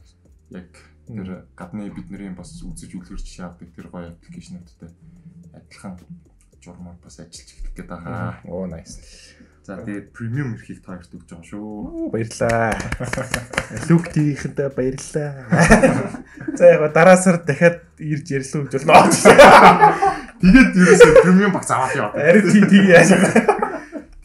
яг 0.53 0.92
тэр 1.07 1.47
гадны 1.57 1.91
бидний 1.91 2.31
бас 2.31 2.63
үзэж 2.63 2.95
үлгэрч 2.95 3.27
шаадаг 3.27 3.69
тэр 3.75 3.89
гоё 3.89 4.13
аппликейшнуудтай 4.15 4.91
адилхан 5.53 5.99
журмаар 6.63 6.97
бас 7.03 7.19
ажиллаж 7.19 7.51
эхлэх 7.51 7.75
гээд 7.75 7.89
байгаа. 7.91 8.39
Оо 8.47 8.67
nice. 8.67 9.03
За 9.63 9.79
тэгээд 9.79 10.11
премиум 10.11 10.55
эрхийг 10.59 10.83
та 10.83 10.99
хоёрт 10.99 11.15
өгч 11.15 11.29
байгаа 11.31 11.47
шүү. 11.47 12.11
Баярлаа. 12.11 12.75
Люк 13.91 14.11
ТV-хэнтэй 14.11 14.69
баярлаа. 14.75 15.47
За 16.59 16.65
яг 16.67 16.83
дараа 16.91 17.15
сар 17.15 17.39
дахиад 17.47 17.83
ирж 17.99 18.27
ярьлаа 18.31 18.67
гэж 18.67 18.83
болно. 18.83 19.15
Тэгээд 20.43 20.71
ерөөсөө 20.83 21.23
премиум 21.23 21.55
багц 21.55 21.71
аваад 21.71 21.95
яваа. 21.95 22.11
Ари 22.19 22.43
тий 22.43 22.67
тий 22.67 22.91
яаж. 22.91 23.15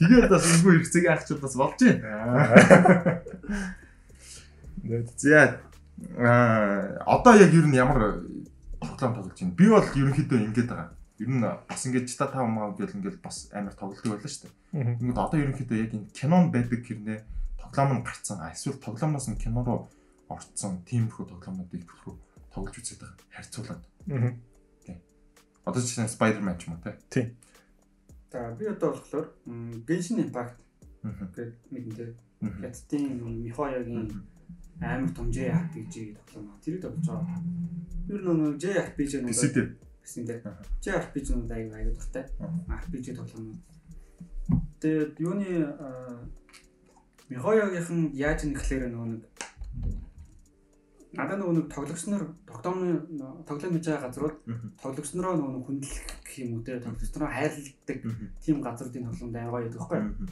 Тэгээд 0.01 0.30
бас 0.30 0.41
энэгүй 0.41 0.73
хэрэгцээг 0.82 1.05
авчвал 1.05 1.41
бас 1.45 1.53
болж 1.53 1.78
байна. 1.86 3.21
За 5.21 5.61
одоо 5.97 7.33
яг 7.35 7.53
ер 7.53 7.65
нь 7.65 7.75
ямар 7.75 8.21
тоглоом 8.79 9.15
тоглож 9.15 9.39
байна? 9.39 9.57
Би 9.57 9.65
бол 9.69 9.81
ерөнхийдөө 9.81 10.39
ингэж 10.45 10.67
байгаа. 10.69 10.93
ер 11.19 11.29
нь 11.29 11.41
бас 11.41 11.81
ингээд 11.85 12.07
чита 12.09 12.27
та 12.29 12.45
маа 12.45 12.71
гэл 12.77 12.93
ингээд 12.93 13.21
бас 13.21 13.49
амар 13.53 13.73
тоглолттой 13.73 14.11
байлаа 14.13 14.29
шүү 14.29 14.49
дээ. 14.73 15.01
Ингээд 15.01 15.17
одоо 15.17 15.39
ерөнхийдөө 15.41 15.77
яг 15.81 15.91
энэ 15.97 16.13
кинон 16.13 16.51
байдаг 16.53 16.85
хэрнээ 16.85 17.19
тоглоом 17.57 17.89
нь 17.97 18.05
гарцсан. 18.05 18.45
Эсвэл 18.53 18.77
тоглоомноос 18.77 19.27
нь 19.33 19.41
кино 19.41 19.65
руу 19.65 19.89
орцсон 20.29 20.85
тиймэрхүү 20.85 21.25
тоглоомнуудыг 21.33 21.83
төлхөө 21.89 22.13
тоглож 22.53 22.75
үзээд 22.77 23.01
байгаа. 23.01 23.25
Харьцуулаад. 23.33 23.83
Мгм. 24.05 24.33
Одоо 25.65 25.81
жишээ 25.81 26.05
нь 26.05 26.13
Spider-Man 26.13 26.57
ч 26.61 26.69
юм 26.69 26.77
уу 26.77 26.93
те. 27.09 27.33
За 28.31 28.53
би 28.53 28.69
одоо 28.69 28.93
болохоор 28.93 29.27
Genshin 29.87 30.21
Impact 30.21 30.61
гэдэг 31.01 31.49
мэдэнтэй 31.73 32.09
Мгм. 32.41 32.61
хятадын 32.61 33.41
Михоягийн 33.41 34.13
амар 34.82 35.11
том 35.15 35.32
JRPG 35.32 36.17
тоглоом 36.17 36.51
аа. 36.53 36.59
Тэрийг 36.63 36.82
тоглож 36.82 37.07
байгаа. 37.07 37.39
Ер 38.09 38.21
нь 38.21 38.28
нэг 38.28 38.57
JRPG 38.61 39.11
нууд 39.21 39.34
Эсвэл 39.34 39.78
гэсэн 40.03 40.23
дээ. 40.25 40.39
Аха. 40.45 40.63
JRPG 40.84 41.28
нууд 41.34 41.51
аяг 41.51 41.73
аяг 41.73 41.93
дуртай. 41.97 42.25
RPG 42.69 43.05
тоглоом. 43.17 43.57
Тэгээд 44.80 45.19
юуны 45.19 45.49
Михоягийнхан 47.28 48.15
яаж 48.15 48.47
нэхлээр 48.47 48.88
нөгөө 48.88 49.07
нэг 49.11 49.23
надад 51.17 51.39
нөгөө 51.41 51.55
нэг 51.59 51.67
тоглогчнор 51.73 52.23
тогтоомны 52.47 53.03
тоглоом 53.43 53.73
хийж 53.75 53.88
байгаа 53.89 54.07
газрууд 54.07 54.38
тоглогчнороо 54.80 55.34
нөгөө 55.36 55.53
нэг 55.57 55.63
хүндлэх 55.67 56.03
гэх 56.23 56.36
юм 56.45 56.51
уу 56.55 56.63
те 56.63 56.80
тоглогчнороо 56.80 57.28
хайрладаг 57.28 57.99
Мгм. 58.05 58.25
тийм 58.39 58.57
газруудын 58.63 59.07
тоглоомд 59.11 59.36
аяга 59.36 59.51
гоё 59.51 59.63
байдаг 59.65 59.80
байхгүй. 59.82 59.99
Мгм. 60.07 60.28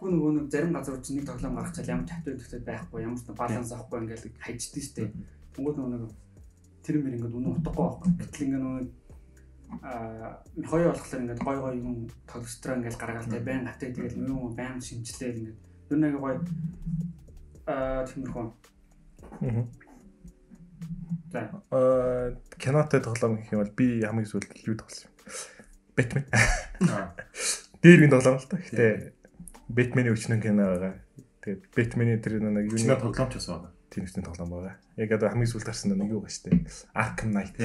Тэгэхгүй 0.00 0.16
нөгөө 0.16 0.32
нэг 0.32 0.46
зарим 0.48 0.72
газрууд 0.72 1.04
чинь 1.04 1.20
нэг 1.20 1.28
тоглоом 1.28 1.60
гаргачаал 1.60 1.92
ямар 1.92 2.08
тавтай 2.08 2.32
өгдөг 2.32 2.64
байхгүй 2.64 3.04
ямар 3.04 3.20
ч 3.20 3.28
баланс 3.36 3.68
авахгүй 3.68 3.98
ингээл 4.00 4.32
хайчдээ 4.40 4.84
штэ. 4.88 5.12
Тэнгүүд 5.52 5.76
нөгөө 5.76 5.92
нэг 5.92 6.12
тэр 6.80 6.96
мэр 7.04 7.16
ингээд 7.20 7.36
үнэн 7.36 7.52
утгагүй 7.60 7.84
байхгүй. 7.84 8.10
Гэтэл 8.16 8.44
ингээд 8.48 8.64
нөгөө 8.64 8.84
аа 9.84 10.40
хоёр 10.72 10.88
болохоор 10.96 11.20
ингээд 11.20 11.44
гой 11.44 11.56
гой 11.60 11.74
юм 11.84 12.08
тоглогчдраа 12.24 12.76
ингээд 12.80 12.96
гаргаал 12.96 13.28
тэ 13.28 13.44
байн 13.44 13.68
гатay 13.68 13.90
тэгэл 13.92 14.24
юм 14.24 14.56
байн 14.56 14.80
шинжилээл 14.80 15.40
ингээд 15.44 15.58
ер 15.60 15.96
нь 16.00 16.16
гоё 16.16 16.36
аа 17.68 18.00
тиймэрхүү. 18.08 18.46
Мгм. 19.44 19.64
За 21.28 21.40
Аа 21.68 22.40
кинотой 22.56 23.04
тоглоом 23.04 23.36
гэх 23.36 23.52
юм 23.52 23.60
бол 23.60 23.76
би 23.76 24.00
хамгийн 24.00 24.24
сүүлд 24.32 24.64
юу 24.64 24.80
тоглосон 24.80 25.12
юм? 25.12 25.16
Batman. 25.92 26.24
Аа. 26.88 27.12
Дээр 27.84 28.00
би 28.00 28.08
тоглоом 28.08 28.40
л 28.40 28.48
та. 28.48 28.56
Гэтэ 28.56 29.19
Batman-ийн 29.70 30.14
өчнөн 30.14 30.42
кино 30.42 30.66
байгаа. 30.74 30.94
Тэгээд 31.46 31.62
Batman-ийн 31.72 32.20
тэр 32.20 32.42
нэг 32.42 32.68
Чиний 32.74 32.90
юуны 32.90 33.00
тоглоомч 33.00 33.34
бас 33.38 33.46
байна. 33.46 33.70
тийм 33.90 34.04
өчнөн 34.06 34.26
тоглоом 34.26 34.50
байгаа. 34.50 34.76
Яг 34.98 35.10
одоо 35.14 35.28
хамгийн 35.30 35.50
сүүлд 35.50 35.66
гарсан 35.70 35.94
нэг 35.94 36.10
юу 36.10 36.22
гаш 36.26 36.42
тээ. 36.42 36.66
Arkham 36.94 37.30
Knight 37.30 37.56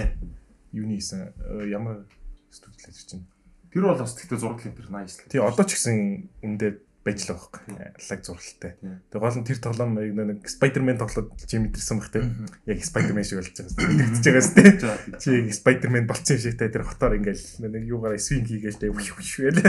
юуны 0.72 0.98
исэн 0.98 1.34
э, 1.34 1.70
ямар 1.70 2.06
хийж 2.52 3.06
чинь. 3.10 3.26
Тэр 3.72 3.90
бол 3.92 4.00
бас 4.00 4.16
тэгтээ 4.16 4.40
зураг 4.40 4.64
лентер 4.64 4.88
nice 4.90 5.20
л. 5.20 5.30
Тий 5.30 5.42
одоо 5.42 5.66
ч 5.66 5.76
гэсэн 5.76 6.30
үндэ 6.44 6.80
байж 7.06 7.22
л 7.22 7.38
байгаа 7.38 7.50
байхгүй. 7.54 8.02
Лаг 8.10 8.22
зургалтай. 8.26 8.72
Тий. 8.82 8.98
Тэгээ 9.14 9.22
гол 9.22 9.38
нь 9.38 9.46
тэр 9.46 9.60
тоглоом 9.62 9.94
нэг 9.94 10.42
Spider-Man 10.50 10.98
тоглоод 10.98 11.30
чи 11.46 11.62
мэдэрсэн 11.62 12.02
тээ. 12.02 12.26
Мгм. 12.26 12.46
Яг 12.66 12.80
Spider-Man 12.82 13.26
шиг 13.30 13.38
болж 13.46 13.54
байгаа. 13.54 13.94
Мэдэрч 13.94 14.26
байгаас 14.26 14.50
тээ. 14.58 14.72
За, 14.82 14.98
Чи 15.22 15.32
Spider-Man 15.54 16.10
болцсон 16.10 16.34
юм 16.34 16.42
шиг 16.42 16.58
та 16.58 16.66
тэр 16.66 16.82
хотоор 16.82 17.22
ингээл 17.22 17.46
нэг 17.62 17.86
юугаараа 17.86 18.18
swing 18.18 18.50
хийгээл 18.50 18.90
үхвшвэл 18.90 19.62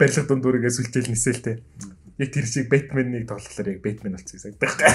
барилга 0.00 0.24
дундуурыгээ 0.24 0.72
сүлжээл 0.72 1.12
нисэл 1.12 1.44
тэ. 1.44 1.60
Яг 2.16 2.32
тэр 2.32 2.48
шиг 2.48 2.72
Batman-ыг 2.72 3.28
тоглохлоор 3.28 3.68
яг 3.76 3.80
Batman 3.84 4.16
болцсон 4.16 4.36
гэсэн 4.40 4.56
байхгүй. 4.56 4.88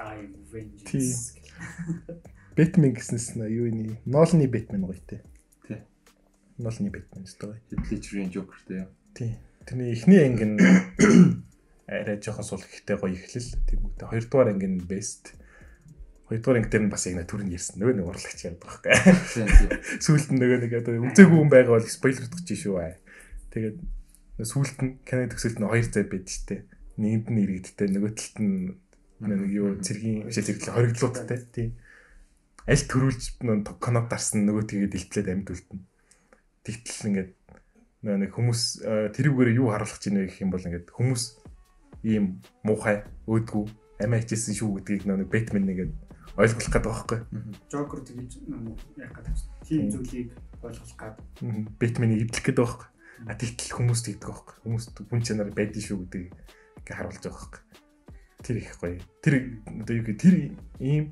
I'm 0.00 0.32
vengeance. 0.48 1.36
Batman 2.56 2.96
гэснээс 2.96 3.36
нь 3.36 3.44
юу 3.52 3.68
нэ? 3.68 4.00
Nolan-ы 4.08 4.48
Batman 4.48 4.88
гоё 4.88 5.00
тэ. 5.04 5.20
Тий. 5.68 5.84
Nolan-ы 6.56 6.88
Batman 6.88 7.28
шүү 7.28 7.52
дээ. 7.52 7.60
Heath 7.76 7.88
Ledger-ийн 7.92 8.32
Joker 8.32 8.60
те. 8.64 8.88
Тий. 9.12 9.36
Тэрний 9.66 9.92
эхний 9.98 10.22
анги 10.22 10.46
нь 10.46 10.58
арай 11.90 12.22
жоохон 12.22 12.46
сул 12.46 12.62
ихтэй 12.62 12.94
гоё 12.94 13.18
эхлэл. 13.18 13.50
Тийм 13.66 13.90
үгтэй. 13.90 14.06
Хоёрдугаар 14.06 14.54
анги 14.54 14.70
нь 14.70 14.86
best. 14.86 15.34
Хоёрдугаар 16.30 16.62
анги 16.62 16.70
дээр 16.70 16.84
нь 16.86 16.92
бас 16.94 17.06
яг 17.10 17.18
нэг 17.18 17.26
төрөнд 17.26 17.50
ярьсан. 17.50 17.82
Нөгөө 17.82 17.94
нэг 17.98 18.06
урлагч 18.06 18.46
яадаг 18.46 18.62
байхгүй. 18.62 18.94
Сүүлд 20.06 20.30
нь 20.30 20.38
нөгөө 20.38 20.58
нэг 20.62 20.72
одоо 20.78 20.94
үзээгүй 21.10 21.38
хүн 21.42 21.50
байгаа 21.50 21.74
бол 21.74 21.90
спойлер 21.90 22.30
өгч 22.30 22.48
шүү 22.54 22.74
аа. 22.78 22.94
Тэгээд 23.50 23.78
сүүлд 24.46 24.78
нь 24.86 24.92
Канада 25.02 25.34
төгсөлд 25.34 25.58
нь 25.58 25.66
хоёр 25.66 25.86
зай 25.90 26.04
байд 26.06 26.26
штэ. 26.30 26.62
Нэгэнд 27.02 27.26
нь 27.34 27.42
иргэдтэй 27.42 27.88
нөгөө 27.90 28.12
талд 28.14 28.36
нь 28.38 28.78
нэг 29.26 29.50
юу 29.50 29.82
цэргийн 29.82 30.30
бишээ 30.30 30.46
зэрэглээ 30.46 30.74
хоригдлуудтай 30.78 31.38
тийм. 31.50 31.74
Аль 32.70 32.86
төрүүлж 32.86 33.42
нөгөө 33.42 33.82
конод 33.82 34.06
дарсан 34.12 34.46
нөгөө 34.46 34.64
тэгээд 34.70 34.94
дэлтлээд 34.94 35.28
амьд 35.32 35.50
үлдэнэ. 35.50 35.84
Тэгтэл 36.66 37.08
ингээд 37.10 37.30
нэг 38.06 38.30
хүмүүс 38.30 38.62
э, 38.86 39.10
тэрүүгээр 39.10 39.58
юу 39.58 39.74
харуулж 39.74 39.98
байна 39.98 40.26
гэх 40.30 40.42
юм 40.46 40.50
бол 40.54 40.62
ингээд 40.62 40.94
хүмүүс 40.94 41.22
ийм 42.06 42.38
муухай 42.62 43.02
өөдгүү 43.26 43.64
амиа 44.06 44.22
хичээсэн 44.22 44.54
шүү 44.54 44.78
гэдгийг 44.78 45.10
нөгөө 45.10 45.26
Бэтмен 45.26 45.66
нэгээд 45.66 45.92
ойлгох 46.36 46.60
гэдэг 46.68 46.84
байхгүй. 46.84 47.18
Joker 47.72 48.00
тэгж 48.04 48.32
нэг 48.46 48.76
яг 49.00 49.12
гэдэг 49.16 49.34
чинь 49.34 49.50
тийм 49.64 49.84
зүйлийг 49.90 50.28
ойлгох 50.62 50.94
гад 51.00 51.16
Бэтменийг 51.80 52.28
эвдлэх 52.28 52.44
гэдэг 52.44 52.60
байхгүй. 52.60 52.88
А 53.24 53.32
тэгтэл 53.32 53.72
хүмүүс 53.72 54.00
тэгдэг 54.04 54.28
байхгүй. 54.28 54.56
Хүмүүс 54.68 54.84
хүн 55.08 55.22
чанар 55.24 55.50
байдэн 55.56 55.80
шүү 55.80 55.98
гэдгийг 56.04 56.28
ингээ 56.84 56.96
харуулж 57.00 57.24
байгаа 57.24 57.40
байхгүй. 57.40 57.62
Тэр 58.44 58.56
их 58.60 58.72
гоё. 58.76 59.00
Тэр 59.24 59.34
одоо 59.64 59.94
юу 59.96 60.04
гэх 60.04 60.20
тэр 60.20 60.34
ийм 60.76 61.04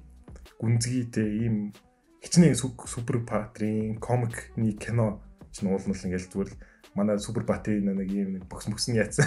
гүнзгийтэй 0.60 1.28
ийм 1.48 1.72
хичнээн 2.20 2.54
су- 2.54 2.76
супер 2.84 3.24
патрийн 3.24 3.96
комикны 3.96 4.76
кино 4.76 5.24
чинь 5.52 5.72
уулнал 5.72 5.96
ингээл 5.96 6.28
зүгээр 6.28 6.50
л 6.52 6.60
манай 6.94 7.18
супер 7.18 7.44
патрийн 7.44 7.90
нэг 7.90 8.10
ийм 8.10 8.38
нэг 8.38 8.44
бокс 8.48 8.66
мөкс 8.70 8.88
нь 8.88 8.98
яатсан. 8.98 9.26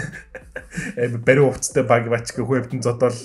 Эм 0.96 1.20
бариу 1.22 1.52
уцтай 1.52 1.84
баг 1.84 2.08
бачка 2.08 2.44
хөвдөн 2.44 2.82
зодоол 2.82 3.16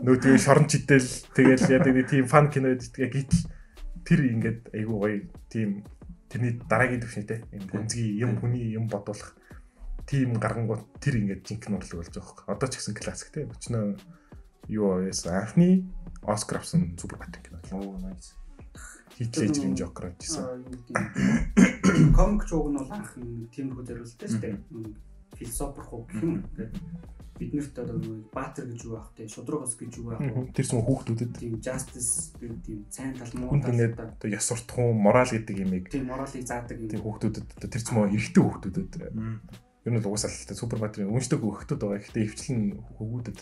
нөөдөө 0.00 0.38
шорон 0.38 0.66
чидэл 0.70 1.06
тэгэл 1.34 1.70
яадаг 1.70 1.92
нэг 1.94 2.06
тийм 2.08 2.26
фан 2.30 2.48
кино 2.50 2.72
гэдэг 2.72 3.12
гítэл 3.12 3.42
тэр 4.06 4.20
ингээд 4.30 4.60
айгуу 4.72 4.98
гоё 5.02 5.18
тийм 5.50 5.84
тэрний 6.30 6.58
дараагийн 6.64 7.02
төвшнтэй 7.02 7.38
юм 7.52 7.64
гүнзгий 7.66 8.08
юм 8.22 8.32
хүний 8.38 8.72
юм 8.78 8.86
бодуулах 8.86 9.34
тийм 10.06 10.38
гарангууд 10.38 10.86
тэр 11.02 11.18
ингээд 11.20 11.42
жинхэнэ 11.42 11.76
урлаг 11.76 11.98
болж 11.98 12.10
байгаа 12.14 12.30
хөөх. 12.30 12.46
Одоо 12.46 12.68
ч 12.70 12.78
гэсэн 12.78 12.94
классик 12.94 13.30
те. 13.34 13.50
Өчнөө 13.50 13.98
юу 14.70 15.02
яасан 15.02 15.42
анхны 15.42 15.90
Оскар 16.22 16.58
авсан 16.58 16.96
супер 16.98 17.18
патрик 17.18 17.50
кино. 17.50 17.58
Оо 17.70 17.98
nice. 17.98 18.34
Хитлэжрийн 19.16 19.76
Жокер 19.76 20.12
ажилласан. 20.12 20.64
комик 22.12 22.44
чууг 22.44 22.68
нь 22.68 22.78
бол 22.78 22.92
анх 22.92 23.16
тиймэрхүү 23.16 23.84
зориулттай 23.88 24.28
шүү 24.28 24.40
дээ. 24.44 24.56
Философи 25.40 25.80
хуу 25.80 26.04
гэх 26.04 26.22
юм. 26.22 26.44
Тэгээд 26.52 26.72
бид 27.36 27.52
нарт 27.52 27.76
одоо 27.80 27.96
нэг 27.96 28.28
баатар 28.32 28.64
гэж 28.68 28.80
юу 28.84 28.96
байх 28.96 29.08
вэ? 29.16 29.28
Шудрагос 29.28 29.76
гэж 29.76 29.92
юу 30.00 30.12
байх 30.12 30.20
вэ? 30.20 30.52
Тэр 30.56 30.66
сум 30.68 30.84
хүүхдүүдэд 30.84 31.32
Тийм 31.36 31.60
justice 31.60 32.32
гэдэг 32.40 32.60
тийм 32.64 32.80
сайн 32.88 33.12
тал 33.16 33.32
муу 33.36 33.60
тал 33.60 33.76
одоо 33.76 34.28
яс 34.28 34.44
суртахуун 34.48 34.96
морал 34.96 35.28
гэдэг 35.28 35.56
юмыг 35.64 35.88
тийм 35.92 36.08
моралыг 36.08 36.44
заадаг 36.44 36.80
юм. 36.80 36.88
тийм 36.88 37.04
хүүхдүүдэд 37.04 37.46
одоо 37.56 37.68
тэр 37.68 37.82
зам 37.84 38.08
эрэгтэй 38.08 38.42
хүүхдүүдэд 38.44 38.92
ер 39.86 39.92
нь 39.92 40.00
л 40.00 40.08
угсаал 40.08 40.32
супер 40.56 40.80
патрик 40.80 41.12
үнэтэй 41.12 41.38
хүүхдүүд 41.40 41.80
байгаа. 41.80 42.00
Гэхдээ 42.00 42.24
эвчлэн 42.24 42.60
хөвгүүдэд 42.96 43.38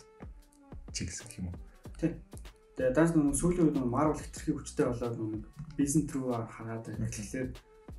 чиглэсэн 0.91 1.27
гэх 1.31 1.39
юм 1.39 1.47
уу. 1.51 1.59
Тэгээ 2.75 2.95
даas 2.95 3.15
нэг 3.15 3.39
сүүлийн 3.39 3.67
үед 3.71 3.79
нэг 3.79 3.87
Marvel 3.87 4.19
хэтэрхий 4.19 4.55
хүчтэй 4.59 4.87
болоод 4.91 5.15
нэг 5.15 5.45
Vision 5.79 6.05
True 6.11 6.35
хараад 6.35 6.83
байна. 6.91 7.07
Тэгэхээр 7.07 7.49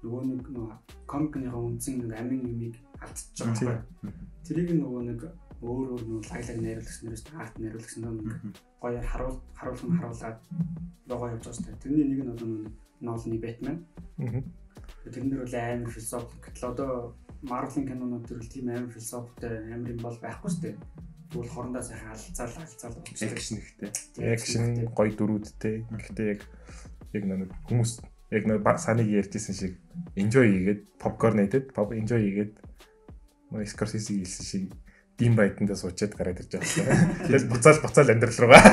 нөгөө 0.03 0.21
нэг 0.27 0.43
нөгөө 0.51 0.75
комикныхаа 1.07 1.61
үндсэн 1.63 1.95
нэг 2.03 2.11
амин 2.19 2.43
юмыг 2.43 2.75
алдчихж 2.99 3.39
байгаа 3.39 3.87
байхгүй. 3.87 4.11
Тэрийг 4.43 4.69
нөгөө 4.75 5.01
нэг 5.09 5.19
өөр 5.63 5.87
өөр 5.95 6.03
нөгөө 6.05 6.27
лаглаг 6.27 6.59
найруулагч 6.59 6.97
нараас 7.01 7.23
арт 7.39 7.55
найруулагч 7.55 7.93
нар 8.03 8.15
нэг 8.19 8.35
гоё 8.83 8.99
харуул 9.01 9.39
харуулсан 9.55 9.91
харуулад 9.95 10.39
лого 11.07 11.25
явж 11.31 11.43
байгаа 11.47 11.55
шүү. 11.55 11.79
Тэрний 11.81 12.05
нэг 12.11 12.19
нь 12.21 12.33
одоо 12.35 12.47
нэг 12.51 12.65
Nolan-ы 12.99 13.37
Batman. 13.39 13.77
Тэрнэр 15.07 15.41
бол 15.43 15.55
амар 15.55 15.91
философик. 15.95 16.41
Гэтэл 16.43 16.69
одоо 16.71 16.91
Marvel-ын 17.47 17.87
кинонууд 17.87 18.25
төр 18.27 18.43
л 18.43 18.51
тийм 18.51 18.69
амар 18.69 18.91
философитой 18.91 19.71
амар 19.73 19.93
юм 19.95 20.01
бол 20.03 20.17
байхгүй 20.19 20.49
шүү 20.51 20.63
дээ. 20.67 20.75
Тэгвэл 21.35 21.51
хорондоо 21.51 21.83
сайхан 21.83 22.15
алцаал 22.15 22.55
алцаал 22.63 22.95
болчихсон. 22.95 23.27
Action 23.35 23.57
ихтэй. 23.59 23.91
Экшн 24.23 24.65
гоё 24.95 25.11
дөрүүдтэй. 25.19 25.75
Гэхдээ 25.91 26.27
яг 26.31 26.41
яг 27.11 27.23
нэг 27.27 27.51
хүмүүс 27.67 27.91
яг 28.31 28.43
нэг 28.47 28.63
саныг 28.79 29.11
ярьжсэн 29.11 29.55
шиг 29.55 29.73
enjoy 30.15 30.47
хийгээд 30.47 30.81
popcorn 30.95 31.43
идээд 31.43 31.75
pop 31.75 31.91
enjoy 31.91 32.23
хийгээд 32.23 32.53
нэг 33.51 33.67
Scorsese 33.67 34.15
хэлсэн 34.15 34.45
шиг 34.47 34.63
дим 35.19 35.35
байдандаа 35.35 35.75
суучаад 35.75 36.15
гараад 36.15 36.39
ирж 36.39 36.55
байгаа. 36.55 37.03
Тэгэл 37.27 37.51
буцаал 37.51 37.83
буцаал 37.83 38.11
амьдрал 38.15 38.39
руугаа. 38.39 38.63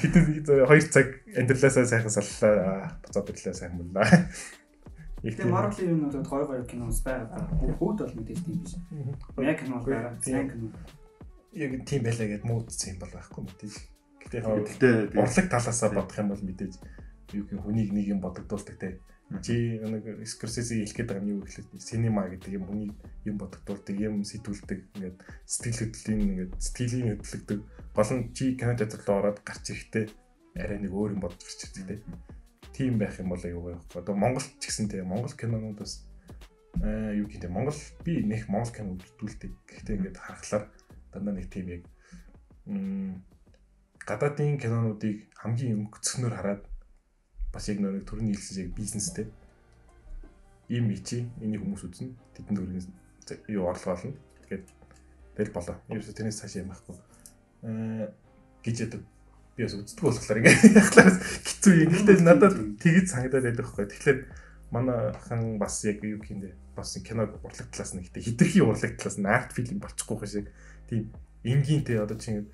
Хитэн 0.00 0.24
2 0.48 0.80
цаг 0.96 1.08
амьдралаасаа 1.36 1.84
сайхан 1.84 2.12
саллаа. 2.12 2.96
Буцаад 3.04 3.28
ирлээ 3.36 3.52
сайхан 3.52 3.84
боллоо. 3.84 4.08
Тэгээ 5.20 5.52
Marvel-ийн 5.52 5.92
юмнуудад 5.92 6.24
гоё 6.24 6.44
гоё 6.48 6.64
киноос 6.64 7.04
байгаа. 7.04 7.44
Бүгд 7.60 8.00
бол 8.00 8.16
мэдээж 8.16 8.40
тийм 8.40 8.64
биш. 8.64 8.80
Яг 9.36 9.60
кино 9.60 9.84
байгаа. 9.84 10.16
Сайн 10.24 10.48
кино. 10.48 10.72
Яг 11.52 11.72
тийм 11.86 12.02
байлаа 12.06 12.28
гэд 12.30 12.44
муудсан 12.46 12.94
юм 12.94 12.98
бол 13.02 13.14
байхгүй 13.14 13.42
мэдээж. 13.44 13.74
Гэтэ 14.22 14.38
Гэхдээ 14.46 14.94
урлаг 15.18 15.46
талаасаа 15.50 15.90
бодох 15.90 16.18
юм 16.18 16.30
бол 16.30 16.42
мэдээж 16.44 16.74
юу 17.34 17.44
гэх 17.46 17.62
хүнийг 17.62 17.90
нэг 17.90 18.06
юм 18.10 18.20
бодогдуулдаг 18.20 18.76
те. 18.78 18.98
Чи 19.42 19.78
нэг 19.78 20.26
Скорсезе 20.26 20.82
хэлэх 20.82 21.06
гээд 21.06 21.10
байгаа 21.10 21.22
нь 21.22 21.32
юу 21.38 21.42
гэхлээр 21.46 21.78
синема 21.78 22.26
гэдэг 22.26 22.50
юм 22.58 22.66
хүний 22.66 22.90
юм 23.22 23.36
бодогдуулдаг, 23.38 23.94
юм 23.94 24.26
сэтгүүлдэг 24.26 24.80
ингээд 24.98 25.18
сэтгэл 25.46 25.82
хөдлөлийн 25.86 26.30
ингээд 26.34 26.52
сэтгэлийн 26.58 27.10
хөдлөгдөг. 27.14 27.60
Гол 27.94 28.10
нь 28.10 28.34
чи 28.34 28.58
кино 28.58 28.74
театр 28.74 28.98
руу 29.06 29.18
ороод 29.22 29.38
гарч 29.46 29.70
ирэхдээ 29.70 30.06
арай 30.58 30.78
нэг 30.82 30.90
өөр 30.90 31.14
юм 31.14 31.22
бодож 31.22 31.46
гарч 31.46 31.60
ирдэг 31.62 32.02
тийм. 32.02 32.18
Тийм 32.74 32.98
байх 32.98 33.22
юм 33.22 33.30
бол 33.30 33.38
аюу 33.38 33.62
байхгүй. 33.70 33.98
Одоо 34.02 34.14
Монголд 34.18 34.50
ч 34.58 34.66
гэсэн 34.66 34.90
тийм 34.90 35.06
Монгол 35.06 35.34
кинонууд 35.38 35.78
бас 35.78 36.10
аа 36.82 37.14
юу 37.14 37.30
гэдэг 37.30 37.50
Монгол 37.54 37.78
би 38.02 38.26
нэг 38.26 38.50
Монгол 38.50 38.74
кино 38.74 38.98
үзүүлдэг. 38.98 39.50
Гэхдээ 39.70 39.94
ингээд 39.94 40.18
харахаар 40.18 40.66
дандаа 41.12 41.34
нэг 41.34 41.50
тийм 41.50 41.66
яг 41.68 41.82
гадаадын 44.06 44.58
кинонуудыг 44.58 45.30
хамгийн 45.36 45.86
өнгөцгнөр 45.86 46.34
хараад 46.34 46.62
бас 47.52 47.68
яг 47.68 47.78
нэг 47.82 48.06
төрний 48.06 48.34
хэлсэн 48.34 48.66
яг 48.66 48.70
бизнестэй. 48.74 49.26
Ийм 50.70 50.90
ичи 50.94 51.26
энийг 51.42 51.62
хүмүүс 51.66 51.82
үзнэ 51.86 52.14
тэдэнд 52.34 52.58
өргөн 52.62 52.94
юу 53.50 53.66
орлого 53.66 53.98
олно 53.98 54.14
тэгээд 54.46 54.66
тэгэл 55.36 55.54
болоо. 55.54 55.76
Ерөөсө 55.90 56.14
тэрнээс 56.14 56.40
цааш 56.40 56.62
юм 56.62 56.70
байхгүй. 56.70 56.96
Аа 57.66 58.10
гэж 58.62 58.76
яддаг 58.86 59.02
би 59.56 59.66
бас 59.66 59.74
үздэг 59.74 60.04
болохоор 60.04 60.38
ингээ 60.40 60.56
яхахлаар 60.78 61.10
хэцүү 61.18 61.74
юм. 61.74 61.90
Гэхдээ 61.90 62.22
надад 62.22 62.54
тэгж 62.78 63.06
санагдаад 63.10 63.44
байдаг 63.50 63.66
байхгүй. 63.66 63.86
Тэгэхээр 63.90 64.18
манай 64.70 65.12
хан 65.26 65.58
бас 65.58 65.82
яг 65.84 66.02
юу 66.06 66.22
гиндэ 66.22 66.54
бас 66.76 66.94
киног 67.02 67.34
урлаг 67.42 67.68
талаас 67.74 67.92
нь 67.94 68.06
гэхдээ 68.06 68.22
хитрхи 68.22 68.62
урлаг 68.62 68.94
талаас 68.94 69.18
нь 69.18 69.26
арт 69.26 69.50
фильм 69.52 69.82
болчихгүй 69.82 70.26
шиг 70.30 70.46
тийм 70.90 71.14
энгийнтэй 71.46 72.02
одоо 72.02 72.18
чинь 72.18 72.50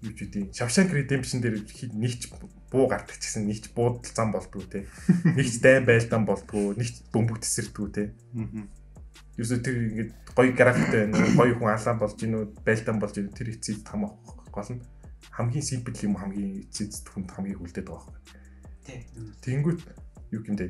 юу 0.00 0.12
ч 0.16 0.24
үгүй 0.24 0.48
Shawshank 0.54 0.94
Redemption 0.94 1.42
дээр 1.42 1.60
нэгч 1.60 2.32
буу 2.72 2.86
гардаг 2.88 3.18
ч 3.18 3.28
гэсэн 3.28 3.44
нэгч 3.44 3.74
буудал 3.76 4.14
зам 4.14 4.32
болдгоо 4.32 4.64
те. 4.64 4.86
Нэгч 5.36 5.60
дайн 5.60 5.84
байлдаан 5.84 6.24
болдгоо, 6.24 6.72
нэгч 6.78 7.10
бөмбөг 7.12 7.42
тесэрдгүү 7.42 7.88
те. 7.92 8.14
Юусе 9.36 9.60
тэр 9.60 9.76
ингээд 9.90 10.12
гоё 10.32 10.54
графиктэй 10.54 11.10
байна. 11.10 11.34
Гоё 11.36 11.58
хүн 11.58 11.74
алаан 11.74 11.98
болж 11.98 12.14
гинүү, 12.16 12.42
байлдаан 12.64 13.02
болж 13.02 13.14
гинүү 13.18 13.34
тэр 13.34 13.52
эцэд 13.52 13.84
там 13.84 14.08
гол 14.54 14.70
нь 14.70 14.80
хамгийн 15.34 15.66
симпл 15.66 15.98
юм 16.06 16.14
хамгийн 16.16 16.64
эцэд 16.64 17.10
хүнд 17.10 17.28
хамгийн 17.34 17.58
хүлдээд 17.58 17.90
байгаа 17.90 18.08
байхгүй. 18.08 18.24
Тий. 18.86 18.98
Тэнгүүт 19.44 19.80
юу 20.32 20.42
гэмдэ 20.46 20.64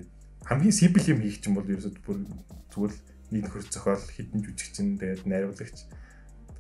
хамгийн 0.49 0.75
симпл 0.75 1.05
юм 1.12 1.21
хийх 1.21 1.39
чинь 1.45 1.55
бол 1.55 1.68
ерөөсөд 1.68 2.01
бүр 2.01 2.25
зүгээр 2.73 2.93
нэг 3.31 3.43
нөхөр 3.45 3.64
зохиол 3.68 4.05
хитэн 4.09 4.41
жүжигчин 4.41 4.99
тэгээд 4.99 5.29
найруулагч 5.29 5.79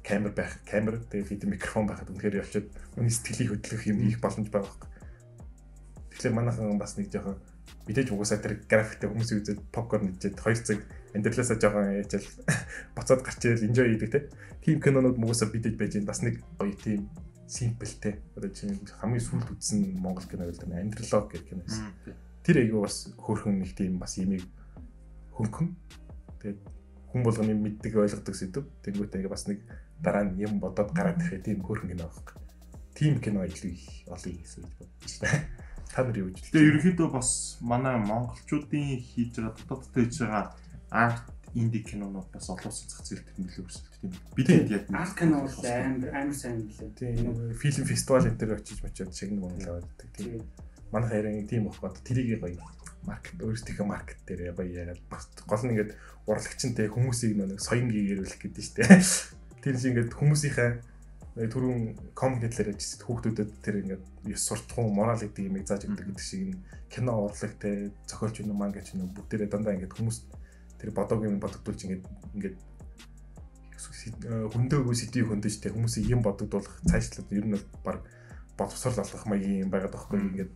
камер 0.04 0.32
байх, 0.32 0.60
камер 0.64 1.00
тэгээд 1.10 1.28
хитэн 1.28 1.50
микрофон 1.50 1.86
байхад 1.86 2.10
үнэхээр 2.10 2.40
явчаад 2.40 2.68
үний 2.96 3.12
сэтгэлийг 3.12 3.50
хөдлөх 3.60 3.84
юм 3.86 3.98
хийх 4.04 4.20
боломж 4.20 4.48
байгаа 4.48 4.68
байхгүй. 4.68 4.90
Тэгэхээр 6.10 6.36
манайхан 6.36 6.80
бас 6.80 6.96
нэг 6.96 7.12
жоохон 7.12 7.36
мэдээж 7.86 8.08
угаасаа 8.12 8.38
тэр 8.40 8.60
графиктэй 8.64 9.08
хүмүүсийн 9.08 9.40
үзээд 9.40 9.60
попкорн 9.72 10.12
идээд 10.14 10.36
2 10.38 10.62
цаг 10.62 10.80
амьдралаасаа 11.14 11.58
жоохон 11.58 11.98
яачаал 12.00 12.28
буцаад 12.96 13.22
гарч 13.24 13.40
ирэл 13.44 13.66
enjoy 13.66 13.88
хийдэг 13.90 14.10
те. 14.10 14.20
Тим 14.62 14.80
кинонууд 14.80 15.18
угаасаа 15.18 15.48
бидэж 15.50 15.74
байж 15.74 15.96
байна. 15.96 16.10
Бас 16.12 16.22
нэг 16.22 16.38
гоё 16.58 16.74
тийм 16.76 17.08
симплтэй. 17.50 18.22
Одоо 18.36 18.50
чинь 18.54 18.78
хамгийн 18.86 19.24
сүүлд 19.24 19.48
үзсэн 19.50 19.98
Монгол 19.98 20.26
кино 20.28 20.46
гэдэг 20.46 20.68
нь 20.70 20.78
амьдралог 20.78 21.26
гэх 21.34 21.44
кино 21.50 21.66
байсан. 21.66 21.90
Тэр 22.46 22.56
айгүй 22.62 22.80
бас 22.80 23.10
хөөрхөн 23.18 23.58
нэг 23.58 23.74
тийм 23.74 23.98
бас 23.98 24.14
имийг 24.22 24.46
хөнгөн. 25.34 25.74
Тэгээд 26.40 26.60
хүн 27.10 27.22
болгоны 27.26 27.54
мэддэг 27.58 27.96
ойлгодог 27.98 28.36
сэдв. 28.38 28.70
Тэнгүүтээ 28.86 29.26
бас 29.26 29.50
нэг 29.50 29.66
дараа 30.02 30.24
нь 30.24 30.40
юм 30.40 30.60
бодоод 30.60 30.90
гараад 30.92 31.20
ирэхэд 31.20 31.44
тийм 31.44 31.60
хөөрхөн 31.64 31.92
кино 31.92 32.08
байхгүй. 32.08 32.36
Тим 32.96 33.20
кино 33.20 33.44
илүү 33.44 33.70
их 33.72 33.84
олон 34.08 34.34
гэсэн 34.40 34.64
үг 34.64 34.74
бодож 34.80 35.14
байна. 35.20 35.44
Та 35.90 36.04
нар 36.04 36.16
юу 36.18 36.30
гэж 36.30 36.44
Тэгээ 36.50 36.68
ерөнхийдөө 36.70 37.08
бас 37.10 37.30
манай 37.60 37.96
монголчуудын 37.98 39.02
хийж 39.02 39.34
байгаа 39.36 39.54
дотооддоо 39.58 40.02
хийж 40.04 40.16
байгаа 40.22 40.44
арт 40.90 41.26
инди 41.54 41.82
кинонууд 41.82 42.30
бас 42.30 42.46
олон 42.50 42.70
улсын 42.70 42.88
зах 42.88 43.02
зээлд 43.02 43.26
нөлөө 43.34 43.64
өрсөлдөж 43.66 43.96
тийм. 43.98 44.12
Бид 44.36 44.48
энд 44.54 44.70
яг 44.70 44.84
Арт 44.94 45.14
кино 45.18 45.42
бол 45.42 45.56
амар 45.66 46.10
амар 46.14 46.36
сайн 46.38 46.62
билээ. 46.62 46.94
тийм 46.94 47.54
фильм 47.58 47.84
фестивал 47.90 48.26
энэ 48.26 48.38
төр 48.38 48.54
очиж 48.54 48.78
мочоод 48.82 49.10
чигнэг 49.10 49.40
монголоо 49.42 49.82
байдаг. 49.82 50.08
Тийм. 50.14 50.46
Манай 50.92 51.10
хайрын 51.10 51.50
тийм 51.50 51.66
байхгүй. 51.66 51.90
Тэрийг 52.06 52.38
гоё 52.38 52.62
маркет 53.02 53.42
өөрсдийнхөө 53.42 53.86
маркет 53.86 54.20
дээр 54.26 54.54
гоё 54.54 54.70
яагаад 54.70 55.02
бас 55.10 55.26
гол 55.46 55.62
нь 55.66 55.72
ингээд 55.74 55.92
урлагчтай 56.30 56.86
хүмүүсийг 56.86 57.34
нэг 57.34 57.58
соён 57.58 57.90
гээрүүлэх 57.90 58.38
гэдэг 58.38 58.62
нь 58.62 58.66
шүү 58.66 58.76
дээ. 58.78 59.02
Тэр 59.60 59.76
шиг 59.76 59.92
ингээд 59.92 60.16
хүмүүсийнхээ 60.16 60.70
түрүүн 61.38 62.12
ком 62.18 62.40
гэдлэр 62.42 62.74
ажиллаж 62.74 63.00
хүүхдүүдэд 63.06 63.50
тэр 63.62 63.76
ингээд 63.86 64.04
ёс 64.34 64.42
суртахуун 64.50 64.92
морал 64.92 65.20
гэдэг 65.20 65.46
юмыг 65.46 65.64
зааж 65.64 65.86
өгдөг 65.86 66.06
гэдэг 66.10 66.26
шиг 66.26 66.40
энэ 66.50 66.58
кино 66.90 67.30
урлагтай 67.30 67.94
зохиолч 68.04 68.42
юм 68.42 68.58
манга 68.58 68.82
ч 68.82 68.98
юм 68.98 69.14
бүгдээрээ 69.14 69.48
дандаа 69.48 69.78
ингээд 69.78 69.94
хүмүүс 69.94 70.18
тэр 70.82 70.90
бодог 70.90 71.22
юм 71.22 71.38
бодогдуулж 71.38 71.80
ингээд 71.86 72.04
ингээд 72.34 72.56
хөндөөгөө 74.52 74.94
сэдвийг 74.96 75.28
хөндөж 75.30 75.54
тэ 75.62 75.70
хүмүүсийг 75.70 76.10
юм 76.10 76.20
бодогдуулах 76.26 76.76
цаашлаад 76.90 77.28
ер 77.30 77.46
нь 77.46 77.56
баг 77.84 78.02
боловсрал 78.58 78.98
олох 79.00 79.24
маягийн 79.30 79.64
юм 79.64 79.70
байгаад 79.70 79.94
байхгүй 79.94 80.20
ингээд 80.20 80.52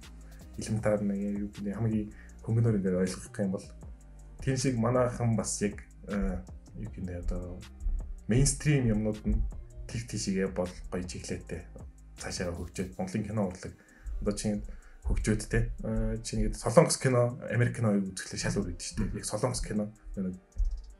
элементар 0.59 1.01
нэг 1.01 1.21
юу 1.45 1.49
гэнэ 1.55 1.77
хамгийн 1.77 2.09
хөнгөнөр 2.45 2.79
ингээд 2.83 3.01
ойлгох 3.01 3.39
юм 3.41 3.53
бол 3.55 3.67
тийм 4.43 4.57
шиг 4.59 4.75
манайхан 4.77 5.37
бас 5.37 5.55
яг 5.63 5.81
юу 6.77 6.91
гэнэ 6.93 7.23
одоо 7.23 7.61
мейнстрим 8.29 8.89
юмнууд 8.89 9.21
нь 9.27 9.43
тэг 9.89 10.09
тийшээ 10.09 10.49
бол 10.53 10.71
гоё 10.91 11.05
чиглэлтэй. 11.05 11.65
Цаашаа 12.19 12.55
хөгжөөд 12.55 12.97
Монголын 12.99 13.27
кино 13.27 13.43
урлаг 13.49 13.73
одоо 14.21 14.35
чинь 14.35 14.63
хөгжөөд 15.05 15.43
те. 15.49 15.73
Чинь 16.25 16.47
ингээд 16.47 16.61
солонгос 16.61 16.99
кино 16.99 17.39
Америк 17.51 17.77
кино 17.77 17.97
үзэхлээр 17.99 18.41
шал 18.41 18.59
өөр 18.61 18.69
гэдэг 18.73 18.87
шүү 18.87 18.99
дээ. 19.03 19.19
Яг 19.21 19.27
солонгос 19.29 19.63
кино 19.63 19.85
нэг 20.17 20.37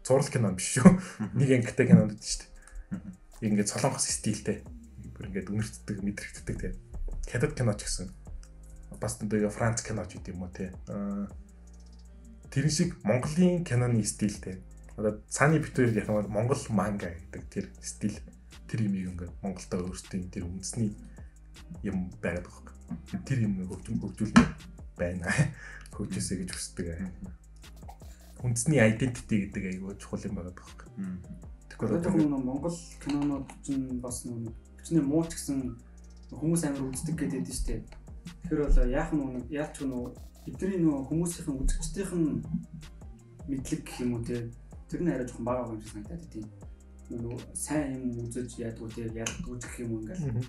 зураг 0.05 0.29
кино 0.29 0.53
биш 0.53 0.69
шүү. 0.79 0.91
Нэг 1.39 1.51
ангитай 1.55 1.87
кино 1.89 2.09
гэдэг 2.11 2.29
шүү 2.29 2.41
дээ. 2.45 3.49
Ингээд 3.49 3.73
солонгос 3.73 4.07
стилтэй. 4.11 4.61
Бүр 5.17 5.29
ингээд 5.33 5.49
үнэртдэг 5.49 5.99
мэдрэгддэг 6.05 6.57
те. 6.61 6.69
Хятад 7.31 7.57
кино 7.57 7.73
ч 7.79 7.89
гэсэн. 7.89 8.13
Бас 9.01 9.17
тэгээ 9.17 9.49
Франц 9.49 9.81
кино 9.81 10.05
ч 10.05 10.21
гэдэг 10.21 10.35
юм 10.37 10.45
уу 10.45 10.53
те 10.53 10.71
тэр 12.55 12.71
шиг 12.71 12.95
Монголын 13.03 13.65
киноны 13.67 14.05
стилтэй 14.07 14.63
одоо 14.97 15.19
цааны 15.29 15.59
битүүр 15.59 15.97
яг 15.99 16.09
нь 16.09 16.31
Монгол 16.31 16.63
манга 16.71 17.11
гэдэг 17.11 17.43
тэр 17.51 17.67
стил 17.83 18.15
тэр 18.71 18.87
имийг 18.87 19.11
ингээд 19.15 19.35
Монголда 19.43 19.83
өөрсдийн 19.83 20.31
тэр 20.31 20.47
үндэсний 20.47 20.95
юм 21.83 22.11
байгаад 22.23 22.47
байгаа 22.47 22.75
юм. 23.13 23.23
Тэр 23.27 23.39
юм 23.43 23.55
хөгжим 23.67 23.99
хөгжүүлнэ 23.99 24.45
байна. 24.99 25.27
Хөгжөөсэй 25.95 26.37
гэж 26.43 26.51
хүсдэг. 26.55 26.87
Үндэсний 28.43 28.79
identity 28.79 29.51
гэдэг 29.51 29.65
айгүй 29.75 29.99
чухал 29.99 30.23
юм 30.27 30.39
байгаа 30.39 30.63
юм. 30.95 31.19
Тэгэхээр 31.75 31.99
одоо 31.99 32.13
нэг 32.15 32.31
Монгол 32.31 32.79
кинонууд 33.03 33.51
чинь 33.67 33.99
бас 33.99 34.23
нэг 34.27 34.55
бичнээ 34.79 35.03
муу 35.03 35.27
ч 35.27 35.35
гэсэн 35.35 35.75
хүмүүс 36.31 36.63
амар 36.71 36.87
үздэг 36.95 37.19
гэдэг 37.19 37.43
нь 37.43 37.51
шүү 37.51 37.67
дээ. 37.67 37.81
Тэгэхээр 38.47 38.63
бол 38.63 38.95
яах 38.95 39.11
нь 39.11 39.43
яалч 39.51 39.77
нь 39.83 39.95
бидний 40.47 40.79
нөө 40.79 41.09
хүмүүсийн 41.09 41.59
үзэгчдийн 41.63 42.47
мэдлэг 43.49 43.81
гэх 43.85 44.01
юм 44.01 44.17
уу 44.17 44.25
те 44.25 44.49
тэр 44.89 45.01
нь 45.03 45.11
арай 45.13 45.27
жоохон 45.27 45.45
бага 45.45 45.73
юм 45.73 45.81
шиг 45.81 45.93
санагдаад 45.93 46.25
тийм 46.33 46.47
нөгөө 47.11 47.39
сайн 47.53 48.01
юм 48.01 48.25
үзэж 48.25 48.51
яадгүй 48.65 48.89
те 48.97 49.03
яадгүй 49.13 49.57
гэх 49.61 49.77
юм 49.85 49.93
ингээл. 50.01 50.49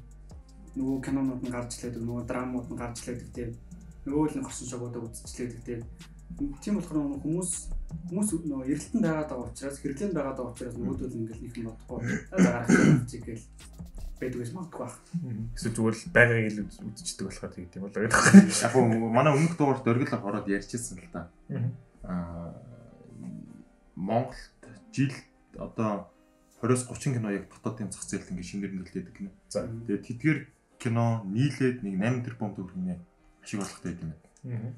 Нөгөө 0.76 0.98
кинонууд 1.04 1.44
нь 1.44 1.52
гарч 1.52 1.72
лээдэг 1.84 2.04
нөгөө 2.04 2.24
драмууд 2.28 2.68
нь 2.72 2.80
гарч 2.80 2.98
лээдэг 3.04 3.30
те. 3.36 3.44
Нөгөө 4.08 4.40
л 4.40 4.46
хорсон 4.48 4.68
шогуудаа 4.72 5.04
үзчихлээдэг 5.04 5.62
те. 5.68 5.76
Тийм 6.64 6.80
болохоор 6.80 7.00
нөгөө 7.00 7.20
хүмүүс 7.24 7.52
хүмүүс 8.08 8.30
нөгөө 8.48 8.68
эрэлтэн 8.72 9.02
байгаад 9.04 9.30
байгаа 9.30 9.48
учраас 9.52 9.78
хэрлэн 9.80 10.16
байгаад 10.16 10.38
байгаа 10.40 10.52
учраас 10.52 10.76
нөгөөдөл 10.80 11.20
ингээл 11.20 11.44
нэг 11.44 11.56
юм 11.60 11.68
бодохгүй. 11.70 12.00
Дараах 12.32 12.68
үзье 12.72 13.20
гээл 13.24 13.46
байдаг 14.20 14.40
гэж 14.40 14.52
магадгүй 14.56 14.80
баг. 14.84 14.96
Эсвэл 15.56 15.76
зүгээр 15.76 15.96
л 15.96 16.12
байгааг 16.16 16.48
л 16.56 16.60
үзчихдэг 16.92 17.26
болохоор 17.28 17.54
тэгдэм 17.56 17.84
болоо 17.84 18.02
гэдэг. 18.04 18.20
Яг 18.64 18.72
гоо 18.76 18.86
манай 19.12 19.32
өмнөх 19.36 19.56
дугаарт 19.56 19.88
өргөл 19.92 20.16
ороод 20.24 20.48
ярьчихсан 20.48 20.98
л 21.04 21.12
да. 21.12 21.24
Аа 22.04 22.75
Монголд 23.96 24.38
жил 24.92 25.12
одоо 25.58 26.12
20-с 26.62 26.88
30 26.88 27.14
кино 27.16 27.32
яг 27.32 27.50
дотоодын 27.50 27.92
зах 27.92 28.04
зээлд 28.04 28.32
ингээ 28.32 28.44
шинээр 28.44 28.74
нөлөөдөг 28.76 29.16
кино. 29.16 29.32
За. 29.50 29.68
Тэгээд 29.68 30.06
тэдгээр 30.08 30.40
кино 30.80 31.24
нийлээд 31.28 31.84
нэг 31.84 31.96
8 32.00 32.26
тэрбум 32.26 32.52
төгрөгийн 32.56 33.00
ашиг 33.44 33.60
орлоготой 33.60 33.92
байт 33.92 34.04
юм 34.04 34.12
байна. 34.12 34.76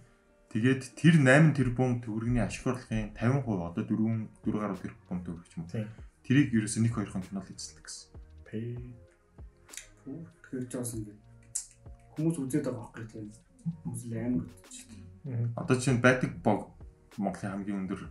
Тэгээд 0.52 0.82
тэр 0.98 1.16
8 1.22 1.54
тэрбум 1.58 1.92
төгрөгийн 2.02 2.46
ашиг 2.46 2.66
орлогын 2.68 3.14
50% 3.16 3.46
одоо 3.46 3.84
4 3.84 4.30
4 4.46 4.62
гаруй 4.62 4.78
тэрбум 4.82 5.20
төгрөг 5.24 5.48
ч 5.48 5.54
юм 5.58 5.66
уу. 5.66 5.86
Тэрийг 6.26 6.50
ерөөсөө 6.54 6.82
нэг 6.84 6.94
хоёр 6.94 7.10
хон 7.12 7.24
кино 7.24 7.40
л 7.40 7.52
эзэлдэг 7.52 7.86
гэсэн. 7.88 8.10
Тэгэхээр 10.08 10.66
ч 10.68 10.74
бас 10.76 10.92
ингэ 10.96 11.14
хүмүүс 12.16 12.38
үзээд 12.42 12.66
байгаа 12.66 12.84
байхгүй 12.90 13.06
тийм 13.12 13.28
хүмүүс 13.84 14.02
л 14.08 14.14
амар 14.18 14.46
үзчихдэг. 14.48 15.04
Одоо 15.60 15.76
чинь 15.78 16.02
байдаг 16.02 16.32
бог 16.42 16.72
Монголын 17.20 17.52
хамгийн 17.52 17.80
өндөр 17.86 18.02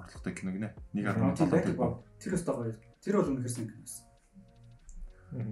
орлоготой 0.00 0.34
кино 0.34 0.50
гинэ. 0.52 0.74
1.7 0.94 1.50
тэрбум. 1.50 2.02
Тэр 2.20 2.34
өстой 2.36 2.54
гоё. 2.54 2.74
Тэр 3.00 3.14
бол 3.20 3.30
үнэхээр 3.32 3.52
сайн 3.52 3.68
кино 3.68 3.80
байсан. 3.84 4.04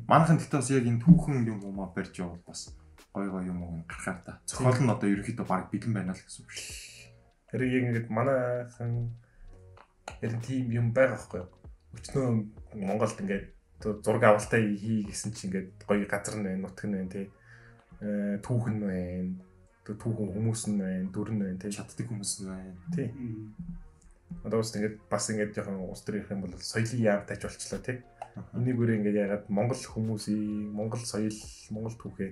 Манайхан 0.09 0.39
гэхдээ 0.39 0.61
бас 0.61 0.71
яг 0.71 0.87
энэ 0.87 1.03
түүхэн 1.03 1.45
юм 1.49 1.61
уу 1.65 1.91
барьж 1.93 2.15
явал 2.19 2.41
бас 2.47 2.73
гой 3.13 3.29
гой 3.31 3.45
юм 3.47 3.63
уу 3.63 3.85
гарахаар 3.87 4.21
та. 4.25 4.41
Цохол 4.47 4.79
нь 4.81 4.91
одоо 4.91 5.09
ерөөхдөө 5.11 5.47
баг 5.47 5.71
бэлэн 5.71 5.95
байна 5.95 6.15
л 6.15 6.23
гэсэн 6.23 6.43
үг 6.47 6.51
шүү. 6.51 6.77
Хэрэг 7.51 7.71
яг 7.75 7.85
ингээд 7.91 8.09
манайхан 8.11 8.93
яг 10.23 10.33
тийм 10.43 10.71
юм 10.71 10.87
байгаа 10.95 11.19
байхгүй 11.19 11.41
юу? 11.43 11.51
Өчнөө 11.95 12.27
Монголд 12.75 13.19
ингээд 13.23 13.47
зураг 14.03 14.25
авалтаа 14.25 14.61
хий 14.63 15.05
гэсэн 15.05 15.31
чинь 15.35 15.51
ингээд 15.51 15.87
гоё 15.87 16.07
газар 16.11 16.39
нь 16.39 16.47
байна, 16.47 16.63
нутг 16.65 16.83
нь 16.87 16.95
байна 16.95 17.11
тий. 17.11 17.27
Э 18.01 18.39
түүхэн 18.43 18.77
байна. 18.83 19.39
Тэг 19.85 20.01
түүхэн 20.01 20.29
хүмүүс 20.35 20.63
нь 20.73 20.79
байна, 20.81 21.07
дүр 21.13 21.29
нь 21.31 21.43
байна 21.43 21.59
тий. 21.61 21.71
чаддаг 21.71 22.07
хүмүүс 22.09 22.33
нь 22.41 22.49
байна. 22.51 22.73
Тий. 22.95 23.09
Одоо 24.45 24.61
бас 24.61 24.75
ингээд 24.77 24.97
бас 25.11 25.25
ингээд 25.31 25.55
жоохон 25.55 25.89
улс 25.89 26.03
төр 26.05 26.21
ирэх 26.21 26.33
юм 26.33 26.45
бол 26.45 26.55
соёлын 26.59 27.01
яамтайч 27.01 27.41
болчлоо 27.45 27.81
тий. 27.81 28.03
Энийг 28.55 28.79
үрээ 28.79 28.99
ингээд 29.01 29.21
ягаад 29.25 29.45
Монгол 29.49 29.79
хүмүүсийн 29.79 30.73
Монгол 30.73 31.05
соёл, 31.05 31.39
Монгол 31.71 31.97
түүхээ 31.97 32.31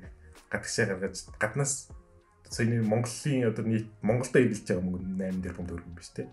гадагшаа 0.51 0.87
гаргаж 0.93 1.17
гаднаас 1.41 1.89
саяны 2.53 2.83
Монголын 2.85 3.49
одоо 3.49 3.65
нийт 3.65 3.89
Монголдо 4.03 4.39
эвлэж 4.39 4.67
байгаа 4.69 4.85
мөнгө 4.85 5.01
8 5.17 5.41
тэрбум 5.41 5.67
төгрөг 5.67 5.95
биш 5.97 6.11
тий. 6.13 6.29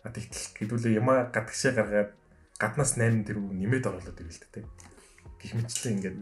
А 0.00 0.08
тэгтэл 0.08 0.56
хэдүүлээ 0.56 0.96
ямаа 0.96 1.28
гадагшаа 1.28 1.72
гаргаад 1.76 2.10
гаднаас 2.56 2.96
8 2.96 3.28
тэрбум 3.28 3.52
нэмээд 3.52 3.84
оруулаад 3.84 4.16
ирэл 4.16 4.40
л 4.40 4.52
тий. 4.54 4.64
Гэх 5.36 5.52
мэтчлэн 5.60 6.00
ингээд 6.00 6.16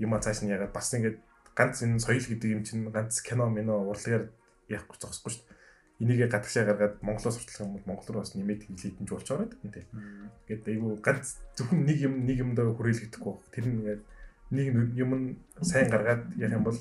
юмаа 0.00 0.24
цааш 0.24 0.40
нь 0.40 0.52
ягаад 0.56 0.72
бас 0.72 0.88
ингээд 0.96 1.20
ганц 1.52 1.84
энэ 1.84 2.00
соёл 2.00 2.24
гэдэг 2.24 2.48
юм 2.48 2.62
чинь 2.64 2.88
ганц 2.88 3.20
кино 3.20 3.52
мино 3.52 3.76
урлагаар 3.84 4.32
яахгүй 4.72 4.96
зогсохгүй 4.96 5.32
шүү 5.36 5.44
дээ. 5.44 5.55
Энийгээ 5.96 6.28
гадагшаа 6.28 6.64
гаргаад 6.68 7.00
Монголоос 7.00 7.40
сурталчилах 7.40 7.66
юм 7.66 7.74
бол 7.80 7.88
Монгол 7.88 8.08
руу 8.12 8.20
бас 8.20 8.36
нэмээд 8.36 8.68
хилээдэн 8.68 9.08
болж 9.08 9.26
байгаа 9.28 9.48
гэдэг 9.48 9.64
юм 9.64 9.72
тий. 9.72 9.84
Ингээд 10.44 10.68
айгу 10.68 10.88
ганц 11.00 11.26
зөвхөн 11.56 11.80
нэг 11.88 11.98
юм 12.04 12.14
нэг 12.28 12.36
юмдаа 12.44 12.68
хүрээлэгдэхгүй 12.76 13.32
байх. 13.32 13.48
Тэр 13.48 13.64
нь 13.64 13.76
ингээд 13.80 14.02
нэг 14.52 14.66
юм 14.92 15.10
нь 15.16 15.26
сайн 15.64 15.88
гаргаад 15.88 16.36
ярих 16.36 16.60
юм 16.60 16.68
бол 16.68 16.78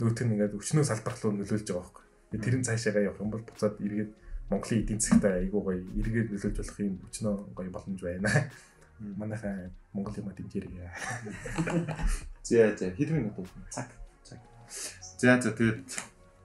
нөгөөх 0.00 0.20
нь 0.24 0.32
ингээд 0.32 0.56
өчнөө 0.56 0.84
салбарт 0.88 1.20
руу 1.22 1.36
нөлөөлж 1.36 1.68
байгаа 1.68 1.84
байхгүй. 1.84 2.04
Тэгээд 2.32 2.44
тэрийн 2.44 2.64
цаашаагаа 2.64 3.04
явах 3.04 3.20
юм 3.20 3.30
бол 3.36 3.44
буцаад 3.44 3.76
эргээд 3.84 4.12
Монголын 4.48 4.80
эдийн 4.80 5.00
засгтаа 5.00 5.32
айгу 5.36 5.60
гоё 5.60 5.84
эргээд 6.00 6.28
нөлөөлж 6.32 6.56
болох 6.56 6.78
юм 6.80 6.96
өчнөө 7.04 7.34
гоё 7.52 7.68
боломж 7.68 8.00
байна. 8.00 8.32
Манайхаа 9.20 9.70
Монгол 9.92 10.16
юм 10.16 10.32
дэмжээрэй. 10.32 10.88
За 12.42 12.72
за 12.72 12.86
хэд 12.96 13.10
минут 13.12 13.36
цаг 13.68 13.92
цаг. 14.24 14.40
За 15.20 15.36
за 15.36 15.52
тэгээд 15.52 15.84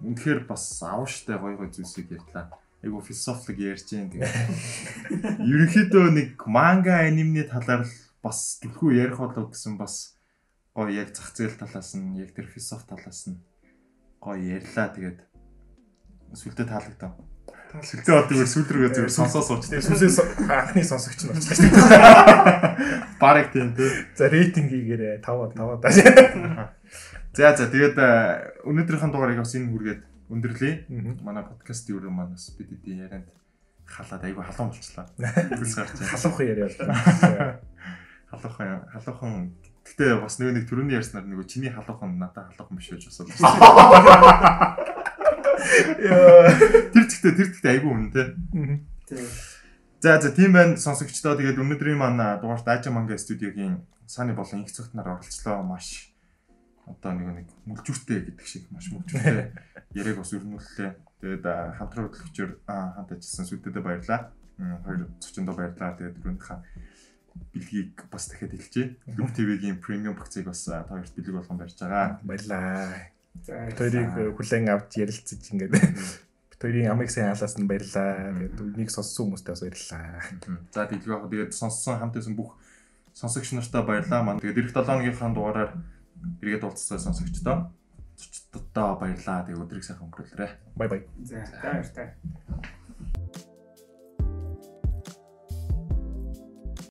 үнэхээр 0.02 0.48
бас 0.50 0.82
авштай 0.82 1.38
гой 1.38 1.56
гой 1.60 1.70
зүйлсийг 1.70 2.12
ярьлаа. 2.12 2.50
Айгу 2.84 3.00
философик 3.00 3.60
ярьж 3.60 3.86
जैन 3.92 4.10
тэгээд. 4.12 4.34
Ерөнхийдөө 5.52 6.06
нэг 6.12 6.42
манга 6.50 7.06
анимны 7.06 7.46
талаар 7.48 7.86
л 7.86 7.94
бас 8.24 8.60
төлхөө 8.64 8.98
ярих 8.98 9.20
болов 9.20 9.52
гэсэн 9.54 9.78
бас 9.78 10.18
гоё 10.76 10.92
яг 10.92 11.14
зах 11.16 11.32
зээл 11.32 11.56
талаас 11.60 11.96
нь 11.96 12.20
яг 12.20 12.34
тэр 12.36 12.50
философи 12.50 12.90
талаас 12.90 13.30
нь 13.32 13.40
гоё 14.20 14.60
ярьлаа 14.60 14.92
тэгээд 14.92 15.20
сүлдө 16.36 16.66
таалагдав. 16.68 17.14
Сүлдө 17.74 18.14
одоо 18.20 18.46
сүүл 18.46 18.70
рүүгээ 18.70 18.94
зүгээр 18.94 19.14
сонсоо 19.14 19.42
сууч. 19.42 19.66
Сүнсээс 19.66 20.20
анхны 20.46 20.84
сонсогч 20.86 21.26
нь 21.26 21.34
дээ. 21.34 23.18
Бараг 23.18 23.50
тийм 23.50 23.74
тий. 23.74 23.90
За 24.14 24.30
рейтинг 24.30 24.70
хийгээрээ 24.70 25.26
5 25.26 25.58
5 25.58 25.82
даа. 25.82 26.70
За 27.34 27.56
за 27.58 27.66
тэгээд 27.66 27.98
өнөөдрийнхэн 28.62 29.10
дугаарыг 29.10 29.42
бас 29.42 29.58
энэ 29.58 29.74
хүргээд 29.74 30.02
өндөрлөе. 30.30 30.74
Манай 31.26 31.42
подкастын 31.42 31.98
өрөө 31.98 32.14
маань 32.14 32.38
бас 32.38 32.54
бид 32.54 32.70
эдийн 32.78 33.10
ярианд 33.10 33.28
халаад 33.90 34.22
айгүй 34.22 34.44
халуун 34.46 34.70
болчлаа. 34.70 35.10
Үс 35.62 35.74
гарч 35.74 35.98
байна. 35.98 36.12
Халуухан 36.14 36.46
яриа 36.46 36.70
бол. 36.70 36.78
Халуухан 38.30 38.70
халуухан 38.94 39.34
Гэтэ 39.84 40.16
бас 40.24 40.40
нөгөө 40.40 40.54
нэг 40.56 40.66
төрөний 40.70 40.96
ярьснаар 40.96 41.28
нөгөө 41.28 41.44
чиний 41.50 41.74
халуухан 41.74 42.16
надад 42.16 42.56
халуухан 42.56 42.80
биш 42.80 42.88
гэж 42.96 43.12
асуулаа. 43.12 43.36
Тэр 46.94 47.04
зэгтээ 47.04 47.34
тэр 47.36 47.50
зэгтээ 47.52 47.72
айгүй 47.82 47.92
үнэн 47.92 48.12
те. 48.16 48.32
За 50.00 50.22
за 50.24 50.32
тийм 50.32 50.56
байна 50.56 50.80
сонсогчдоо 50.80 51.36
тэгээд 51.36 51.60
өнөөдрийн 51.60 52.00
маань 52.00 52.40
дугаарт 52.40 52.64
Ажа 52.64 52.96
манга 52.96 53.20
студиогийн 53.20 53.84
сааны 54.08 54.32
болон 54.32 54.64
их 54.64 54.72
цагт 54.72 54.96
нар 54.96 55.20
оролцлоо 55.20 55.60
маш 55.68 56.13
одоо 56.88 57.12
нэг 57.16 57.28
нэг 57.44 57.48
мүлжүүртэй 57.68 58.20
гэдэг 58.28 58.48
шиг 58.48 58.68
маш 58.72 58.92
мүлжүүртэй 58.92 59.52
яриаг 60.00 60.18
бас 60.20 60.34
өрнүүллээ. 60.36 60.92
Тэгээд 61.24 61.46
хамтран 61.80 62.08
хөтлөгчөөр 62.12 62.52
хамт 62.68 63.12
ажилласан 63.16 63.48
сүдэдэ 63.48 63.80
баярлаа. 63.80 64.20
Хоёр 64.58 65.08
зочиндоо 65.24 65.56
баярлаа. 65.56 65.96
Тэгээд 65.96 66.18
түрүүнийхээ 66.20 66.60
бэлгийг 67.54 67.96
бас 68.12 68.28
дахиад 68.28 68.54
хэлчихье. 68.54 68.98
Loop 69.18 69.32
TV-гийн 69.34 69.80
премиум 69.80 70.18
багцыг 70.18 70.46
бас 70.46 70.66
та 70.66 70.84
хоёрт 70.90 71.14
бэлэг 71.16 71.34
болгон 71.34 71.58
барьж 71.58 71.78
байгаа. 71.80 72.20
Баярлаа. 72.24 73.10
Бид 73.34 73.80
хоёрыг 73.80 74.38
хүлээн 74.38 74.70
авч 74.70 74.92
ярилцаж 75.00 75.42
ингээд 75.56 75.74
хоёрын 76.64 76.92
амиг 76.92 77.10
сайн 77.12 77.34
халаас 77.34 77.58
нь 77.60 77.68
баярлаа. 77.68 78.36
Тэгээд 78.52 78.78
нэг 78.78 78.90
сонссон 78.94 79.34
хүмүүстээ 79.34 79.54
бас 79.56 79.64
баярлаа. 79.64 80.04
За 80.72 80.86
бэлэг 80.88 81.08
яг 81.12 81.24
тэгээд 81.28 81.52
сонссон 81.52 82.00
хамт 82.00 82.16
байсан 82.16 82.36
бүх 82.38 82.56
сонсогч 83.14 83.52
нартаа 83.52 83.84
баярлаа. 83.84 84.24
Ман 84.24 84.40
тэгээд 84.40 84.60
эх 84.64 84.72
7 84.72 85.04
өдрийнхаа 85.04 85.34
дугаараар 85.34 85.72
эргээд 86.42 86.64
уулзсан 86.64 87.00
сонсогчдоо. 87.00 87.72
Зочдод 88.18 88.66
баярлаа. 88.74 89.46
Тэгээд 89.46 89.64
өдрийг 89.64 89.84
сайхан 89.84 90.08
өнгөрүүлээрэй. 90.08 90.52
Бай 90.76 90.88
бай. 90.88 91.02
За 91.24 91.44
баярлалаа. 91.64 92.14